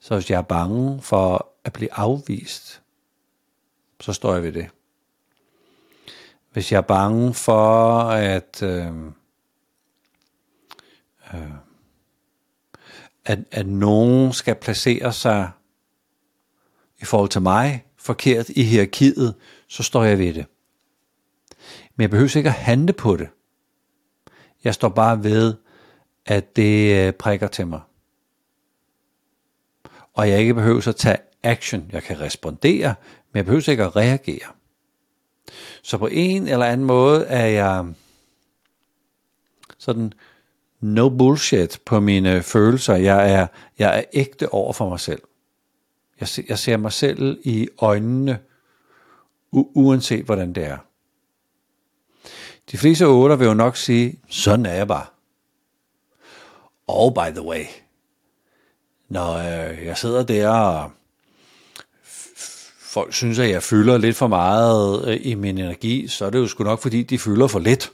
Så 0.00 0.14
hvis 0.14 0.30
jeg 0.30 0.38
er 0.38 0.42
bange 0.42 1.02
for 1.02 1.52
at 1.64 1.72
blive 1.72 1.92
afvist, 1.92 2.82
så 4.00 4.12
står 4.12 4.34
jeg 4.34 4.42
ved 4.42 4.52
det. 4.52 4.68
Hvis 6.52 6.72
jeg 6.72 6.78
er 6.78 6.82
bange 6.82 7.34
for 7.34 8.00
at, 8.00 8.62
øh, 8.62 8.96
øh, 11.34 11.52
at, 13.24 13.38
at 13.50 13.66
nogen 13.66 14.32
skal 14.32 14.54
placere 14.54 15.12
sig 15.12 15.50
i 16.98 17.04
forhold 17.04 17.30
til 17.30 17.42
mig 17.42 17.86
forkert 17.96 18.48
i 18.48 18.62
hierarkiet, 18.62 19.34
så 19.68 19.82
står 19.82 20.04
jeg 20.04 20.18
ved 20.18 20.34
det. 20.34 20.46
Men 21.96 22.02
jeg 22.02 22.10
behøver 22.10 22.36
ikke 22.36 22.48
at 22.48 22.54
handle 22.54 22.92
på 22.92 23.16
det. 23.16 23.28
Jeg 24.64 24.74
står 24.74 24.88
bare 24.88 25.24
ved, 25.24 25.54
at 26.26 26.56
det 26.56 27.06
øh, 27.06 27.12
prikker 27.12 27.48
til 27.48 27.66
mig. 27.66 27.80
Og 30.14 30.28
jeg 30.28 30.38
ikke 30.40 30.54
behøver 30.54 30.88
at 30.88 30.96
tage 30.96 31.16
action. 31.42 31.90
Jeg 31.92 32.02
kan 32.02 32.20
respondere, 32.20 32.94
men 33.32 33.36
jeg 33.36 33.44
behøver 33.44 33.70
ikke 33.70 33.84
at 33.84 33.96
reagere. 33.96 34.48
Så 35.82 35.98
på 35.98 36.08
en 36.12 36.48
eller 36.48 36.66
anden 36.66 36.86
måde 36.86 37.24
er 37.24 37.46
jeg 37.46 37.86
sådan 39.78 40.12
no 40.80 41.08
bullshit 41.08 41.80
på 41.84 42.00
mine 42.00 42.42
følelser. 42.42 42.94
Jeg 42.94 43.32
er, 43.32 43.46
jeg 43.78 43.98
er 43.98 44.04
ægte 44.12 44.52
over 44.52 44.72
for 44.72 44.88
mig 44.88 45.00
selv. 45.00 45.22
Jeg, 46.20 46.28
se, 46.28 46.44
jeg 46.48 46.58
ser 46.58 46.76
mig 46.76 46.92
selv 46.92 47.40
i 47.44 47.68
øjnene, 47.78 48.38
u- 49.56 49.72
uanset 49.74 50.24
hvordan 50.24 50.52
det 50.52 50.64
er. 50.64 50.78
De 52.70 52.78
fleste 52.78 53.06
otter 53.06 53.36
vil 53.36 53.46
jo 53.46 53.54
nok 53.54 53.76
sige, 53.76 54.20
sådan 54.28 54.66
er 54.66 54.72
jeg 54.72 54.88
bare. 54.88 55.06
Og 56.86 57.14
by 57.14 57.30
the 57.34 57.42
way, 57.42 57.64
når 59.08 59.32
øh, 59.34 59.84
jeg 59.84 59.98
sidder 59.98 60.22
der 60.22 60.48
og 60.48 60.90
folk 62.80 63.12
synes, 63.14 63.38
at 63.38 63.50
jeg 63.50 63.62
fylder 63.62 63.98
lidt 63.98 64.16
for 64.16 64.26
meget 64.26 65.08
øh, 65.08 65.20
i 65.22 65.34
min 65.34 65.58
energi, 65.58 66.08
så 66.08 66.24
er 66.24 66.30
det 66.30 66.38
jo 66.38 66.46
sgu 66.46 66.64
nok, 66.64 66.82
fordi 66.82 67.02
de 67.02 67.18
fylder 67.18 67.46
for 67.46 67.58
lidt. 67.58 67.92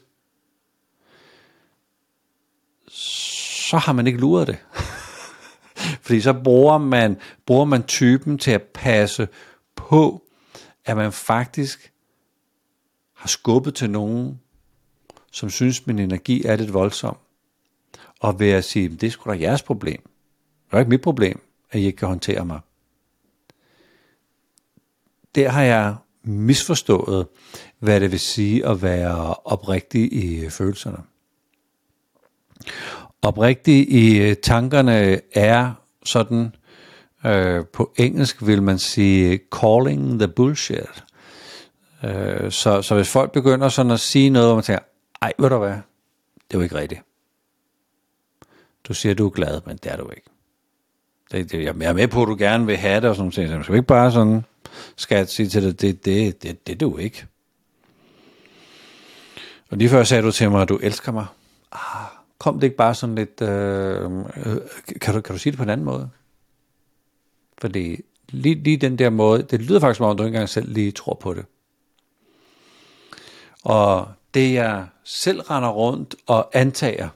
Så 2.88 3.76
har 3.76 3.92
man 3.92 4.06
ikke 4.06 4.18
luret 4.18 4.46
det. 4.46 4.58
fordi 6.04 6.20
så 6.20 6.32
bruger 6.32 6.78
man, 6.78 7.16
bruger 7.46 7.64
man 7.64 7.82
typen 7.82 8.38
til 8.38 8.50
at 8.50 8.62
passe 8.62 9.28
på, 9.76 10.22
at 10.84 10.96
man 10.96 11.12
faktisk 11.12 11.92
har 13.14 13.28
skubbet 13.28 13.74
til 13.74 13.90
nogen, 13.90 14.40
som 15.30 15.50
synes, 15.50 15.86
min 15.86 15.98
energi 15.98 16.44
er 16.44 16.56
lidt 16.56 16.74
voldsom. 16.74 17.16
Og 18.22 18.40
ved 18.40 18.50
at 18.50 18.64
sige, 18.64 18.88
det 18.88 19.06
er 19.06 19.10
sgu 19.10 19.30
da 19.30 19.38
jeres 19.40 19.62
problem. 19.62 20.02
Det 20.66 20.76
er 20.76 20.78
ikke 20.78 20.88
mit 20.88 21.00
problem, 21.00 21.40
at 21.70 21.80
I 21.80 21.84
ikke 21.84 21.96
kan 21.96 22.08
håndtere 22.08 22.44
mig. 22.44 22.60
Der 25.34 25.48
har 25.48 25.62
jeg 25.62 25.96
misforstået, 26.22 27.26
hvad 27.78 28.00
det 28.00 28.10
vil 28.10 28.20
sige 28.20 28.66
at 28.66 28.82
være 28.82 29.34
oprigtig 29.34 30.12
i 30.12 30.44
øh, 30.44 30.50
følelserne. 30.50 30.98
Oprigtig 33.22 33.92
i 33.92 34.18
øh, 34.22 34.36
tankerne 34.36 35.20
er 35.32 35.72
sådan, 36.04 36.54
øh, 37.26 37.66
på 37.66 37.92
engelsk 37.96 38.46
vil 38.46 38.62
man 38.62 38.78
sige 38.78 39.40
calling 39.62 40.18
the 40.18 40.28
bullshit. 40.28 41.04
Øh, 42.04 42.52
så, 42.52 42.82
så 42.82 42.94
hvis 42.94 43.08
folk 43.08 43.32
begynder 43.32 43.68
sådan 43.68 43.92
at 43.92 44.00
sige 44.00 44.30
noget, 44.30 44.48
hvor 44.48 44.54
man 44.54 44.64
tænker, 44.64 44.84
ej, 45.22 45.32
ved 45.38 45.50
du 45.50 45.58
hvad, 45.58 45.70
det 45.70 46.54
er 46.54 46.58
jo 46.58 46.60
ikke 46.60 46.74
rigtigt. 46.74 47.00
Du 48.88 48.94
siger, 48.94 49.14
du 49.14 49.26
er 49.26 49.30
glad, 49.30 49.60
men 49.66 49.76
det 49.76 49.92
er 49.92 49.96
du 49.96 50.10
ikke. 50.10 50.28
Det, 51.32 51.52
det, 51.52 51.62
jeg 51.64 51.88
er 51.88 51.92
med 51.92 52.08
på, 52.08 52.22
at 52.22 52.28
du 52.28 52.36
gerne 52.38 52.66
vil 52.66 52.76
have 52.76 53.00
det, 53.00 53.10
og 53.10 53.16
sådan 53.16 53.32
noget. 53.36 53.60
Så 53.60 53.62
skal 53.62 53.74
ikke 53.74 53.86
bare 53.86 54.12
sådan, 54.12 54.44
skal 54.96 55.28
sige 55.28 55.48
til 55.48 55.62
dig, 55.62 55.80
det, 55.80 56.04
det, 56.04 56.42
det, 56.42 56.66
det 56.66 56.72
er 56.72 56.78
du 56.78 56.96
ikke. 56.96 57.26
Og 59.70 59.78
lige 59.78 59.88
før 59.88 60.04
sagde 60.04 60.22
du 60.22 60.30
til 60.30 60.50
mig, 60.50 60.62
at 60.62 60.68
du 60.68 60.76
elsker 60.76 61.12
mig. 61.12 61.26
Ah, 61.72 62.06
kom 62.38 62.54
det 62.54 62.66
ikke 62.66 62.76
bare 62.76 62.94
sådan 62.94 63.14
lidt, 63.14 63.42
øh, 63.42 64.10
øh, 64.12 64.56
kan, 65.00 65.14
du, 65.14 65.20
kan 65.20 65.34
du 65.34 65.38
sige 65.38 65.50
det 65.50 65.58
på 65.58 65.62
en 65.62 65.70
anden 65.70 65.84
måde? 65.84 66.10
Fordi 67.58 68.00
lige, 68.28 68.62
lige 68.62 68.76
den 68.76 68.98
der 68.98 69.10
måde, 69.10 69.42
det 69.42 69.62
lyder 69.62 69.80
faktisk 69.80 69.96
som 69.96 70.06
om, 70.06 70.16
du 70.16 70.22
ikke 70.22 70.34
engang 70.34 70.48
selv 70.48 70.72
lige 70.72 70.90
tror 70.90 71.14
på 71.14 71.34
det. 71.34 71.44
Og 73.62 74.08
det 74.34 74.52
jeg 74.52 74.86
selv 75.04 75.40
render 75.40 75.70
rundt 75.70 76.14
og 76.26 76.50
antager, 76.52 77.08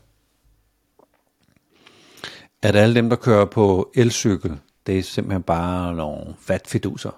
at 2.66 2.76
alle 2.76 2.94
dem, 2.94 3.08
der 3.08 3.16
kører 3.16 3.44
på 3.44 3.92
elcykel, 3.94 4.58
det 4.86 4.98
er 4.98 5.02
simpelthen 5.02 5.42
bare 5.42 5.94
nogle 5.94 6.34
fatfiduser. 6.40 7.10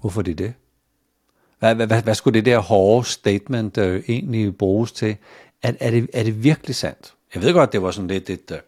Hvorfor 0.00 0.20
er 0.20 0.24
det 0.24 0.38
det? 0.38 0.54
Hvad, 1.58 1.74
hvad, 1.74 2.02
hvad 2.02 2.14
skulle 2.14 2.34
det 2.34 2.44
der 2.44 2.58
hårde 2.58 3.06
statement 3.06 3.78
øh, 3.78 4.04
egentlig 4.08 4.56
bruges 4.56 4.92
til? 4.92 5.16
Er, 5.62 5.72
er, 5.80 5.90
det, 5.90 6.10
er 6.12 6.22
det 6.22 6.44
virkelig 6.44 6.76
sandt? 6.76 7.14
Jeg 7.34 7.42
ved 7.42 7.52
godt, 7.52 7.72
det 7.72 7.82
var 7.82 7.90
sådan 7.90 8.08
lidt 8.08 8.30
et, 8.30 8.50
øh, 8.50 8.58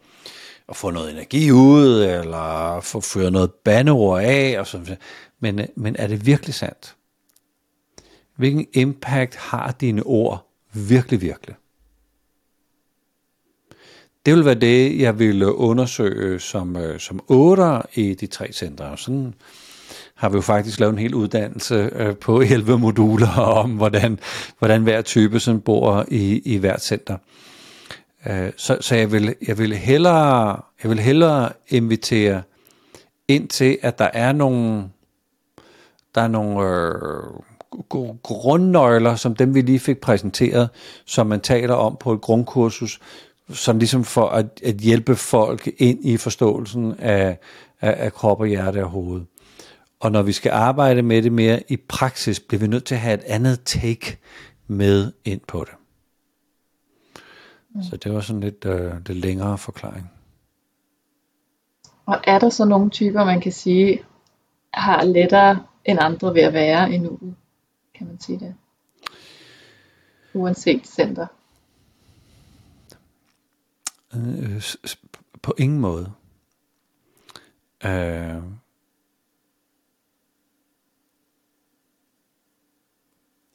at 0.68 0.76
få 0.76 0.90
noget 0.90 1.10
energi 1.10 1.50
ud, 1.50 2.04
eller 2.04 2.80
få 2.80 3.00
føre 3.00 3.30
noget 3.30 3.52
bandeord 3.52 4.22
af, 4.22 4.56
og 4.58 4.66
sådan, 4.66 4.96
men, 5.40 5.58
øh, 5.58 5.66
men 5.76 5.96
er 5.98 6.06
det 6.06 6.26
virkelig 6.26 6.54
sandt? 6.54 6.96
Hvilken 8.36 8.66
impact 8.72 9.36
har 9.36 9.72
dine 9.72 10.02
ord 10.02 10.50
virkelig, 10.72 11.20
virkelig? 11.20 11.56
Det 14.26 14.34
vil 14.34 14.44
være 14.44 14.54
det, 14.54 15.00
jeg 15.00 15.18
ville 15.18 15.54
undersøge 15.54 16.40
som, 16.40 16.76
øh, 16.76 17.00
som 17.00 17.20
otter 17.28 17.82
i 17.94 18.14
de 18.14 18.26
tre 18.26 18.52
centre. 18.52 18.98
Sådan 18.98 19.34
har 20.14 20.28
vi 20.28 20.34
jo 20.34 20.40
faktisk 20.40 20.80
lavet 20.80 20.92
en 20.92 20.98
hel 20.98 21.14
uddannelse 21.14 21.90
øh, 21.92 22.16
på 22.16 22.40
11 22.40 22.78
moduler 22.78 23.38
om, 23.62 23.70
hvordan, 23.70 24.18
hvordan 24.58 24.82
hver 24.82 25.02
type 25.02 25.40
sådan 25.40 25.60
bor 25.60 26.04
i, 26.08 26.42
i 26.44 26.56
hvert 26.56 26.82
center. 26.82 27.16
Øh, 28.26 28.52
så, 28.56 28.78
så 28.80 28.94
jeg 28.94 29.12
vil, 29.12 29.34
jeg 29.48 29.58
vil 29.58 29.74
hellere, 29.74 30.60
jeg 30.82 30.90
vil 30.90 30.98
hellere 30.98 31.52
invitere 31.68 32.42
ind 33.28 33.48
til, 33.48 33.78
at 33.82 33.98
der 33.98 34.10
er 34.12 34.32
nogle, 34.32 34.84
der 36.14 36.20
er 36.20 36.28
nogle 36.28 36.68
øh, 36.68 38.20
grundnøgler, 38.22 39.16
som 39.16 39.36
dem 39.36 39.54
vi 39.54 39.60
lige 39.60 39.80
fik 39.80 40.00
præsenteret, 40.00 40.68
som 41.04 41.26
man 41.26 41.40
taler 41.40 41.74
om 41.74 41.96
på 42.00 42.12
et 42.12 42.20
grundkursus, 42.20 43.00
som 43.50 43.78
ligesom 43.78 44.04
for 44.04 44.28
at, 44.28 44.60
at 44.64 44.74
hjælpe 44.74 45.16
folk 45.16 45.68
ind 45.78 46.04
i 46.04 46.16
forståelsen 46.16 46.94
af, 46.98 47.38
af, 47.80 48.04
af 48.04 48.12
krop 48.12 48.40
og 48.40 48.46
hjerte 48.46 48.84
og 48.84 48.90
hoved. 48.90 49.22
Og 50.00 50.12
når 50.12 50.22
vi 50.22 50.32
skal 50.32 50.52
arbejde 50.52 51.02
med 51.02 51.22
det 51.22 51.32
mere 51.32 51.62
i 51.68 51.76
praksis, 51.76 52.40
bliver 52.40 52.60
vi 52.60 52.66
nødt 52.66 52.84
til 52.84 52.94
at 52.94 53.00
have 53.00 53.14
et 53.14 53.24
andet 53.24 53.60
take 53.64 54.18
med 54.66 55.12
ind 55.24 55.40
på 55.48 55.64
det. 55.64 55.74
Mm. 57.74 57.82
Så 57.82 57.96
det 57.96 58.14
var 58.14 58.20
sådan 58.20 58.40
lidt 58.40 58.64
øh, 58.64 58.92
det 59.06 59.16
længere 59.16 59.58
forklaring. 59.58 60.10
Og 62.06 62.20
er 62.24 62.38
der 62.38 62.48
så 62.48 62.64
nogle 62.64 62.90
typer, 62.90 63.24
man 63.24 63.40
kan 63.40 63.52
sige, 63.52 64.02
har 64.74 65.04
lettere 65.04 65.62
end 65.84 65.98
andre 66.02 66.34
ved 66.34 66.42
at 66.42 66.52
være 66.52 66.92
i 66.92 66.98
nuet? 66.98 67.34
Kan 67.94 68.06
man 68.06 68.20
sige 68.20 68.38
det? 68.38 68.54
Uanset 70.34 70.86
center. 70.86 71.26
Øh, 74.16 74.62
på 75.42 75.54
ingen 75.58 75.80
måde. 75.80 76.12
Øh, 77.84 78.42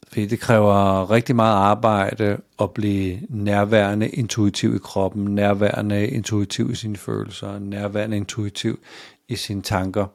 fordi 0.07 0.25
det 0.25 0.39
kræver 0.39 1.11
rigtig 1.11 1.35
meget 1.35 1.55
arbejde 1.55 2.41
at 2.59 2.71
blive 2.71 3.21
nærværende 3.29 4.09
intuitiv 4.09 4.75
i 4.75 4.79
kroppen, 4.83 5.35
nærværende 5.35 6.07
intuitiv 6.07 6.71
i 6.71 6.75
sine 6.75 6.97
følelser, 6.97 7.59
nærværende 7.59 8.17
intuitiv 8.17 8.79
i 9.27 9.35
sine 9.35 9.61
tanker. 9.61 10.07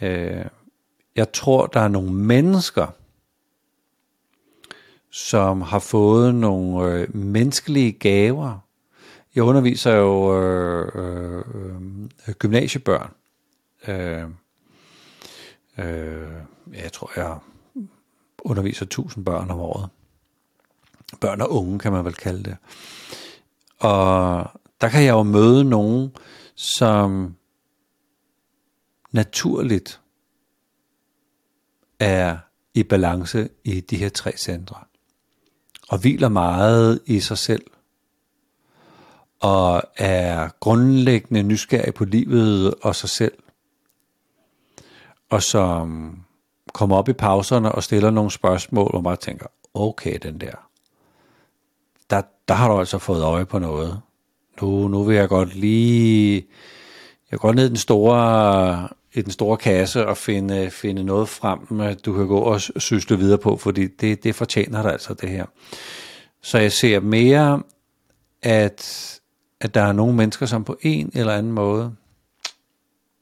Øh, 0.00 0.44
jeg 1.16 1.32
tror, 1.32 1.66
der 1.66 1.80
er 1.80 1.88
nogle 1.88 2.12
mennesker, 2.12 2.86
som 5.10 5.60
har 5.60 5.78
fået 5.78 6.34
nogle 6.34 6.92
øh, 6.92 7.16
menneskelige 7.16 7.92
gaver, 7.92 8.61
jeg 9.34 9.44
underviser 9.44 9.94
jo 9.94 10.42
øh, 10.42 10.92
øh, 10.94 11.44
øh 12.28 12.34
gymnasiebørn. 12.34 13.12
Øh, 13.88 14.22
øh, 15.78 16.32
jeg 16.72 16.92
tror, 16.92 17.10
jeg 17.16 17.38
underviser 18.38 18.86
tusind 18.86 19.24
børn 19.24 19.50
om 19.50 19.58
året. 19.58 19.88
Børn 21.20 21.40
og 21.40 21.52
unge, 21.52 21.78
kan 21.78 21.92
man 21.92 22.04
vel 22.04 22.14
kalde 22.14 22.42
det. 22.42 22.56
Og 23.78 24.46
der 24.80 24.88
kan 24.88 25.04
jeg 25.04 25.12
jo 25.12 25.22
møde 25.22 25.64
nogen, 25.64 26.12
som 26.54 27.36
naturligt 29.10 30.00
er 31.98 32.38
i 32.74 32.82
balance 32.82 33.48
i 33.64 33.80
de 33.80 33.96
her 33.96 34.08
tre 34.08 34.32
centre. 34.36 34.76
Og 35.88 35.98
hviler 35.98 36.28
meget 36.28 37.00
i 37.06 37.20
sig 37.20 37.38
selv 37.38 37.62
og 39.42 39.82
er 39.96 40.48
grundlæggende 40.60 41.42
nysgerrig 41.42 41.94
på 41.94 42.04
livet 42.04 42.74
og 42.82 42.96
sig 42.96 43.08
selv, 43.08 43.32
og 45.30 45.42
som 45.42 46.18
kommer 46.72 46.96
op 46.96 47.08
i 47.08 47.12
pauserne 47.12 47.72
og 47.72 47.82
stiller 47.82 48.10
nogle 48.10 48.30
spørgsmål, 48.30 48.90
hvor 48.90 49.00
man 49.00 49.16
tænker, 49.16 49.46
okay, 49.74 50.18
den 50.22 50.40
der, 50.40 50.68
der, 52.10 52.22
der 52.48 52.54
har 52.54 52.68
du 52.68 52.78
altså 52.78 52.98
fået 52.98 53.22
øje 53.22 53.46
på 53.46 53.58
noget. 53.58 54.00
Nu, 54.60 54.88
nu 54.88 55.02
vil 55.02 55.16
jeg 55.16 55.28
godt 55.28 55.54
lige, 55.54 56.46
jeg 57.30 57.38
går 57.38 57.52
ned 57.52 57.66
i 57.66 57.68
den 57.68 57.76
store, 57.76 58.88
i 59.14 59.22
den 59.22 59.32
store 59.32 59.56
kasse 59.56 60.06
og 60.06 60.16
finde, 60.16 60.70
finde 60.70 61.04
noget 61.04 61.28
frem, 61.28 61.94
du 62.04 62.12
kan 62.12 62.26
gå 62.26 62.38
og 62.38 62.60
sysle 62.60 63.18
videre 63.18 63.38
på, 63.38 63.56
fordi 63.56 63.86
det, 63.86 64.24
det 64.24 64.34
fortjener 64.34 64.82
dig 64.82 64.92
altså 64.92 65.14
det 65.14 65.28
her. 65.28 65.46
Så 66.42 66.58
jeg 66.58 66.72
ser 66.72 67.00
mere, 67.00 67.62
at 68.42 69.20
at 69.62 69.74
der 69.74 69.80
er 69.80 69.92
nogle 69.92 70.16
mennesker, 70.16 70.46
som 70.46 70.64
på 70.64 70.78
en 70.82 71.10
eller 71.14 71.32
anden 71.32 71.52
måde, 71.52 71.96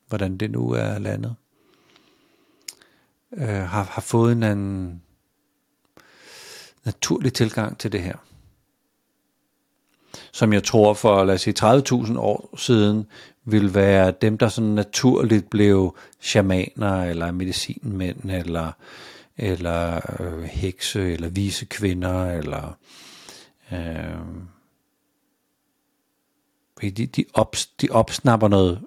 hvordan 0.09 0.36
det 0.36 0.51
nu 0.51 0.70
er 0.70 0.99
landet, 0.99 1.34
øh, 3.32 3.49
har, 3.49 3.82
har 3.82 4.01
fået 4.01 4.32
en 4.32 4.43
anden 4.43 5.03
naturlig 6.84 7.32
tilgang 7.32 7.78
til 7.78 7.93
det 7.93 8.03
her. 8.03 8.16
Som 10.32 10.53
jeg 10.53 10.64
tror 10.64 10.95
for, 10.95 11.24
lad 11.24 11.34
os 11.34 11.41
sige, 11.41 11.55
30.000 11.64 12.18
år 12.18 12.57
siden, 12.57 13.07
vil 13.45 13.74
være 13.74 14.11
dem, 14.22 14.38
der 14.38 14.49
sådan 14.49 14.70
naturligt 14.70 15.51
blev 15.51 15.97
shamaner, 16.20 17.05
eller 17.05 17.32
medicinmænd, 17.32 18.30
eller, 18.30 18.72
eller 19.36 20.01
øh, 20.20 20.43
hekse, 20.43 21.12
eller 21.12 21.28
vise 21.28 21.64
kvinder, 21.64 22.30
eller 22.30 22.76
øh, 23.72 24.51
de, 26.89 27.07
de, 27.07 27.24
ops, 27.35 27.66
de 27.66 27.89
opsnapper 27.91 28.49
noget 28.49 28.81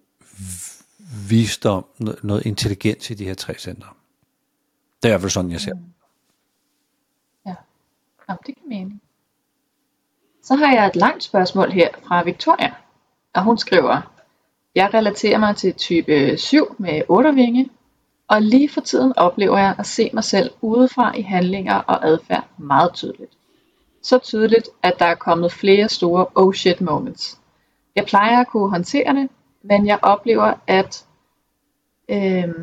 visdom, 1.29 1.85
noget, 1.99 2.23
noget 2.23 2.45
intelligens 2.45 3.09
i 3.09 3.13
de 3.13 3.25
her 3.25 3.33
tre 3.33 3.53
centre. 3.59 3.89
Det 5.03 5.09
er 5.09 5.09
i 5.09 5.11
hvert 5.11 5.21
fald 5.21 5.29
sådan, 5.29 5.51
jeg 5.51 5.61
ser. 5.61 5.73
Mm. 5.73 5.93
Ja, 7.45 7.55
Jamen, 8.29 8.39
det 8.45 8.55
kan 8.55 8.69
mening. 8.69 9.01
Så 10.43 10.55
har 10.55 10.73
jeg 10.73 10.87
et 10.87 10.95
langt 10.95 11.23
spørgsmål 11.23 11.71
her 11.71 11.89
fra 12.07 12.23
Victoria, 12.23 12.73
og 13.33 13.43
hun 13.43 13.57
skriver, 13.57 14.01
jeg 14.75 14.93
relaterer 14.93 15.37
mig 15.37 15.55
til 15.55 15.73
type 15.73 16.37
7 16.37 16.75
med 16.77 17.01
8 17.09 17.33
vinge, 17.35 17.69
og 18.27 18.41
lige 18.41 18.69
for 18.69 18.81
tiden 18.81 19.13
oplever 19.17 19.57
jeg 19.57 19.75
at 19.79 19.85
se 19.85 20.09
mig 20.13 20.23
selv 20.23 20.51
udefra 20.61 21.17
i 21.17 21.21
handlinger 21.21 21.75
og 21.75 22.07
adfærd 22.07 22.47
meget 22.57 22.93
tydeligt. 22.93 23.31
Så 24.01 24.17
tydeligt, 24.17 24.69
at 24.83 24.93
der 24.99 25.05
er 25.05 25.15
kommet 25.15 25.51
flere 25.51 25.89
store 25.89 26.25
oh 26.35 26.53
shit 26.53 26.81
moments. 26.81 27.39
Jeg 27.95 28.05
plejer 28.05 28.39
at 28.39 28.47
kunne 28.47 28.69
håndtere 28.69 29.13
det, 29.13 29.29
men 29.63 29.87
jeg 29.87 29.99
oplever, 30.01 30.53
at, 30.67 31.05
øh, 32.09 32.53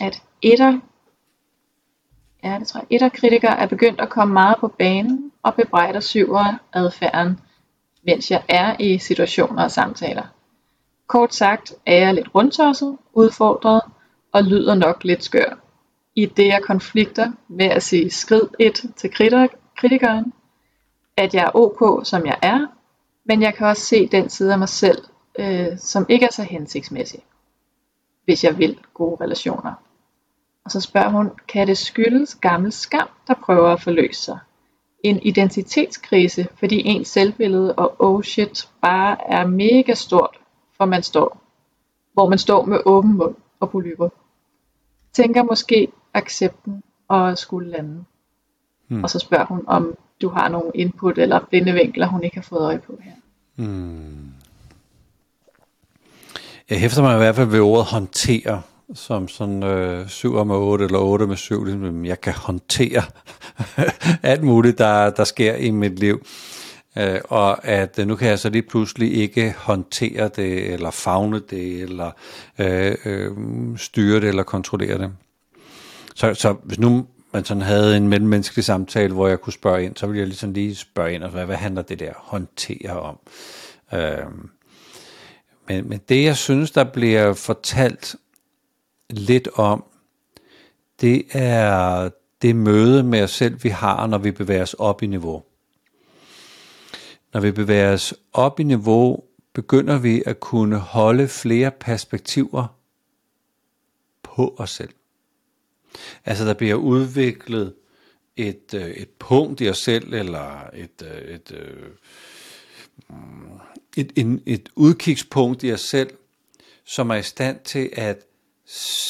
at 0.00 0.22
etter, 0.42 0.80
ja, 2.44 2.56
det 2.58 2.68
tror 2.68 2.80
jeg, 2.80 2.86
etterkritikere 2.90 3.58
er 3.58 3.66
begyndt 3.66 4.00
at 4.00 4.08
komme 4.08 4.34
meget 4.34 4.56
på 4.60 4.68
banen 4.68 5.32
og 5.42 5.54
bebrejder 5.54 6.00
syver 6.00 6.58
adfærden, 6.72 7.40
mens 8.02 8.30
jeg 8.30 8.42
er 8.48 8.76
i 8.80 8.98
situationer 8.98 9.64
og 9.64 9.70
samtaler. 9.70 10.22
Kort 11.06 11.34
sagt 11.34 11.74
er 11.86 11.96
jeg 11.96 12.14
lidt 12.14 12.34
rundtosset, 12.34 12.98
udfordret 13.12 13.82
og 14.32 14.44
lyder 14.44 14.74
nok 14.74 15.04
lidt 15.04 15.24
skør. 15.24 15.58
I 16.14 16.26
det 16.26 16.46
jeg 16.46 16.62
konflikter 16.62 17.32
med 17.48 17.66
at 17.66 17.82
sige 17.82 18.10
skrid 18.10 18.48
et 18.58 18.84
til 18.96 19.10
kritikeren, 19.76 20.32
at 21.16 21.34
jeg 21.34 21.44
er 21.44 21.50
ok 21.56 22.06
som 22.06 22.26
jeg 22.26 22.38
er, 22.42 22.66
men 23.24 23.42
jeg 23.42 23.54
kan 23.54 23.66
også 23.66 23.82
se 23.82 24.06
den 24.06 24.28
side 24.30 24.52
af 24.52 24.58
mig 24.58 24.68
selv, 24.68 25.04
øh, 25.38 25.78
som 25.78 26.06
ikke 26.08 26.26
er 26.26 26.32
så 26.32 26.42
hensigtsmæssig, 26.42 27.24
hvis 28.24 28.44
jeg 28.44 28.58
vil 28.58 28.78
gode 28.94 29.24
relationer. 29.24 29.74
Og 30.64 30.70
så 30.70 30.80
spørger 30.80 31.08
hun, 31.08 31.30
kan 31.48 31.66
det 31.66 31.78
skyldes 31.78 32.34
gammel 32.34 32.72
skam, 32.72 33.08
der 33.26 33.34
prøver 33.34 33.68
at 33.68 33.82
forløse 33.82 34.22
sig? 34.22 34.38
En 35.02 35.22
identitetskrise, 35.22 36.48
fordi 36.58 36.82
ens 36.84 37.08
selvbillede 37.08 37.74
og 37.74 37.96
oh 37.98 38.22
shit 38.22 38.68
bare 38.82 39.16
er 39.30 39.46
mega 39.46 39.94
stort, 39.94 40.38
for 40.76 40.84
man 40.84 41.02
står, 41.02 41.40
hvor 42.12 42.28
man 42.28 42.38
står 42.38 42.64
med 42.64 42.78
åben 42.84 43.16
mund 43.16 43.34
og 43.60 43.70
polyper. 43.70 44.08
Tænker 45.12 45.42
måske 45.42 45.88
accepten 46.14 46.82
og 47.08 47.38
skulle 47.38 47.70
lande. 47.70 48.04
Hmm. 48.88 49.04
Og 49.04 49.10
så 49.10 49.18
spørger 49.18 49.44
hun, 49.44 49.64
om 49.66 49.96
du 50.22 50.28
har 50.28 50.48
nogle 50.48 50.70
input 50.74 51.18
eller 51.18 51.40
blinde 51.50 51.72
vinkler, 51.72 52.06
hun 52.06 52.24
ikke 52.24 52.36
har 52.36 52.42
fået 52.42 52.60
øje 52.60 52.78
på 52.78 52.98
her. 53.02 53.12
Hmm. 53.56 54.32
Jeg 56.70 56.80
hæfter 56.80 57.02
mig 57.02 57.14
i 57.14 57.18
hvert 57.18 57.36
fald 57.36 57.48
ved 57.48 57.60
ordet 57.60 57.86
håndtere, 57.86 58.62
som 58.94 59.28
sådan 59.28 59.62
øh, 59.62 60.08
7 60.08 60.44
med 60.44 60.56
8 60.56 60.84
eller 60.84 60.98
8 60.98 61.26
med 61.26 61.36
7, 61.36 61.64
ligesom, 61.64 62.04
jeg 62.04 62.20
kan 62.20 62.32
håndtere 62.32 63.02
alt 64.22 64.42
muligt, 64.42 64.78
der, 64.78 65.10
der 65.10 65.24
sker 65.24 65.54
i 65.54 65.70
mit 65.70 65.98
liv. 65.98 66.26
Øh, 66.98 67.20
og 67.24 67.66
at 67.66 67.98
øh, 67.98 68.06
nu 68.06 68.16
kan 68.16 68.28
jeg 68.28 68.38
så 68.38 68.50
lige 68.50 68.62
pludselig 68.62 69.14
ikke 69.14 69.54
håndtere 69.58 70.30
det, 70.36 70.72
eller 70.72 70.90
fagne 70.90 71.40
det, 71.50 71.82
eller 71.82 72.10
øh, 72.58 72.94
øh, 73.04 73.30
styre 73.76 74.20
det, 74.20 74.28
eller 74.28 74.42
kontrollere 74.42 74.98
det. 74.98 75.12
Så, 76.14 76.34
så 76.34 76.56
hvis 76.64 76.78
nu 76.78 77.06
man 77.34 77.44
sådan 77.44 77.62
havde 77.62 77.96
en 77.96 78.08
mellemmenneskelig 78.08 78.64
samtale, 78.64 79.14
hvor 79.14 79.28
jeg 79.28 79.40
kunne 79.40 79.52
spørge 79.52 79.84
ind, 79.84 79.96
så 79.96 80.06
ville 80.06 80.18
jeg 80.18 80.26
ligesom 80.26 80.52
lige 80.52 80.74
spørge 80.74 81.14
ind, 81.14 81.24
og 81.24 81.30
hvad, 81.30 81.46
hvad 81.46 81.56
handler 81.56 81.82
det 81.82 81.98
der 81.98 82.12
håndtere 82.16 83.00
om? 83.00 83.18
Øh, 83.92 84.26
men, 85.68 85.88
men 85.88 86.00
det, 86.08 86.24
jeg 86.24 86.36
synes, 86.36 86.70
der 86.70 86.84
bliver 86.84 87.32
fortalt 87.32 88.16
lidt 89.10 89.48
om, 89.54 89.84
det 91.00 91.24
er 91.30 92.10
det 92.42 92.56
møde 92.56 93.02
med 93.02 93.22
os 93.22 93.30
selv, 93.30 93.64
vi 93.64 93.68
har, 93.68 94.06
når 94.06 94.18
vi 94.18 94.30
bevæger 94.30 94.62
os 94.62 94.74
op 94.74 95.02
i 95.02 95.06
niveau. 95.06 95.42
Når 97.32 97.40
vi 97.40 97.50
bevæger 97.50 97.92
os 97.92 98.14
op 98.32 98.60
i 98.60 98.62
niveau, 98.62 99.24
begynder 99.52 99.98
vi 99.98 100.22
at 100.26 100.40
kunne 100.40 100.78
holde 100.78 101.28
flere 101.28 101.70
perspektiver 101.70 102.66
på 104.22 104.54
os 104.58 104.70
selv. 104.70 104.90
Altså 106.24 106.44
der 106.44 106.54
bliver 106.54 106.74
udviklet 106.74 107.74
et, 108.36 108.74
øh, 108.74 108.90
et 108.90 109.08
punkt 109.08 109.60
i 109.60 109.68
os 109.68 109.78
selv, 109.78 110.14
eller 110.14 110.70
et, 110.74 111.02
øh, 111.02 111.34
et, 111.34 111.50
et, 111.50 111.74
et, 113.96 114.12
en, 114.16 114.42
et 114.46 114.68
udkigspunkt 114.76 115.62
i 115.62 115.72
os 115.72 115.80
selv, 115.80 116.10
som 116.84 117.10
er 117.10 117.14
i 117.14 117.22
stand 117.22 117.60
til 117.64 117.90
at 117.92 118.26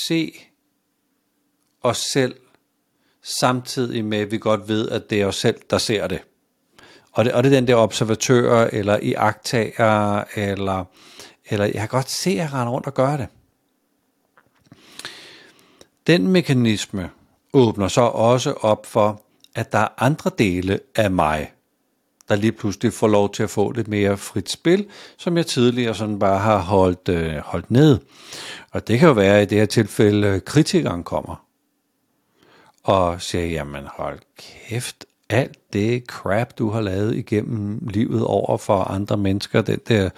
se 0.06 0.34
os 1.82 1.98
selv, 1.98 2.34
samtidig 3.22 4.04
med, 4.04 4.18
at 4.18 4.30
vi 4.30 4.38
godt 4.38 4.68
ved, 4.68 4.88
at 4.88 5.10
det 5.10 5.22
er 5.22 5.26
os 5.26 5.36
selv, 5.36 5.60
der 5.70 5.78
ser 5.78 6.06
det. 6.06 6.20
Og 7.12 7.24
det, 7.24 7.32
og 7.32 7.44
det 7.44 7.52
er 7.52 7.56
den 7.56 7.66
der 7.66 7.74
observatør, 7.74 8.68
eller 8.72 8.98
iagtager, 9.02 10.24
eller, 10.34 10.84
eller 11.50 11.64
jeg 11.64 11.74
kan 11.74 11.88
godt 11.88 12.10
se, 12.10 12.30
at 12.30 12.36
jeg 12.36 12.52
render 12.52 12.72
rundt 12.72 12.86
og 12.86 12.94
gør 12.94 13.16
det. 13.16 13.28
Den 16.06 16.28
mekanisme 16.28 17.10
åbner 17.52 17.88
så 17.88 18.00
også 18.00 18.52
op 18.52 18.86
for, 18.86 19.22
at 19.54 19.72
der 19.72 19.78
er 19.78 19.88
andre 19.98 20.30
dele 20.38 20.80
af 20.96 21.10
mig, 21.10 21.52
der 22.28 22.36
lige 22.36 22.52
pludselig 22.52 22.92
får 22.92 23.08
lov 23.08 23.32
til 23.32 23.42
at 23.42 23.50
få 23.50 23.72
lidt 23.72 23.88
mere 23.88 24.16
frit 24.16 24.50
spil, 24.50 24.86
som 25.16 25.36
jeg 25.36 25.46
tidligere 25.46 25.94
sådan 25.94 26.18
bare 26.18 26.38
har 26.38 26.58
holdt, 26.58 27.08
øh, 27.08 27.36
holdt 27.36 27.70
ned. 27.70 27.98
Og 28.70 28.88
det 28.88 28.98
kan 28.98 29.08
jo 29.08 29.14
være, 29.14 29.40
at 29.40 29.42
i 29.42 29.50
det 29.50 29.58
her 29.58 29.66
tilfælde, 29.66 30.40
kritikeren 30.40 31.04
kommer 31.04 31.44
og 32.82 33.22
siger, 33.22 33.46
jamen 33.46 33.84
hold 33.86 34.18
kæft, 34.36 35.04
alt 35.30 35.58
det 35.72 36.04
crap, 36.06 36.58
du 36.58 36.70
har 36.70 36.80
lavet 36.80 37.16
igennem 37.16 37.88
livet 37.90 38.24
over 38.24 38.56
for 38.56 38.80
andre 38.82 39.16
mennesker, 39.16 39.62
den 39.62 39.78
der 39.88 40.10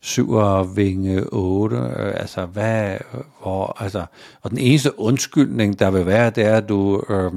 syvervinge 0.00 1.24
8, 1.32 1.76
øh, 1.76 2.14
altså 2.20 2.46
hvad, 2.46 2.96
hvor, 3.42 3.82
altså, 3.82 4.04
og 4.42 4.50
den 4.50 4.58
eneste 4.58 5.00
undskyldning, 5.00 5.78
der 5.78 5.90
vil 5.90 6.06
være, 6.06 6.30
det 6.30 6.44
er, 6.44 6.56
at 6.56 6.68
du 6.68 7.04
øh, 7.10 7.32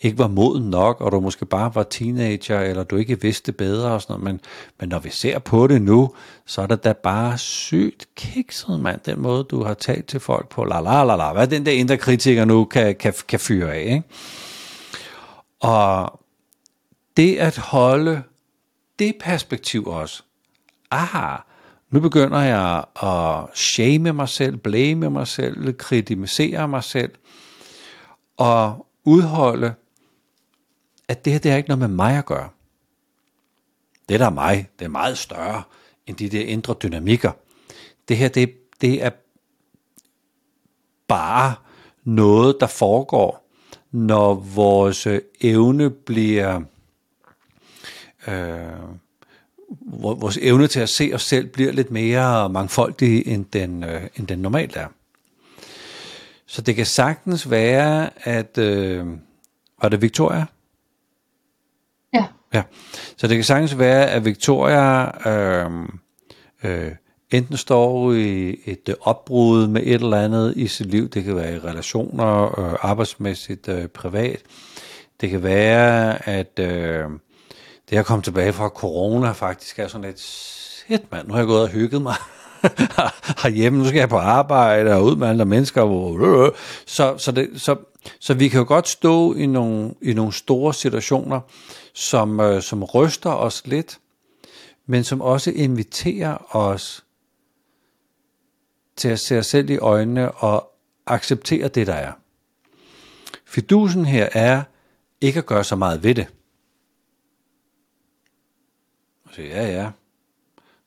ikke 0.00 0.18
var 0.18 0.28
moden 0.28 0.70
nok, 0.70 1.00
og 1.00 1.12
du 1.12 1.20
måske 1.20 1.46
bare 1.46 1.74
var 1.74 1.82
teenager, 1.82 2.60
eller 2.60 2.82
du 2.82 2.96
ikke 2.96 3.20
vidste 3.20 3.52
bedre 3.52 3.90
og 3.90 4.02
sådan 4.02 4.12
noget, 4.12 4.24
men, 4.24 4.40
men 4.80 4.88
når 4.88 4.98
vi 4.98 5.10
ser 5.10 5.38
på 5.38 5.66
det 5.66 5.82
nu, 5.82 6.10
så 6.46 6.62
er 6.62 6.66
det 6.66 6.84
da 6.84 6.92
bare 6.92 7.38
sygt 7.38 8.06
kikset, 8.16 8.80
mand, 8.80 9.00
den 9.06 9.20
måde, 9.20 9.44
du 9.44 9.64
har 9.64 9.74
talt 9.74 10.06
til 10.06 10.20
folk 10.20 10.48
på, 10.48 10.64
la 10.64 10.80
la 10.80 11.04
la 11.04 11.16
la, 11.16 11.32
hvad 11.32 11.46
den 11.46 11.66
der 11.66 11.72
indre 11.72 11.96
kritiker 11.96 12.44
nu 12.44 12.64
kan, 12.64 12.94
kan, 12.94 13.14
kan 13.28 13.40
fyre 13.40 13.74
af, 13.74 13.82
ikke? 13.82 14.02
Og 15.60 16.20
det 17.18 17.36
at 17.36 17.56
holde 17.56 18.22
det 18.98 19.14
perspektiv 19.20 19.86
også. 19.86 20.22
Aha, 20.90 21.36
nu 21.90 22.00
begynder 22.00 22.40
jeg 22.40 22.84
at 23.02 23.58
shame 23.58 24.12
mig 24.12 24.28
selv, 24.28 24.56
blame 24.56 25.10
mig 25.10 25.26
selv, 25.26 25.74
kritisere 25.74 26.68
mig 26.68 26.84
selv, 26.84 27.14
og 28.36 28.86
udholde, 29.04 29.74
at 31.08 31.24
det 31.24 31.32
her 31.32 31.40
det 31.40 31.50
er 31.50 31.56
ikke 31.56 31.68
noget 31.68 31.78
med 31.78 31.96
mig 31.96 32.18
at 32.18 32.26
gøre. 32.26 32.48
Det 34.08 34.20
der 34.20 34.26
er 34.26 34.30
mig, 34.30 34.68
det 34.78 34.84
er 34.84 34.88
meget 34.88 35.18
større 35.18 35.62
end 36.06 36.16
de 36.16 36.28
der 36.28 36.44
indre 36.44 36.74
dynamikker. 36.82 37.32
Det 38.08 38.16
her, 38.16 38.28
det, 38.28 38.54
det 38.80 39.04
er 39.04 39.10
bare 41.08 41.54
noget, 42.04 42.56
der 42.60 42.66
foregår, 42.66 43.50
når 43.90 44.34
vores 44.34 45.06
evne 45.40 45.90
bliver 45.90 46.62
vores 49.80 50.38
evne 50.42 50.66
til 50.66 50.80
at 50.80 50.88
se 50.88 51.10
os 51.14 51.22
selv 51.22 51.46
bliver 51.46 51.72
lidt 51.72 51.90
mere 51.90 52.48
mangfoldig, 52.48 53.26
end 53.26 53.44
den, 53.52 53.84
øh, 53.84 54.02
end 54.16 54.26
den 54.26 54.38
normalt 54.38 54.76
er. 54.76 54.86
Så 56.46 56.62
det 56.62 56.76
kan 56.76 56.86
sagtens 56.86 57.50
være, 57.50 58.10
at... 58.28 58.58
Øh, 58.58 59.06
var 59.82 59.88
det 59.88 60.02
Victoria? 60.02 60.46
Ja. 62.14 62.24
Ja. 62.54 62.62
Så 63.16 63.26
det 63.26 63.36
kan 63.36 63.44
sagtens 63.44 63.78
være, 63.78 64.06
at 64.06 64.24
Victoria 64.24 65.10
øh, 65.28 65.70
øh, 66.64 66.92
enten 67.30 67.56
står 67.56 68.12
i 68.12 68.58
et 68.64 68.94
opbrud 69.00 69.66
med 69.66 69.82
et 69.82 69.94
eller 69.94 70.24
andet 70.24 70.56
i 70.56 70.66
sit 70.66 70.86
liv. 70.86 71.08
Det 71.08 71.24
kan 71.24 71.36
være 71.36 71.54
i 71.54 71.58
relationer, 71.58 72.60
øh, 72.60 72.76
arbejdsmæssigt, 72.80 73.68
øh, 73.68 73.86
privat. 73.86 74.42
Det 75.20 75.30
kan 75.30 75.42
være, 75.42 76.28
at... 76.28 76.58
Øh, 76.58 77.04
det 77.90 77.96
at 77.96 78.06
komme 78.06 78.22
tilbage 78.22 78.52
fra 78.52 78.68
corona 78.68 79.32
faktisk 79.32 79.78
er 79.78 79.88
sådan 79.88 80.04
lidt, 80.04 80.20
shit 80.20 81.12
mand, 81.12 81.28
nu 81.28 81.32
har 81.32 81.40
jeg 81.40 81.46
gået 81.46 81.62
og 81.62 81.68
hygget 81.68 82.02
mig 82.02 82.14
herhjemme, 83.42 83.78
nu 83.78 83.84
skal 83.88 83.98
jeg 83.98 84.08
på 84.08 84.16
arbejde 84.16 84.94
og 84.94 85.04
ud 85.04 85.16
med 85.16 85.28
andre 85.28 85.44
mennesker. 85.44 85.86
Øh, 85.86 86.38
øh, 86.40 86.46
øh. 86.46 86.52
Så, 86.86 87.18
så, 87.18 87.32
det, 87.32 87.50
så, 87.56 87.76
så 88.20 88.34
vi 88.34 88.48
kan 88.48 88.58
jo 88.58 88.64
godt 88.68 88.88
stå 88.88 89.34
i 89.34 89.46
nogle, 89.46 89.94
i 90.02 90.12
nogle 90.12 90.32
store 90.32 90.74
situationer, 90.74 91.40
som, 91.94 92.40
øh, 92.40 92.62
som 92.62 92.84
ryster 92.84 93.30
os 93.30 93.66
lidt, 93.66 93.98
men 94.86 95.04
som 95.04 95.20
også 95.20 95.50
inviterer 95.50 96.56
os 96.56 97.04
til 98.96 99.08
at 99.08 99.20
se 99.20 99.38
os 99.38 99.46
selv 99.46 99.70
i 99.70 99.78
øjnene 99.78 100.30
og 100.30 100.70
acceptere 101.06 101.68
det, 101.68 101.86
der 101.86 101.94
er. 101.94 102.12
Fidusen 103.46 104.04
her 104.04 104.28
er 104.32 104.62
ikke 105.20 105.38
at 105.38 105.46
gøre 105.46 105.64
så 105.64 105.76
meget 105.76 106.02
ved 106.02 106.14
det 106.14 106.26
siger, 109.38 109.62
ja, 109.62 109.82
ja, 109.82 109.90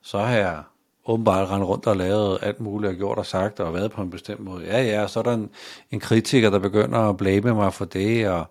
så 0.02 0.18
har 0.18 0.36
jeg 0.36 0.64
åbenbart 1.06 1.50
rendt 1.50 1.68
rundt 1.68 1.88
og 1.88 1.98
lavet 1.98 2.40
alt 2.42 2.60
muligt 2.60 2.90
og 2.90 2.96
gjort 2.96 3.18
og 3.18 3.26
sagt 3.26 3.60
og 3.60 3.74
været 3.74 3.92
på 3.92 4.02
en 4.02 4.10
bestemt 4.10 4.40
måde. 4.40 4.66
Ja, 4.66 4.84
ja, 4.84 5.08
så 5.08 5.20
er 5.20 5.24
der 5.24 5.34
en, 5.34 5.50
en 5.92 6.00
kritiker, 6.00 6.50
der 6.50 6.60
begynder 6.60 7.00
at 7.00 7.18
blame 7.18 7.54
mig 7.54 7.74
for 7.74 7.86
det, 7.86 8.30
og 8.30 8.46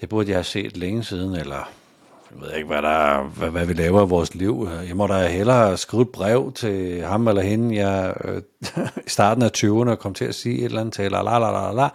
det 0.00 0.08
burde 0.08 0.28
jeg 0.28 0.36
have 0.36 0.44
set 0.44 0.76
længe 0.76 1.04
siden, 1.04 1.34
eller 1.34 1.70
jeg 2.30 2.40
ved 2.40 2.54
ikke, 2.54 2.66
hvad, 2.66 2.82
der, 2.82 3.22
hvad, 3.22 3.50
hvad 3.50 3.66
vi 3.66 3.72
laver 3.72 4.06
i 4.06 4.08
vores 4.08 4.34
liv. 4.34 4.68
Jeg 4.88 4.96
må 4.96 5.06
da 5.06 5.28
hellere 5.28 5.76
skrive 5.76 6.02
et 6.02 6.08
brev 6.08 6.52
til 6.52 7.02
ham 7.02 7.28
eller 7.28 7.42
hende, 7.42 7.76
jeg 7.76 8.14
øh, 8.24 8.42
i 9.06 9.10
starten 9.10 9.42
af 9.42 9.50
20'erne 9.56 9.94
kom 9.94 10.14
til 10.14 10.24
at 10.24 10.34
sige 10.34 10.58
et 10.58 10.64
eller 10.64 10.80
andet 10.80 10.94
til, 10.94 11.10
la, 11.10 11.22
la, 11.22 11.38
la, 11.38 11.50
la, 11.50 11.72
la. 11.72 11.88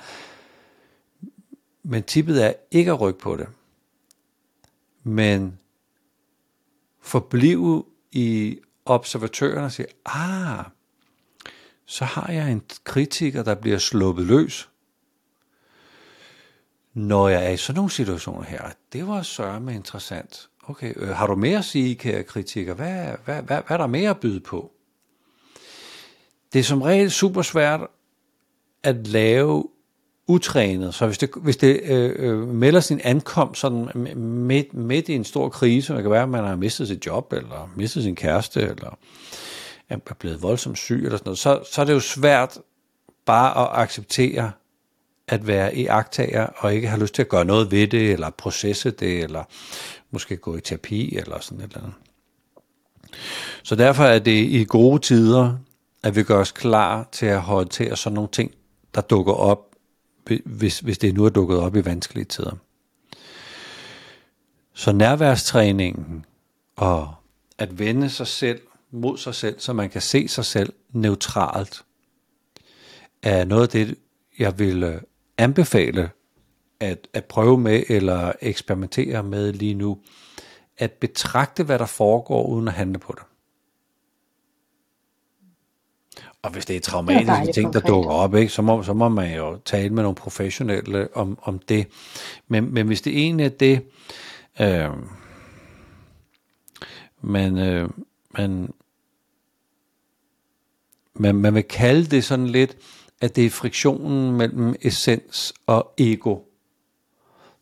Men 1.84 2.04
tippet 2.04 2.46
er 2.46 2.54
ikke 2.72 2.92
at 2.92 3.02
rykke 3.02 3.20
på 3.20 3.36
det, 3.36 3.48
men 5.04 5.60
forblive 7.02 7.86
i 8.12 8.60
observatøren 8.86 9.64
og 9.64 9.72
sige, 9.72 9.88
ah, 10.06 10.66
så 11.86 12.06
har 12.06 12.32
jeg 12.32 12.52
en 12.52 12.62
kritiker, 12.84 13.44
der 13.44 13.56
bliver 13.56 13.78
sluppet 13.78 14.26
løs. 14.26 14.70
Når 16.94 17.28
jeg 17.28 17.46
er 17.46 17.50
i 17.50 17.58
sådan 17.58 17.78
nogle 17.78 17.92
situationer 17.92 18.44
her, 18.44 18.70
det 18.94 19.08
var 19.08 19.22
sørme 19.22 19.76
interessant. 19.76 20.50
Okay, 20.64 20.94
øh, 20.96 21.10
har 21.10 21.28
du 21.28 21.36
mere 21.36 21.58
at 21.58 21.66
sige, 21.66 21.96
kære 21.96 22.24
kritiker? 22.24 22.74
Hvad, 22.74 23.16
hvad, 23.26 23.42
hvad, 23.42 23.44
hvad 23.44 23.64
er 23.68 23.78
der 23.78 23.88
mere 23.88 24.10
at 24.10 24.20
byde 24.20 24.40
på? 24.40 24.72
Det 26.54 26.60
er 26.60 26.64
som 26.64 26.82
regel 26.82 27.12
super 27.12 27.42
svært 27.42 27.82
at 28.84 29.08
lave 29.08 29.68
utrænet. 30.32 30.94
Så 30.94 31.06
hvis 31.06 31.18
det, 31.18 31.30
hvis 31.36 31.58
det 31.58 31.82
øh, 31.84 32.16
øh 32.18 32.48
melder 32.48 32.80
sin 32.80 33.02
ankomst 33.04 33.62
sådan 33.62 33.88
midt, 34.16 34.74
midt 34.74 35.10
i 35.10 35.14
en 35.14 35.24
stor 35.24 35.50
krise, 35.50 35.94
det 35.94 36.02
kan 36.02 36.12
være, 36.12 36.24
at 36.24 36.30
man 36.30 36.44
har 36.44 36.56
mistet 36.56 36.88
sit 36.88 37.06
job, 37.06 37.34
eller 37.34 37.72
mistet 37.76 38.04
sin 38.04 38.16
kæreste, 38.16 38.62
eller 38.62 38.98
er 39.90 40.14
blevet 40.20 40.42
voldsomt 40.42 40.78
syg, 40.78 40.96
eller 40.96 41.18
sådan 41.18 41.22
noget, 41.26 41.40
så, 41.40 41.60
så 41.72 41.82
er 41.82 41.86
det 41.86 41.94
jo 41.94 42.00
svært 42.00 42.58
bare 43.26 43.64
at 43.64 43.82
acceptere 43.82 44.52
at 45.28 45.48
være 45.48 45.76
i 45.76 45.86
agtager, 45.86 46.46
og 46.46 46.74
ikke 46.74 46.88
have 46.88 47.02
lyst 47.02 47.16
til 47.16 47.22
at 47.22 47.30
gøre 47.30 47.46
noget 47.46 47.72
ved 47.72 47.88
det, 47.88 48.12
eller 48.12 48.30
processe 48.30 48.92
det, 48.92 49.24
eller 49.24 49.44
måske 50.12 50.38
gå 50.38 50.56
i 50.56 50.62
terapi, 50.62 51.16
eller 51.18 51.40
sådan 51.40 51.60
et 51.60 51.64
eller 51.64 51.78
andet. 51.78 51.94
Så 53.64 53.76
derfor 53.76 54.04
er 54.04 54.20
det 54.20 54.32
i 54.32 54.66
gode 54.70 55.00
tider, 55.00 55.58
at 56.04 56.16
vi 56.16 56.24
gør 56.24 56.40
os 56.40 56.52
klar 56.52 57.08
til 57.12 57.26
at 57.26 57.42
håndtere 57.42 57.96
sådan 57.96 58.16
nogle 58.16 58.30
ting, 58.32 58.52
der 58.96 59.02
dukker 59.02 59.34
op 59.34 59.71
hvis, 60.46 60.80
hvis 60.80 60.98
det 60.98 61.14
nu 61.14 61.26
er 61.26 61.30
dukket 61.30 61.58
op 61.58 61.76
i 61.76 61.86
vanskelige 61.86 62.26
tider. 62.26 62.56
Så 64.74 64.92
nærværstræningen 64.92 66.26
og 66.76 67.16
at 67.58 67.80
vende 67.80 68.10
sig 68.10 68.28
selv 68.28 68.62
mod 68.92 69.18
sig 69.18 69.36
selv, 69.36 69.60
så 69.60 69.74
man 69.74 69.90
kan 69.90 70.02
se 70.02 70.28
sig 70.28 70.46
selv 70.46 70.74
neutralt, 70.90 71.84
er 73.24 73.46
noget 73.46 73.62
af 73.62 73.70
det, 73.70 73.98
jeg 74.40 74.60
vil 74.60 74.84
øh, 74.84 75.02
anbefale 75.38 76.10
at, 76.80 77.08
at 77.14 77.26
prøve 77.26 77.58
med 77.58 77.84
eller 77.90 78.32
eksperimentere 78.42 79.24
med 79.24 79.54
lige 79.54 79.74
nu. 79.74 79.98
At 80.78 80.92
betragte, 80.92 81.64
hvad 81.64 81.80
der 81.80 81.86
foregår, 81.86 82.46
uden 82.48 82.68
at 82.68 82.74
handle 82.74 83.00
på 83.00 83.14
det. 83.18 83.24
Og 86.44 86.52
hvis 86.52 86.66
det 86.66 86.76
er 86.76 86.80
traumatiske 86.80 87.46
det 87.46 87.54
ting, 87.54 87.74
der 87.74 87.80
dukker 87.80 88.12
op, 88.12 88.36
ikke, 88.36 88.54
så, 88.54 88.62
må, 88.62 88.84
så 88.84 88.94
må 88.94 89.10
man 89.10 89.36
jo 89.36 89.60
tale 89.66 89.90
med 89.90 90.04
nogle 90.04 90.16
professionelle 90.16 91.18
om, 91.18 91.40
om 91.42 91.60
det. 91.60 91.88
Men, 92.48 92.74
men 92.74 92.88
hvis 92.88 93.02
det 93.02 93.18
egentlig 93.18 93.46
er 93.46 93.50
det, 93.50 93.86
øh, 94.62 94.90
man, 97.22 97.58
øh, 97.58 97.90
man, 98.32 98.74
man, 101.14 101.36
man 101.36 101.56
vil 101.56 101.64
kalde 101.64 102.06
det 102.06 102.24
sådan 102.24 102.48
lidt, 102.48 102.78
at 103.22 103.36
det 103.36 103.46
er 103.46 103.50
friktionen 103.50 104.38
mellem 104.38 104.76
essens 104.82 105.54
og 105.68 105.94
ego, 105.98 106.40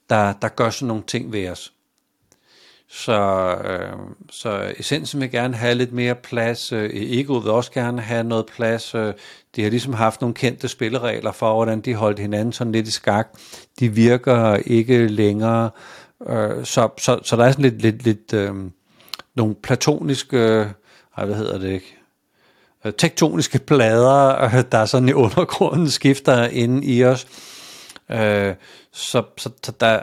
der, 0.10 0.34
der 0.34 0.48
gør 0.48 0.70
sådan 0.70 0.88
nogle 0.88 1.04
ting 1.08 1.32
ved 1.32 1.50
os. 1.50 1.74
Så, 2.92 3.56
øh, 3.64 3.98
så 4.30 4.74
essensen 4.78 5.22
vil 5.22 5.32
gerne 5.32 5.56
have 5.56 5.76
lidt 5.76 5.92
mere 5.92 6.16
plads. 6.16 6.72
Øh, 6.72 6.90
egoet 6.94 7.44
vil 7.44 7.52
også 7.52 7.72
gerne 7.72 8.02
have 8.02 8.24
noget 8.24 8.46
plads. 8.46 8.96
Øh, 8.96 9.14
de 9.56 9.64
har 9.64 9.70
ligesom 9.70 9.94
haft 9.94 10.22
nogle 10.22 10.36
kendte 10.36 10.68
spilleregler 10.68 11.32
for, 11.32 11.54
hvordan 11.54 11.82
de 11.82 11.96
holdt 11.96 12.20
hinanden 12.20 12.54
sådan 12.54 12.74
lidt 12.74 12.88
i 12.88 12.92
skak. 12.92 13.28
De 13.80 13.90
virker 13.90 14.56
ikke 14.56 15.08
længere. 15.08 15.70
Øh, 16.28 16.66
så, 16.66 16.90
så, 16.98 17.20
så 17.24 17.36
der 17.36 17.46
er 17.46 17.52
sådan 17.52 17.64
lidt, 17.64 17.82
lidt, 17.82 18.04
lidt 18.04 18.34
øh, 18.34 18.56
nogle 19.36 19.56
platoniske, 19.56 20.38
øh, 20.38 20.66
hvad 21.26 21.36
hedder 21.36 21.58
det 21.58 21.70
ikke, 21.70 21.98
øh, 22.86 22.94
tektoniske 22.98 23.60
plader, 23.60 24.44
øh, 24.44 24.64
der 24.72 24.78
er 24.78 24.86
sådan 24.86 25.10
i 25.10 25.14
undergrunden 25.14 25.90
skifter 25.90 26.48
inde 26.48 26.88
i 26.88 27.06
os. 27.06 27.28
Øh, 28.12 28.56
så, 28.92 29.24
så, 29.38 29.50
så 29.64 29.72
der, 29.80 30.02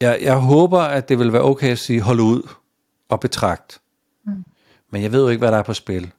jeg, 0.00 0.18
jeg 0.22 0.36
håber, 0.36 0.80
at 0.80 1.08
det 1.08 1.18
vil 1.18 1.32
være 1.32 1.42
okay 1.42 1.72
at 1.72 1.78
sige, 1.78 2.00
hold 2.00 2.20
ud 2.20 2.48
og 3.08 3.20
betragt. 3.20 3.80
Mm. 4.24 4.44
Men 4.90 5.02
jeg 5.02 5.12
ved 5.12 5.22
jo 5.22 5.28
ikke, 5.28 5.38
hvad 5.38 5.52
der 5.52 5.58
er 5.58 5.62
på 5.62 5.74
spil. 5.74 6.12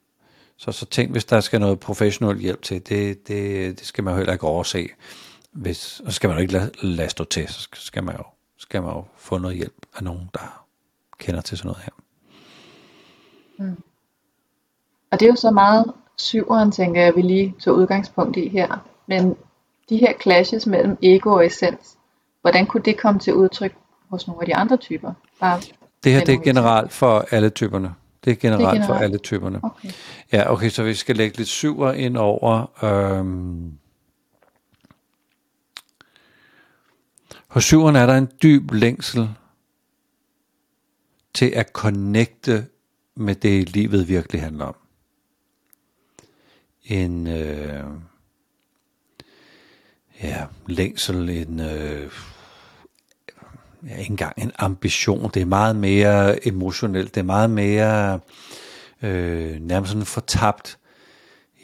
Så, 0.58 0.72
så 0.72 0.86
tænk, 0.86 1.12
hvis 1.12 1.26
der 1.26 1.40
skal 1.40 1.60
noget 1.60 1.80
professionel 1.80 2.40
hjælp 2.40 2.62
til, 2.62 2.88
det, 2.90 3.28
det, 3.28 3.80
det 3.80 3.88
skal 3.88 4.04
man 4.04 4.14
jo 4.14 4.18
heller 4.18 4.34
ikke 4.34 4.48
overse. 4.48 4.90
Hvis, 5.52 5.78
så 5.78 6.12
skal 6.12 6.28
man 6.28 6.38
jo 6.38 6.42
ikke 6.42 6.54
lade, 6.54 6.72
lade 6.82 7.10
stå 7.10 7.24
til, 7.24 7.48
så 7.48 7.68
skal 7.74 8.04
man, 8.04 8.16
jo, 8.16 8.24
skal 8.58 8.82
man 8.82 8.92
jo 8.92 9.04
få 9.16 9.38
noget 9.38 9.58
hjælp 9.58 9.86
af 9.96 10.04
nogen, 10.04 10.30
der 10.34 10.66
kender 11.18 11.42
til 11.42 11.58
sådan 11.58 11.70
noget 11.70 11.84
her. 11.84 11.92
Mm. 13.66 13.84
Og 15.12 15.20
det 15.20 15.26
er 15.26 15.30
jo 15.30 15.36
så 15.36 15.52
meget 15.52 15.94
syveren, 16.18 16.72
tænker 16.72 17.02
jeg, 17.02 17.16
vi 17.16 17.22
lige 17.22 17.56
tog 17.60 17.76
udgangspunkt 17.76 18.38
i 18.38 18.48
her. 18.48 18.88
Men 19.08 19.36
de 19.90 19.98
her 19.98 20.14
clashes 20.22 20.68
mellem 20.68 20.98
ego 21.04 21.32
og 21.32 21.46
essens, 21.46 21.97
Hvordan 22.42 22.66
kunne 22.66 22.84
det 22.84 22.98
komme 22.98 23.20
til 23.20 23.34
udtryk 23.34 23.76
hos 24.10 24.28
nogle 24.28 24.42
af 24.42 24.46
de 24.46 24.56
andre 24.56 24.78
typer? 24.78 25.14
Bare 25.40 25.62
det 26.04 26.12
her 26.12 26.26
det 26.26 26.34
er 26.34 26.40
generelt 26.40 26.94
for 26.94 27.26
alle 27.32 27.50
typerne. 27.50 27.94
Det 28.26 28.32
er 28.32 28.36
generelt, 28.36 28.60
det 28.62 28.68
er 28.68 28.72
generelt. 28.72 28.88
for 28.88 28.94
alle 28.94 29.18
typerne. 29.18 29.60
Okay. 29.64 29.90
Ja, 30.34 30.52
okay, 30.52 30.70
så 30.70 30.84
vi 30.84 30.94
skal 30.94 31.16
lægge 31.16 31.38
lidt 31.38 31.48
syver 31.48 31.92
ind 31.92 32.18
over. 32.18 32.84
Øhm, 32.86 33.78
hos 37.48 37.64
syveren 37.64 37.96
er 37.96 38.06
der 38.06 38.18
en 38.18 38.30
dyb 38.44 38.72
længsel 38.72 39.30
til 41.34 41.46
at 41.46 41.70
connecte 41.74 42.66
med 43.16 43.36
det, 43.36 43.70
livet 43.70 44.08
virkelig 44.08 44.42
handler 44.42 44.66
om. 44.66 44.76
En 46.84 47.28
øh, 47.28 47.84
ja, 50.24 50.46
længsel, 50.68 51.30
en 51.30 51.60
øh, 51.60 52.12
ja, 53.88 53.96
ikke 53.96 54.12
engang 54.12 54.34
en 54.38 54.52
ambition, 54.58 55.32
det 55.34 55.42
er 55.42 55.46
meget 55.46 55.76
mere 55.76 56.48
emotionelt, 56.48 57.16
det 57.16 57.22
er 57.22 57.26
meget 57.26 57.50
mere 57.50 58.20
øh, 59.02 59.60
nærmest 59.62 59.92
sådan 59.92 60.06
fortabt. 60.06 60.80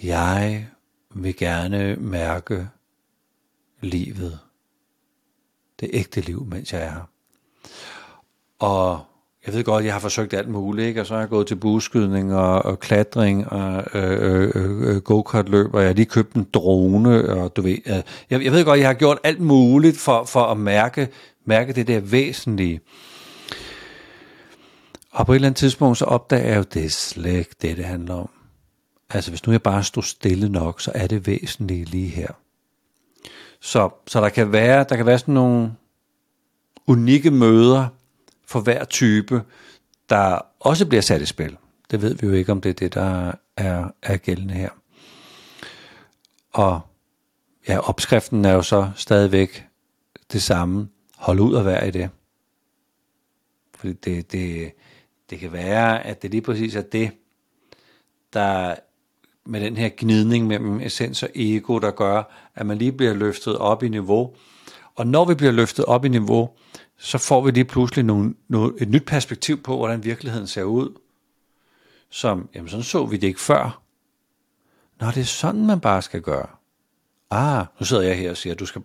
Jeg 0.03 0.67
vil 1.15 1.35
gerne 1.35 1.95
mærke 1.95 2.67
livet. 3.81 4.39
Det 5.79 5.89
ægte 5.93 6.21
liv, 6.21 6.45
mens 6.45 6.73
jeg 6.73 6.83
er 6.83 6.89
her. 6.89 7.09
Og 8.59 9.05
jeg 9.45 9.53
ved 9.53 9.63
godt, 9.63 9.85
jeg 9.85 9.93
har 9.93 9.99
forsøgt 9.99 10.33
alt 10.33 10.49
muligt, 10.49 10.87
ikke? 10.87 11.01
og 11.01 11.07
så 11.07 11.13
har 11.13 11.21
jeg 11.21 11.29
gået 11.29 11.47
til 11.47 11.55
buskydning 11.55 12.35
og, 12.35 12.65
og 12.65 12.79
klatring 12.79 13.51
og 13.51 13.83
øh, 13.93 14.41
øh, 14.43 14.51
øh, 14.55 14.95
øh 14.95 15.01
go-kart 15.01 15.49
løb, 15.49 15.73
og 15.73 15.81
jeg 15.81 15.89
har 15.89 15.93
lige 15.93 16.05
købt 16.05 16.33
en 16.33 16.47
drone, 16.53 17.29
og 17.29 17.55
du 17.55 17.61
ved, 17.61 17.77
øh, 17.85 18.01
jeg, 18.29 18.43
jeg 18.43 18.51
ved 18.51 18.65
godt, 18.65 18.79
jeg 18.79 18.87
har 18.87 18.93
gjort 18.93 19.17
alt 19.23 19.39
muligt 19.39 19.97
for, 19.97 20.23
for 20.23 20.43
at 20.43 20.57
mærke 20.57 21.09
mærke 21.45 21.73
det 21.73 21.87
der 21.87 21.99
væsentlige. 21.99 22.81
Og 25.11 25.25
på 25.25 25.31
et 25.31 25.35
eller 25.35 25.47
andet 25.47 25.57
tidspunkt, 25.57 25.97
så 25.97 26.05
opdager 26.05 26.47
jeg 26.47 26.57
jo, 26.57 26.63
det 26.73 26.85
er 26.85 26.89
slet 26.89 27.33
ikke 27.33 27.55
det, 27.61 27.77
det 27.77 27.85
handler 27.85 28.13
om. 28.13 28.29
Altså 29.09 29.31
hvis 29.31 29.45
nu 29.45 29.51
jeg 29.51 29.61
bare 29.61 29.83
stod 29.83 30.03
stille 30.03 30.49
nok, 30.49 30.81
så 30.81 30.91
er 30.95 31.07
det 31.07 31.27
væsentlige 31.27 31.85
lige 31.85 32.07
her. 32.07 32.27
Så, 33.61 33.89
så 34.07 34.21
der 34.21 34.29
kan 34.29 34.51
være, 34.51 34.85
der 34.89 34.95
kan 34.95 35.05
være 35.05 35.19
sådan 35.19 35.33
nogle 35.33 35.71
unikke 36.87 37.31
møder 37.31 37.87
for 38.45 38.59
hver 38.59 38.85
type, 38.85 39.43
der 40.09 40.39
også 40.59 40.85
bliver 40.85 41.01
sat 41.01 41.21
i 41.21 41.25
spil. 41.25 41.57
Det 41.91 42.01
ved 42.01 42.15
vi 42.15 42.27
jo 42.27 42.33
ikke, 42.33 42.51
om 42.51 42.61
det 42.61 42.69
er 42.69 42.73
det, 42.73 42.93
der 42.93 43.31
er, 43.57 43.87
er 44.01 44.17
gældende 44.17 44.53
her. 44.53 44.69
Og 46.53 46.81
ja, 47.67 47.89
opskriften 47.89 48.45
er 48.45 48.51
jo 48.51 48.61
så 48.61 48.91
stadigvæk 48.95 49.65
det 50.31 50.43
samme. 50.43 50.89
Hold 51.15 51.39
ud 51.39 51.53
og 51.53 51.65
være 51.65 51.87
i 51.87 51.91
det. 51.91 52.09
Fordi 53.75 53.93
det, 53.93 54.31
det, 54.31 54.71
det 55.29 55.39
kan 55.39 55.51
være, 55.51 56.05
at 56.05 56.21
det 56.21 56.31
lige 56.31 56.41
præcis 56.41 56.75
er 56.75 56.81
det, 56.81 57.11
der 58.33 58.75
med 59.45 59.61
den 59.61 59.77
her 59.77 59.89
gnidning 59.97 60.47
mellem 60.47 60.79
essens 60.79 61.23
og 61.23 61.29
ego, 61.35 61.79
der 61.79 61.91
gør, 61.91 62.49
at 62.55 62.65
man 62.65 62.77
lige 62.77 62.91
bliver 62.91 63.13
løftet 63.13 63.57
op 63.57 63.83
i 63.83 63.89
niveau. 63.89 64.35
Og 64.95 65.07
når 65.07 65.25
vi 65.25 65.35
bliver 65.35 65.51
løftet 65.51 65.85
op 65.85 66.05
i 66.05 66.07
niveau, 66.09 66.49
så 67.03 67.17
får 67.17 67.41
vi 67.41 67.51
lige 67.51 67.65
pludselig 67.65 68.05
nogle, 68.05 68.33
nogle, 68.47 68.73
et 68.81 68.89
nyt 68.89 69.05
perspektiv 69.05 69.63
på, 69.63 69.77
hvordan 69.77 70.03
virkeligheden 70.03 70.47
ser 70.47 70.63
ud. 70.63 70.99
Som, 72.09 72.49
jamen 72.55 72.69
sådan 72.69 72.83
så 72.83 73.05
vi 73.05 73.17
det 73.17 73.27
ikke 73.27 73.41
før. 73.41 73.81
Nå, 74.99 75.07
det 75.07 75.17
er 75.17 75.23
sådan, 75.23 75.65
man 75.65 75.79
bare 75.79 76.01
skal 76.01 76.21
gøre. 76.21 76.47
Ah, 77.31 77.65
nu 77.79 77.85
sidder 77.85 78.03
jeg 78.03 78.17
her 78.17 78.29
og 78.29 78.37
siger, 78.37 78.55
du 78.55 78.65
skal, 78.65 78.81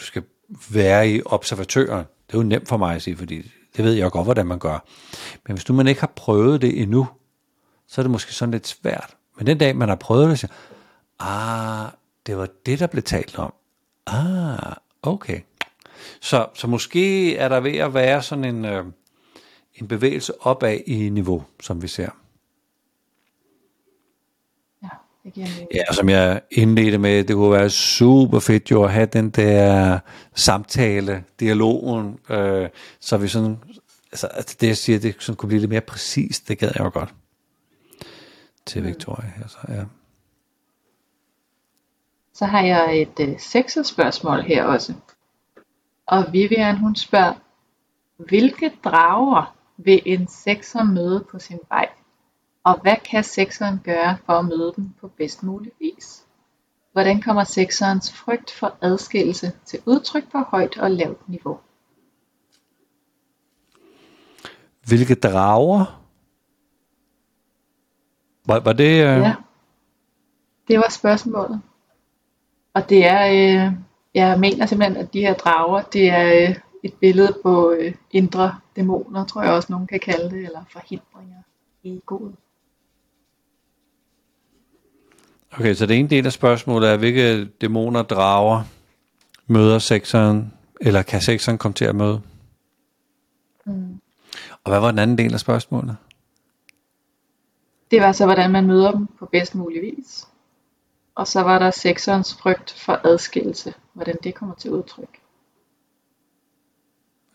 du 0.00 0.04
skal 0.04 0.22
være 0.70 1.10
i 1.10 1.22
observatøren. 1.24 2.06
Det 2.26 2.34
er 2.34 2.38
jo 2.38 2.42
nemt 2.42 2.68
for 2.68 2.76
mig 2.76 2.94
at 2.94 3.02
sige, 3.02 3.16
fordi 3.16 3.50
det 3.76 3.84
ved 3.84 3.92
jeg 3.92 4.10
godt, 4.10 4.26
hvordan 4.26 4.46
man 4.46 4.58
gør. 4.58 4.84
Men 5.46 5.56
hvis 5.56 5.64
du 5.64 5.72
man 5.72 5.88
ikke 5.88 6.00
har 6.00 6.12
prøvet 6.16 6.62
det 6.62 6.82
endnu, 6.82 7.08
så 7.86 8.00
er 8.00 8.02
det 8.02 8.10
måske 8.10 8.32
sådan 8.32 8.52
lidt 8.52 8.66
svært. 8.66 9.16
Men 9.36 9.46
den 9.46 9.58
dag, 9.58 9.76
man 9.76 9.88
har 9.88 9.96
prøvet 9.96 10.30
det, 10.30 10.38
så 10.38 10.48
ah, 11.18 11.90
det 12.26 12.36
var 12.36 12.48
det, 12.66 12.78
der 12.78 12.86
blev 12.86 13.02
talt 13.02 13.38
om. 13.38 13.54
Ah, 14.06 14.76
okay. 15.02 15.40
Så, 16.20 16.46
så 16.54 16.66
måske 16.66 17.36
er 17.36 17.48
der 17.48 17.60
ved 17.60 17.76
at 17.76 17.94
være 17.94 18.22
sådan 18.22 18.44
en, 18.44 18.64
øh, 18.64 18.84
en 19.74 19.88
bevægelse 19.88 20.32
opad 20.40 20.78
i 20.86 21.08
niveau, 21.08 21.44
som 21.60 21.82
vi 21.82 21.88
ser. 21.88 22.08
Ja, 24.82 24.88
det 25.24 25.32
giver 25.32 25.46
mening. 25.46 25.68
Ja, 25.74 25.92
som 25.92 26.08
jeg 26.08 26.40
indledte 26.50 26.98
med, 26.98 27.24
det 27.24 27.36
kunne 27.36 27.52
være 27.52 27.70
super 27.70 28.38
fedt 28.38 28.70
jo 28.70 28.84
at 28.84 28.92
have 28.92 29.06
den 29.06 29.30
der 29.30 29.98
samtale, 30.34 31.24
dialogen, 31.40 32.18
øh, 32.30 32.68
så 33.00 33.16
vi 33.16 33.28
sådan, 33.28 33.58
altså 34.12 34.26
altså 34.26 34.56
det 34.60 34.66
jeg 34.66 34.76
siger, 34.76 34.98
det 34.98 35.16
sådan 35.18 35.36
kunne 35.36 35.48
blive 35.48 35.60
lidt 35.60 35.70
mere 35.70 35.80
præcist, 35.80 36.48
det 36.48 36.58
gad 36.58 36.70
jeg 36.74 36.84
jo 36.84 36.90
godt 36.94 37.14
til 38.66 38.84
Victoria 38.84 39.32
her, 39.36 39.48
så 39.48 39.58
ja. 39.68 39.84
Så 42.34 42.46
har 42.46 42.62
jeg 42.62 43.00
et 43.00 43.20
øh, 43.20 43.40
sekset 43.40 43.86
spørgsmål 43.86 44.40
her 44.40 44.64
også. 44.64 44.94
Og 46.10 46.32
Vivian 46.32 46.78
hun 46.78 46.96
spørger, 46.96 47.34
hvilke 48.16 48.72
drager 48.84 49.56
vil 49.76 50.02
en 50.06 50.28
sekser 50.28 50.82
møde 50.82 51.24
på 51.30 51.38
sin 51.38 51.58
vej? 51.68 51.88
Og 52.64 52.80
hvad 52.80 52.96
kan 53.10 53.24
sekseren 53.24 53.80
gøre 53.84 54.18
for 54.26 54.32
at 54.32 54.44
møde 54.44 54.72
dem 54.76 54.90
på 55.00 55.08
bedst 55.08 55.42
mulig 55.42 55.72
vis? 55.80 56.26
Hvordan 56.92 57.20
kommer 57.20 57.44
sekserens 57.44 58.12
frygt 58.12 58.50
for 58.50 58.76
adskillelse 58.80 59.52
til 59.64 59.78
udtryk 59.86 60.32
på 60.32 60.38
højt 60.38 60.78
og 60.78 60.90
lavt 60.90 61.28
niveau? 61.28 61.58
Hvilke 64.86 65.14
drager? 65.14 66.02
Var, 68.46 68.60
var 68.60 68.72
det... 68.72 68.90
Øh... 68.90 69.20
Ja, 69.20 69.34
det 70.68 70.78
var 70.78 70.90
spørgsmålet. 70.90 71.62
Og 72.74 72.88
det 72.88 73.06
er, 73.06 73.26
øh, 73.66 73.72
jeg 74.14 74.40
mener 74.40 74.66
simpelthen, 74.66 74.96
at 74.96 75.12
de 75.12 75.20
her 75.20 75.34
drager, 75.34 75.82
det 75.82 76.08
er 76.08 76.48
øh, 76.48 76.56
et 76.82 76.94
billede 76.94 77.38
på 77.42 77.70
øh, 77.70 77.94
indre 78.10 78.54
dæmoner, 78.76 79.24
tror 79.24 79.42
jeg 79.42 79.52
også 79.52 79.72
nogen 79.72 79.86
kan 79.86 80.00
kalde 80.00 80.30
det, 80.30 80.44
eller 80.44 80.64
forhindringer 80.72 81.42
i 81.82 81.96
egoet. 81.96 82.34
Okay, 85.52 85.74
så 85.74 85.86
det 85.86 85.98
ene 85.98 86.08
del 86.08 86.26
af 86.26 86.32
spørgsmålet 86.32 86.90
er, 86.90 86.96
hvilke 86.96 87.44
dæmoner 87.44 88.02
drager 88.02 88.62
møder 89.46 89.78
sekseren, 89.78 90.52
eller 90.80 91.02
kan 91.02 91.20
sekseren 91.20 91.58
komme 91.58 91.74
til 91.74 91.84
at 91.84 91.94
møde? 91.94 92.20
Mm. 93.66 94.00
Og 94.64 94.70
hvad 94.70 94.80
var 94.80 94.90
den 94.90 94.98
anden 94.98 95.18
del 95.18 95.34
af 95.34 95.40
spørgsmålet? 95.40 95.96
Det 97.90 98.00
var 98.00 98.12
så, 98.12 98.24
hvordan 98.24 98.50
man 98.50 98.66
møder 98.66 98.90
dem 98.90 99.06
på 99.18 99.26
bedst 99.26 99.54
mulig 99.54 99.82
vis. 99.82 100.26
Og 101.14 101.26
så 101.26 101.40
var 101.40 101.58
der 101.58 101.70
sekserens 101.70 102.34
frygt 102.34 102.72
for 102.72 103.00
adskillelse, 103.04 103.74
hvordan 103.92 104.16
det 104.24 104.34
kommer 104.34 104.54
til 104.54 104.70
udtryk. 104.70 105.20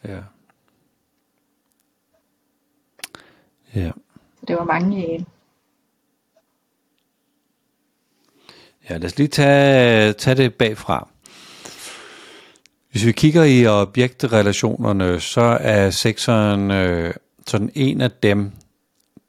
Ja. 0.03 0.19
Ja. 3.75 3.91
Så 4.39 4.45
det 4.47 4.55
var 4.55 4.63
mange 4.63 5.07
i 5.07 5.11
en. 5.11 5.27
Ja, 8.89 8.97
lad 8.97 9.05
os 9.05 9.17
lige 9.17 9.27
tage, 9.27 10.13
tage 10.13 10.35
det 10.35 10.55
bagfra. 10.55 11.07
Hvis 12.91 13.05
vi 13.05 13.11
kigger 13.11 13.43
i 13.43 13.67
objektrelationerne, 13.67 15.19
så 15.19 15.57
er 15.61 15.89
sekseren 15.89 16.71
øh, 16.71 17.13
sådan 17.47 17.71
en 17.75 18.01
af 18.01 18.11
dem, 18.11 18.51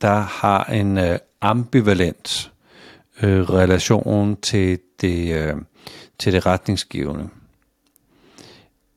der 0.01 0.17
har 0.17 0.65
en 0.65 0.99
øh, 0.99 1.19
ambivalent 1.41 2.53
øh, 3.23 3.51
relation 3.51 4.41
til 4.41 4.79
det, 5.01 5.35
øh, 5.35 5.57
til 6.19 6.33
det 6.33 6.47
retningsgivende. 6.47 7.29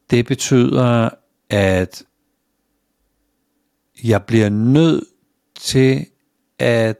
Det 0.09 0.25
betyder, 0.25 1.09
at 1.49 2.03
jeg 4.03 4.23
bliver 4.23 4.49
nødt 4.49 5.03
til 5.55 6.05
at 6.59 6.97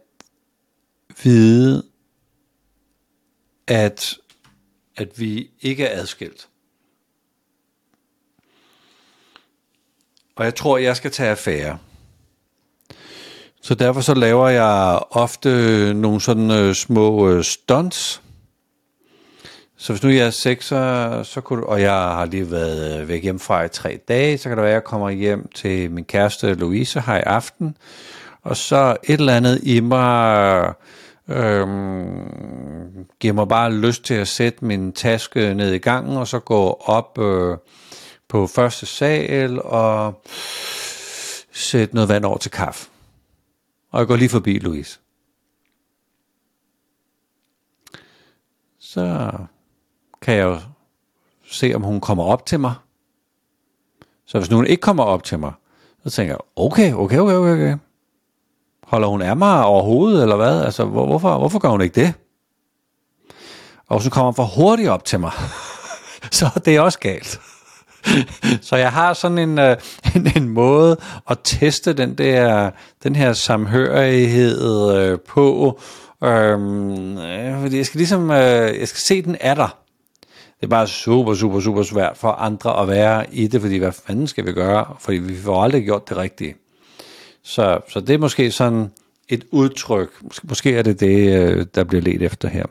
vide, 1.23 1.83
at, 3.67 4.17
at 4.95 5.19
vi 5.19 5.51
ikke 5.61 5.85
er 5.85 6.01
adskilt. 6.01 6.49
Og 10.35 10.45
jeg 10.45 10.55
tror, 10.55 10.77
jeg 10.77 10.95
skal 10.95 11.11
tage 11.11 11.29
affære. 11.29 11.79
Så 13.61 13.75
derfor 13.75 14.01
så 14.01 14.13
laver 14.13 14.47
jeg 14.47 14.99
ofte 15.11 15.93
nogle 15.93 16.21
sådan 16.21 16.51
øh, 16.51 16.75
små 16.75 17.29
øh, 17.29 17.43
stunts. 17.43 18.21
Så 19.77 19.93
hvis 19.93 20.03
nu 20.03 20.09
jeg 20.09 20.27
er 20.27 20.29
sekser, 20.29 21.23
så 21.23 21.41
kunne, 21.41 21.65
og 21.65 21.81
jeg 21.81 21.91
har 21.91 22.25
lige 22.25 22.51
været 22.51 23.01
øh, 23.01 23.07
væk 23.07 23.23
hjemmefra 23.23 23.63
i 23.63 23.69
tre 23.69 23.99
dage, 24.07 24.37
så 24.37 24.49
kan 24.49 24.57
det 24.57 24.63
være, 24.63 24.71
at 24.71 24.73
jeg 24.73 24.83
kommer 24.83 25.09
hjem 25.09 25.49
til 25.55 25.91
min 25.91 26.03
kæreste 26.03 26.53
Louise 26.53 27.01
her 27.01 27.15
i 27.15 27.23
aften, 27.25 27.77
og 28.43 28.57
så 28.57 28.97
et 29.03 29.19
eller 29.19 29.35
andet 29.35 29.59
i 29.63 29.79
mig 29.79 30.73
øhm, 31.29 33.05
giver 33.19 33.33
mig 33.33 33.47
bare 33.47 33.73
lyst 33.73 34.03
til 34.03 34.13
at 34.13 34.27
sætte 34.27 34.65
min 34.65 34.91
taske 34.91 35.53
ned 35.53 35.73
i 35.73 35.77
gangen, 35.77 36.17
og 36.17 36.27
så 36.27 36.39
gå 36.39 36.81
op 36.85 37.19
øh, 37.19 37.57
på 38.29 38.47
første 38.47 38.85
sal 38.85 39.61
og 39.61 40.23
sætte 41.51 41.95
noget 41.95 42.09
vand 42.09 42.25
over 42.25 42.37
til 42.37 42.51
kaffe. 42.51 42.89
Og 43.91 43.99
jeg 43.99 44.07
går 44.07 44.15
lige 44.15 44.29
forbi 44.29 44.59
Louise. 44.59 44.99
Så 48.79 49.31
kan 50.21 50.35
jeg 50.35 50.43
jo 50.43 50.59
se, 51.43 51.71
om 51.75 51.81
hun 51.81 52.01
kommer 52.01 52.23
op 52.23 52.45
til 52.45 52.59
mig. 52.59 52.73
Så 54.25 54.39
hvis 54.39 54.49
hun 54.49 54.67
ikke 54.67 54.81
kommer 54.81 55.03
op 55.03 55.23
til 55.23 55.39
mig, 55.39 55.53
så 56.03 56.09
tænker 56.09 56.33
jeg, 56.33 56.39
okay, 56.55 56.93
okay, 56.93 57.17
okay, 57.17 57.33
okay, 57.33 57.53
okay. 57.53 57.77
Holder 58.83 59.07
hun 59.07 59.21
af 59.21 59.37
mig 59.37 59.63
overhovedet, 59.63 60.21
eller 60.21 60.35
hvad? 60.35 60.61
Altså, 60.61 60.85
hvor, 60.85 61.05
hvorfor, 61.05 61.37
hvorfor 61.37 61.59
gør 61.59 61.69
hun 61.69 61.81
ikke 61.81 62.01
det? 62.01 62.13
Og 63.87 63.97
hvis 63.97 64.05
hun 64.05 64.11
kommer 64.11 64.31
for 64.31 64.43
hurtigt 64.43 64.89
op 64.89 65.05
til 65.05 65.19
mig, 65.19 65.31
så 66.31 66.45
det 66.45 66.55
er 66.55 66.59
det 66.59 66.79
også 66.79 66.99
galt. 66.99 67.39
så 68.67 68.75
jeg 68.75 68.91
har 68.91 69.13
sådan 69.13 69.37
en, 69.37 69.59
øh, 69.59 69.77
en, 70.15 70.31
en 70.35 70.49
måde 70.49 70.97
at 71.29 71.37
teste 71.43 71.93
den 71.93 72.15
der 72.15 72.71
den 73.03 73.15
her 73.15 73.33
samhørighed 73.33 74.93
øh, 74.95 75.19
på, 75.19 75.79
um, 76.21 77.17
uh, 77.17 77.61
fordi 77.61 77.77
jeg 77.77 77.85
skal 77.85 77.97
ligesom, 77.97 78.31
øh, 78.31 78.79
jeg 78.79 78.87
skal 78.87 78.99
se 78.99 79.21
den 79.21 79.37
er 79.41 79.53
der. 79.53 79.77
Det 80.59 80.65
er 80.65 80.69
bare 80.69 80.87
super, 80.87 81.33
super, 81.33 81.59
super 81.59 81.83
svært 81.83 82.17
for 82.17 82.31
andre 82.31 82.81
at 82.81 82.87
være 82.87 83.33
i 83.33 83.47
det, 83.47 83.61
fordi 83.61 83.77
hvad 83.77 83.91
fanden 83.91 84.27
skal 84.27 84.45
vi 84.45 84.51
gøre? 84.51 84.95
Fordi 84.99 85.17
vi 85.17 85.37
får 85.37 85.63
aldrig 85.63 85.83
gjort 85.83 86.09
det 86.09 86.17
rigtige. 86.17 86.55
Så, 87.43 87.79
så 87.89 87.99
det 87.99 88.13
er 88.13 88.17
måske 88.17 88.51
sådan 88.51 88.91
et 89.29 89.45
udtryk. 89.51 90.09
Måske, 90.21 90.47
måske 90.47 90.75
er 90.75 90.81
det 90.81 90.99
det, 90.99 91.39
øh, 91.39 91.65
der 91.75 91.83
bliver 91.83 92.01
let 92.01 92.21
efter 92.21 92.49
her. 92.49 92.65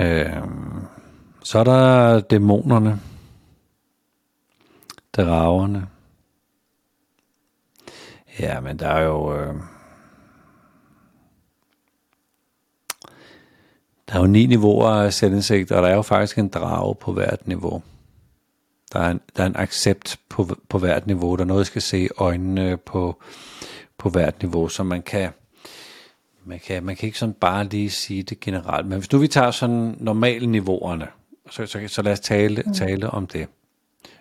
Øhm, 0.00 0.86
så 1.44 1.58
er 1.58 1.64
der 1.64 2.20
dæmonerne. 2.20 3.00
Dragerne. 5.12 5.88
Ja, 8.40 8.60
men 8.60 8.78
der 8.78 8.88
er 8.88 9.04
jo... 9.04 9.36
Øh, 9.36 9.54
der 14.08 14.14
er 14.14 14.20
jo 14.20 14.26
ni 14.26 14.46
niveauer 14.46 14.88
af 14.88 15.12
selvindsigt, 15.12 15.72
og 15.72 15.82
der 15.82 15.88
er 15.88 15.94
jo 15.94 16.02
faktisk 16.02 16.38
en 16.38 16.48
drage 16.48 16.94
på 16.94 17.12
hvert 17.12 17.48
niveau. 17.48 17.82
Der 18.92 19.00
er 19.00 19.10
en, 19.10 19.20
der 19.36 19.42
er 19.42 19.46
en 19.46 19.56
accept 19.56 20.20
på, 20.28 20.48
på 20.68 20.78
hvert 20.78 21.06
niveau. 21.06 21.36
Der 21.36 21.42
er 21.42 21.46
noget, 21.46 21.60
jeg 21.60 21.66
skal 21.66 21.82
se 21.82 22.04
i 22.04 22.08
øjnene 22.16 22.76
på, 22.76 23.22
på 23.98 24.08
hvert 24.08 24.42
niveau, 24.42 24.68
så 24.68 24.82
man 24.82 25.02
kan, 25.02 25.30
man 26.44 26.60
kan, 26.66 26.84
man 26.84 26.96
kan 26.96 27.06
ikke 27.06 27.18
sådan 27.18 27.34
bare 27.34 27.64
lige 27.64 27.90
sige 27.90 28.22
det 28.22 28.40
generelt. 28.40 28.86
Men 28.86 28.98
hvis 28.98 29.12
nu 29.12 29.18
vi 29.18 29.28
tager 29.28 29.50
sådan 29.50 29.96
normale 30.00 30.46
niveauerne, 30.46 31.08
så, 31.50 31.66
så, 31.66 31.88
så 31.88 32.02
lad 32.02 32.12
os 32.12 32.20
tale, 32.20 32.62
mm. 32.66 32.74
tale 32.74 33.10
om 33.10 33.26
det. 33.26 33.48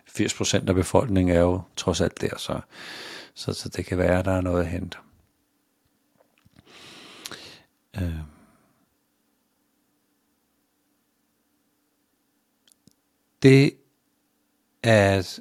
80% 0.10 0.68
af 0.68 0.76
befolkningen 0.76 1.36
er 1.36 1.40
jo 1.40 1.62
trods 1.76 2.02
alt 2.02 2.22
der, 2.22 2.38
så, 2.38 2.60
så, 3.34 3.54
så 3.54 3.70
det 3.70 3.86
kan 3.86 3.98
være, 3.98 4.20
at 4.20 4.26
der 4.26 4.32
er 4.32 4.42
noget 4.42 4.64
at 4.64 4.68
hente. 4.70 4.98
øh, 7.98 8.20
det 13.44 13.74
at 14.84 15.40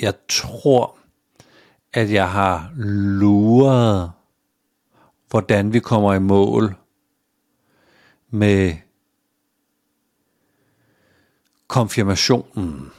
jeg 0.00 0.14
tror, 0.28 0.98
at 1.92 2.12
jeg 2.12 2.30
har 2.30 2.72
luret, 2.76 4.12
hvordan 5.30 5.72
vi 5.72 5.80
kommer 5.80 6.14
i 6.14 6.18
mål 6.18 6.76
med 8.30 8.76
konfirmationen, 11.66 12.90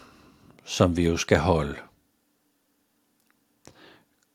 som 0.66 0.98
vi 0.98 1.06
jo 1.06 1.18
skal 1.18 1.38
holde, 1.38 1.76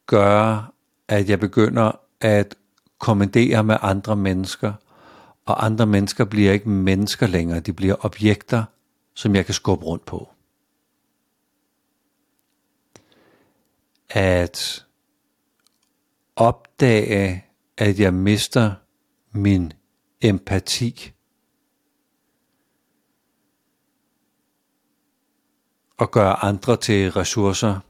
gør, 0.07 0.72
at 1.09 1.28
jeg 1.28 1.40
begynder 1.40 1.93
at 2.20 2.55
kommandere 2.99 3.64
med 3.64 3.76
andre 3.80 4.16
mennesker, 4.16 4.72
og 5.45 5.64
andre 5.64 5.86
mennesker 5.86 6.24
bliver 6.24 6.53
ikke 6.53 6.68
mennesker 6.68 7.26
længere, 7.26 7.61
de 7.61 7.72
bliver 7.72 8.05
objekter, 8.05 8.64
som 9.14 9.34
jeg 9.34 9.45
kan 9.45 9.55
skubbe 9.55 9.84
rundt 9.84 10.05
på. 10.05 10.28
At 14.11 14.86
opdage, 16.36 17.45
at 17.76 18.01
jeg 18.01 18.14
mister 18.14 18.74
min 19.32 19.72
empati. 20.23 21.12
Og 25.97 26.11
gøre 26.11 26.45
andre 26.45 26.77
til 26.77 27.12
ressourcer, 27.12 27.81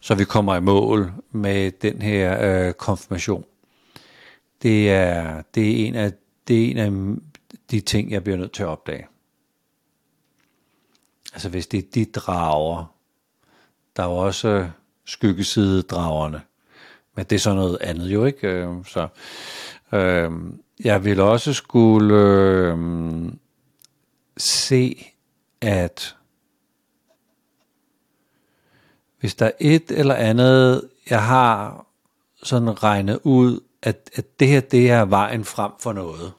så 0.00 0.14
vi 0.14 0.24
kommer 0.24 0.56
i 0.56 0.60
mål 0.60 1.12
med 1.30 1.70
den 1.70 2.02
her 2.02 2.38
øh, 2.40 2.72
konfirmation. 2.72 3.44
Det 4.62 4.90
er, 4.90 5.42
det 5.54 5.70
er 5.70 5.86
en 5.86 5.94
af 5.94 6.12
det 6.48 6.62
er 6.62 6.70
en 6.70 6.78
af 6.78 7.16
de 7.70 7.80
ting, 7.80 8.10
jeg 8.10 8.24
bliver 8.24 8.36
nødt 8.36 8.52
til 8.52 8.62
at 8.62 8.68
opdage. 8.68 9.06
Altså 11.32 11.48
hvis 11.48 11.66
det 11.66 11.78
er 11.78 11.90
de 11.94 12.04
drager, 12.04 12.94
der 13.96 14.02
er 14.02 14.06
jo 14.06 14.16
også 14.16 14.48
øh, 14.48 14.68
skyggeside-dragerne, 15.04 16.40
men 17.16 17.24
det 17.24 17.36
er 17.36 17.40
så 17.40 17.54
noget 17.54 17.78
andet 17.80 18.08
jo, 18.08 18.24
ikke? 18.24 18.48
Øh, 18.48 18.84
så 18.86 19.08
øh, 19.92 20.30
jeg 20.80 21.04
vil 21.04 21.20
også 21.20 21.52
skulle 21.52 22.14
øh, 22.14 23.32
se, 24.36 25.12
at 25.60 26.16
hvis 29.20 29.34
der 29.34 29.46
er 29.46 29.52
et 29.60 29.90
eller 29.90 30.14
andet, 30.14 30.88
jeg 31.10 31.26
har 31.26 31.86
sådan 32.42 32.82
regnet 32.82 33.20
ud, 33.22 33.60
at, 33.82 34.10
at 34.14 34.40
det 34.40 34.48
her, 34.48 34.60
det 34.60 34.90
er 34.90 35.04
vejen 35.04 35.44
frem 35.44 35.72
for 35.80 35.92
noget. 35.92 36.32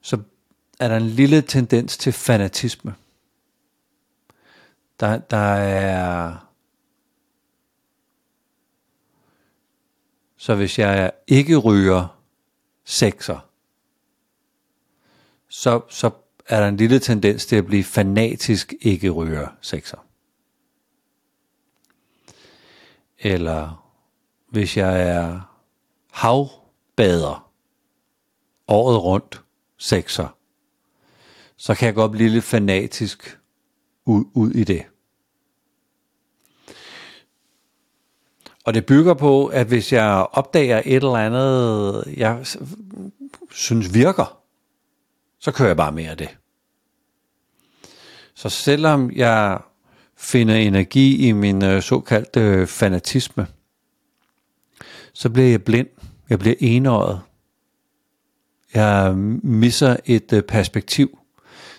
Så 0.00 0.18
er 0.78 0.88
der 0.88 0.96
en 0.96 1.06
lille 1.06 1.42
tendens 1.42 1.96
til 1.96 2.12
fanatisme. 2.12 2.94
Der, 5.00 5.18
der 5.18 5.36
er... 5.36 6.36
Så 10.42 10.54
hvis 10.54 10.78
jeg 10.78 11.10
ikke 11.26 11.56
ryger 11.56 12.20
sekser, 12.84 13.48
så, 15.48 15.80
så 15.88 16.10
er 16.46 16.60
der 16.60 16.68
en 16.68 16.76
lille 16.76 16.98
tendens 16.98 17.46
til 17.46 17.56
at 17.56 17.66
blive 17.66 17.84
fanatisk 17.84 18.74
ikke 18.80 19.10
ryger 19.10 19.48
sekser. 19.60 19.98
eller 23.18 23.84
hvis 24.48 24.76
jeg 24.76 25.08
er 25.08 25.40
havbader 26.10 27.52
året 28.68 29.02
rundt, 29.02 29.42
sekser, 29.78 30.28
så 31.56 31.74
kan 31.74 31.86
jeg 31.86 31.94
godt 31.94 32.12
blive 32.12 32.28
lidt 32.28 32.44
fanatisk 32.44 33.38
ud, 34.04 34.24
ud 34.34 34.50
i 34.50 34.64
det. 34.64 34.91
Og 38.64 38.74
det 38.74 38.86
bygger 38.86 39.14
på, 39.14 39.46
at 39.46 39.66
hvis 39.66 39.92
jeg 39.92 40.26
opdager 40.32 40.82
et 40.84 40.96
eller 40.96 41.16
andet, 41.16 42.04
jeg 42.16 42.46
synes 43.50 43.94
virker, 43.94 44.38
så 45.38 45.52
kører 45.52 45.68
jeg 45.68 45.76
bare 45.76 45.92
mere 45.92 46.10
af 46.10 46.16
det. 46.16 46.38
Så 48.34 48.48
selvom 48.48 49.10
jeg 49.10 49.58
finder 50.16 50.54
energi 50.54 51.28
i 51.28 51.32
min 51.32 51.64
øh, 51.64 51.82
såkaldte 51.82 52.40
øh, 52.40 52.66
fanatisme, 52.66 53.46
så 55.12 55.30
bliver 55.30 55.48
jeg 55.48 55.64
blind. 55.64 55.88
Jeg 56.30 56.38
bliver 56.38 56.54
enøjet. 56.60 57.20
Jeg 58.74 59.14
misser 59.42 59.96
et 60.04 60.32
øh, 60.32 60.42
perspektiv. 60.42 61.18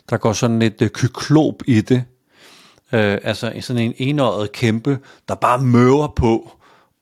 Der 0.10 0.18
går 0.18 0.34
sådan 0.34 0.62
et 0.62 0.92
kyklop 0.94 1.64
i 1.68 1.82
det. 1.82 2.06
Øh, 2.94 3.18
altså 3.24 3.54
sådan 3.62 3.82
en 3.82 3.94
enøjet 3.98 4.52
kæmpe, 4.52 5.00
der 5.28 5.36
bare 5.36 5.62
møver 5.62 6.08
på, 6.08 6.52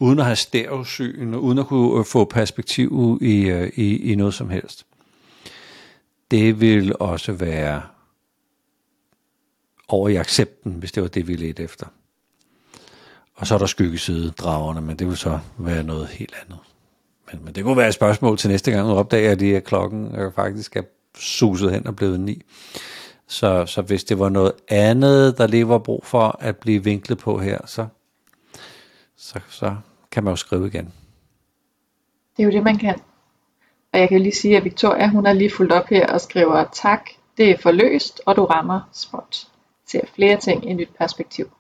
uden 0.02 0.20
at 0.20 0.26
have 0.26 0.36
stævsyn, 0.36 1.34
uden 1.34 1.58
at 1.58 1.68
kunne 1.68 2.00
øh, 2.00 2.06
få 2.06 2.26
perspektiv 2.26 3.20
i, 3.22 3.50
øh, 3.50 3.72
i, 3.76 4.12
i 4.12 4.16
noget 4.16 4.34
som 4.34 4.50
helst. 4.50 4.86
Det 6.32 6.62
vil 6.62 6.96
også 7.00 7.32
være 7.32 7.82
over 9.88 10.10
i 10.10 10.16
accepten, 10.16 10.72
hvis 10.74 10.92
det 10.92 11.04
var 11.04 11.10
det, 11.10 11.28
vi 11.28 11.36
ledte 11.36 11.64
efter. 11.64 11.86
Og 13.36 13.48
så 13.48 13.54
er 13.54 13.58
der 13.58 13.66
skyggeside 13.66 14.32
dragerne, 14.32 14.82
men 14.82 15.00
det 15.00 15.08
vil 15.08 15.18
så 15.18 15.40
være 15.58 15.84
noget 15.84 16.08
helt 16.08 16.36
andet. 16.46 16.60
Men, 17.32 17.46
men 17.46 17.56
det 17.56 17.64
kunne 17.64 17.78
være 17.78 17.88
et 17.88 17.94
spørgsmål 17.94 18.38
til 18.38 18.50
næste 18.50 18.72
gang, 18.72 18.88
du 18.88 18.94
opdager, 18.94 19.32
at 19.32 19.42
at 19.42 19.64
klokken 19.64 20.16
øh, 20.16 20.34
faktisk 20.34 20.76
er 20.76 20.84
suset 21.18 21.72
hen 21.72 21.88
og 21.88 21.96
blevet 21.96 22.20
ni. 22.20 22.42
Så, 23.28 23.66
så 23.66 23.82
hvis 23.82 24.04
det 24.04 24.20
var 24.20 24.30
noget 24.30 24.52
andet, 24.68 25.38
der 25.38 25.48
lige 25.48 25.68
var 25.68 25.78
brug 25.78 26.06
for 26.06 26.38
at 26.40 26.58
blive 26.58 26.84
vinklet 26.84 27.18
på 27.18 27.40
her, 27.40 27.60
så, 27.66 27.88
så, 29.18 29.40
så 29.50 29.76
kan 30.12 30.24
man 30.24 30.32
jo 30.32 30.36
skrive 30.36 30.68
igen. 30.68 30.94
Det 32.38 32.44
er 32.44 32.48
jo 32.48 32.52
det, 32.52 32.64
man 32.64 32.78
kan. 32.78 33.00
Og 33.94 34.00
jeg 34.00 34.10
kan 34.10 34.22
lige 34.22 34.36
sige, 34.36 34.58
at 34.58 34.64
Victoria, 34.64 35.08
hun 35.08 35.26
har 35.26 35.34
lige 35.34 35.52
fulgt 35.52 35.72
op 35.72 35.88
her 35.90 36.08
og 36.08 36.22
skriver, 36.22 36.66
tak, 36.74 37.10
det 37.38 37.52
er 37.52 37.58
forløst, 37.58 38.22
og 38.26 38.36
du 38.36 38.46
rammer 38.46 38.90
spot 38.94 39.48
ser 39.92 40.02
flere 40.16 40.38
ting 40.38 40.68
i 40.68 40.72
et 40.72 40.78
nyt 40.78 40.90
perspektiv. 40.98 41.52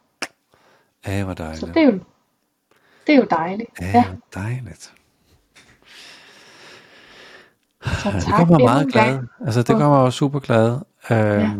Ja, 1.07 1.23
hvor 1.23 1.33
dejligt. 1.33 1.59
Så 1.59 1.65
det 1.65 1.77
er 1.77 1.85
jo, 1.85 1.99
det 3.07 3.15
er 3.15 3.17
jo 3.17 3.27
dejligt. 3.29 3.69
Ja, 3.81 3.87
ja. 3.87 4.05
dejligt. 4.33 4.93
Så 7.83 8.03
tak, 8.03 8.13
det 8.13 8.23
gør 8.37 8.45
mig 8.45 8.61
meget 8.61 8.93
glad. 8.93 9.19
Altså, 9.45 9.63
det 9.63 9.77
gør 9.77 9.87
mig 9.87 9.99
også 9.99 10.17
super 10.17 10.39
glad. 10.39 10.79
Øhm, 11.11 11.19
ja. 11.39 11.51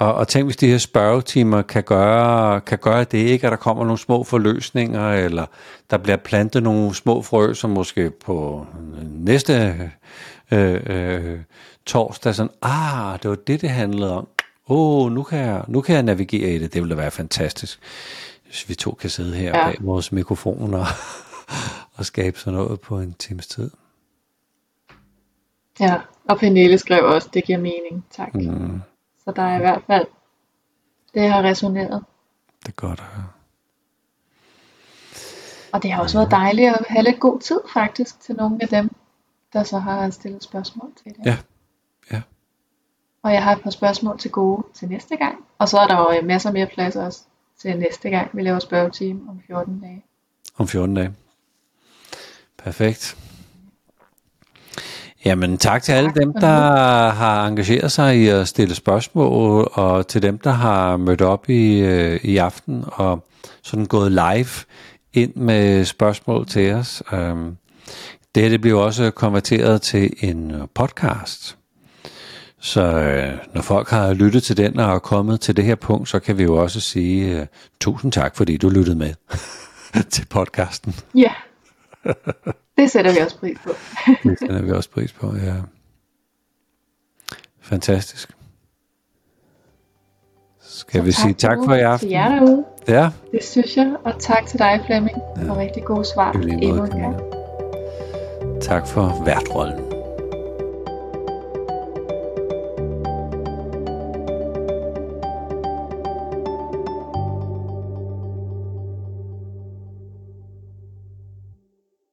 Og, 0.00 0.14
og 0.14 0.28
tænk, 0.28 0.46
hvis 0.46 0.56
de 0.56 0.66
her 0.66 0.78
spørgetimer 0.78 1.62
kan 1.62 1.82
gøre, 1.82 2.60
kan 2.60 2.78
gøre 2.78 3.04
det, 3.04 3.18
ikke? 3.18 3.46
At 3.46 3.50
der 3.50 3.56
kommer 3.56 3.84
nogle 3.84 3.98
små 3.98 4.24
forløsninger, 4.24 5.12
eller 5.12 5.46
der 5.90 5.98
bliver 5.98 6.16
plantet 6.16 6.62
nogle 6.62 6.94
små 6.94 7.22
frø, 7.22 7.54
som 7.54 7.70
måske 7.70 8.10
på 8.10 8.66
næste 9.02 9.76
øh, 10.50 10.80
øh, 10.86 11.38
torsdag, 11.86 12.34
sådan, 12.34 12.52
ah, 12.62 13.18
det 13.22 13.30
var 13.30 13.36
det, 13.36 13.60
det 13.60 13.70
handlede 13.70 14.16
om 14.16 14.28
åh, 14.68 15.04
oh, 15.04 15.12
nu, 15.12 15.22
kan 15.22 15.38
jeg, 15.38 15.64
nu 15.68 15.80
kan 15.80 15.94
jeg 15.94 16.02
navigere 16.02 16.50
i 16.50 16.58
det, 16.58 16.74
det 16.74 16.82
ville 16.82 16.96
da 16.96 17.00
være 17.00 17.10
fantastisk, 17.10 17.80
hvis 18.44 18.68
vi 18.68 18.74
to 18.74 18.90
kan 18.90 19.10
sidde 19.10 19.36
her 19.36 19.58
ja. 19.58 19.64
bag 19.64 19.76
vores 19.80 20.12
mikrofoner 20.12 20.78
og, 20.78 20.86
og 21.96 22.06
skabe 22.06 22.38
sådan 22.38 22.58
noget 22.58 22.80
på 22.80 23.00
en 23.00 23.14
times 23.18 23.46
tid. 23.46 23.70
Ja, 25.80 25.94
og 26.28 26.38
Pernille 26.38 26.78
skrev 26.78 27.04
også, 27.04 27.28
det 27.34 27.44
giver 27.44 27.58
mening, 27.58 28.04
tak. 28.10 28.34
Mm. 28.34 28.80
Der 29.36 29.42
er 29.42 29.56
i 29.56 29.58
hvert 29.58 29.82
fald, 29.86 30.06
det 31.14 31.30
har 31.30 31.42
resoneret. 31.42 32.04
Det 32.60 32.68
er 32.68 32.72
godt 32.72 33.00
at 33.00 33.06
høre. 33.06 33.26
Og 35.72 35.82
det 35.82 35.92
har 35.92 36.02
også 36.02 36.18
været 36.18 36.30
dejligt 36.30 36.74
at 36.74 36.86
have 36.88 37.04
lidt 37.04 37.20
god 37.20 37.40
tid 37.40 37.60
faktisk 37.72 38.20
til 38.20 38.36
nogle 38.36 38.58
af 38.60 38.68
dem, 38.68 38.90
der 39.52 39.62
så 39.62 39.78
har 39.78 40.10
stillet 40.10 40.42
spørgsmål 40.42 40.92
til 41.04 41.14
det. 41.16 41.26
Ja, 41.26 41.36
og 43.22 43.32
jeg 43.32 43.42
har 43.42 43.56
et 43.56 43.62
par 43.62 43.70
spørgsmål 43.70 44.18
til 44.18 44.30
gode 44.30 44.66
til 44.74 44.88
næste 44.88 45.16
gang. 45.16 45.44
Og 45.58 45.68
så 45.68 45.78
er 45.78 45.86
der 45.86 45.96
jo 45.96 46.18
øh, 46.18 46.26
masser 46.26 46.52
mere 46.52 46.66
plads 46.66 46.96
også 46.96 47.20
til 47.58 47.78
næste 47.78 48.10
gang, 48.10 48.30
vi 48.32 48.42
laver 48.42 48.58
spørgetime 48.58 49.20
om 49.30 49.42
14 49.46 49.80
dage. 49.80 50.04
Om 50.56 50.68
14 50.68 50.94
dage. 50.96 51.14
Perfekt. 52.58 53.16
Jamen 55.24 55.58
tak 55.58 55.82
til 55.82 55.92
alle 55.92 56.12
dem, 56.16 56.32
der 56.32 57.10
har 57.10 57.46
engageret 57.46 57.92
sig 57.92 58.18
i 58.18 58.28
at 58.28 58.48
stille 58.48 58.74
spørgsmål, 58.74 59.70
og 59.72 60.08
til 60.08 60.22
dem, 60.22 60.38
der 60.38 60.50
har 60.50 60.96
mødt 60.96 61.22
op 61.22 61.50
i, 61.50 61.78
øh, 61.78 62.20
i 62.24 62.36
aften 62.36 62.84
og 62.86 63.26
sådan 63.62 63.86
gået 63.86 64.12
live 64.12 64.48
ind 65.12 65.34
med 65.34 65.84
spørgsmål 65.84 66.46
til 66.46 66.72
os. 66.72 67.02
Øhm, 67.12 67.56
det 68.34 68.42
her 68.42 68.50
det 68.50 68.60
bliver 68.60 68.80
også 68.80 69.10
konverteret 69.10 69.82
til 69.82 70.12
en 70.20 70.52
podcast. 70.74 71.56
Så 72.60 72.82
øh, 72.82 73.38
når 73.54 73.62
folk 73.62 73.88
har 73.88 74.12
lyttet 74.12 74.42
til 74.42 74.56
den 74.56 74.78
og 74.78 74.94
er 74.94 74.98
kommet 74.98 75.40
til 75.40 75.56
det 75.56 75.64
her 75.64 75.74
punkt, 75.74 76.08
så 76.08 76.18
kan 76.18 76.38
vi 76.38 76.42
jo 76.42 76.56
også 76.56 76.80
sige 76.80 77.40
uh, 77.40 77.46
tusind 77.80 78.12
tak, 78.12 78.36
fordi 78.36 78.56
du 78.56 78.68
lyttede 78.68 78.96
med 78.96 79.14
til 80.12 80.26
podcasten. 80.30 80.94
Ja, 81.14 81.32
det 82.80 82.90
sætter 82.90 83.12
vi 83.12 83.18
også 83.18 83.38
pris 83.38 83.58
på. 83.64 83.70
det 84.28 84.38
sætter 84.38 84.62
vi 84.62 84.70
også 84.70 84.90
pris 84.90 85.12
på, 85.12 85.34
ja. 85.36 85.54
Fantastisk. 87.60 88.30
Skal 90.60 91.00
Så 91.00 91.04
vi 91.04 91.12
sige 91.12 91.34
tak 91.34 91.58
for 91.64 91.74
i 91.74 91.80
aften? 91.80 92.08
Til 92.08 92.12
jer 92.12 92.28
derude. 92.28 92.64
Ja. 92.88 93.10
Det 93.32 93.44
synes 93.44 93.76
jeg, 93.76 93.96
og 94.04 94.12
tak 94.20 94.46
til 94.46 94.58
dig, 94.58 94.82
Flemming, 94.86 95.18
Ja. 95.36 95.42
for 95.48 95.56
rigtig 95.56 95.84
gode 95.84 96.04
svar 96.04 96.32
lige 96.32 96.52
endnu 96.62 96.76
måde, 96.76 96.92
en 96.92 97.00
gang. 97.00 97.16
Tak 98.62 98.86
for 98.86 99.24
værtrollen. 99.24 99.89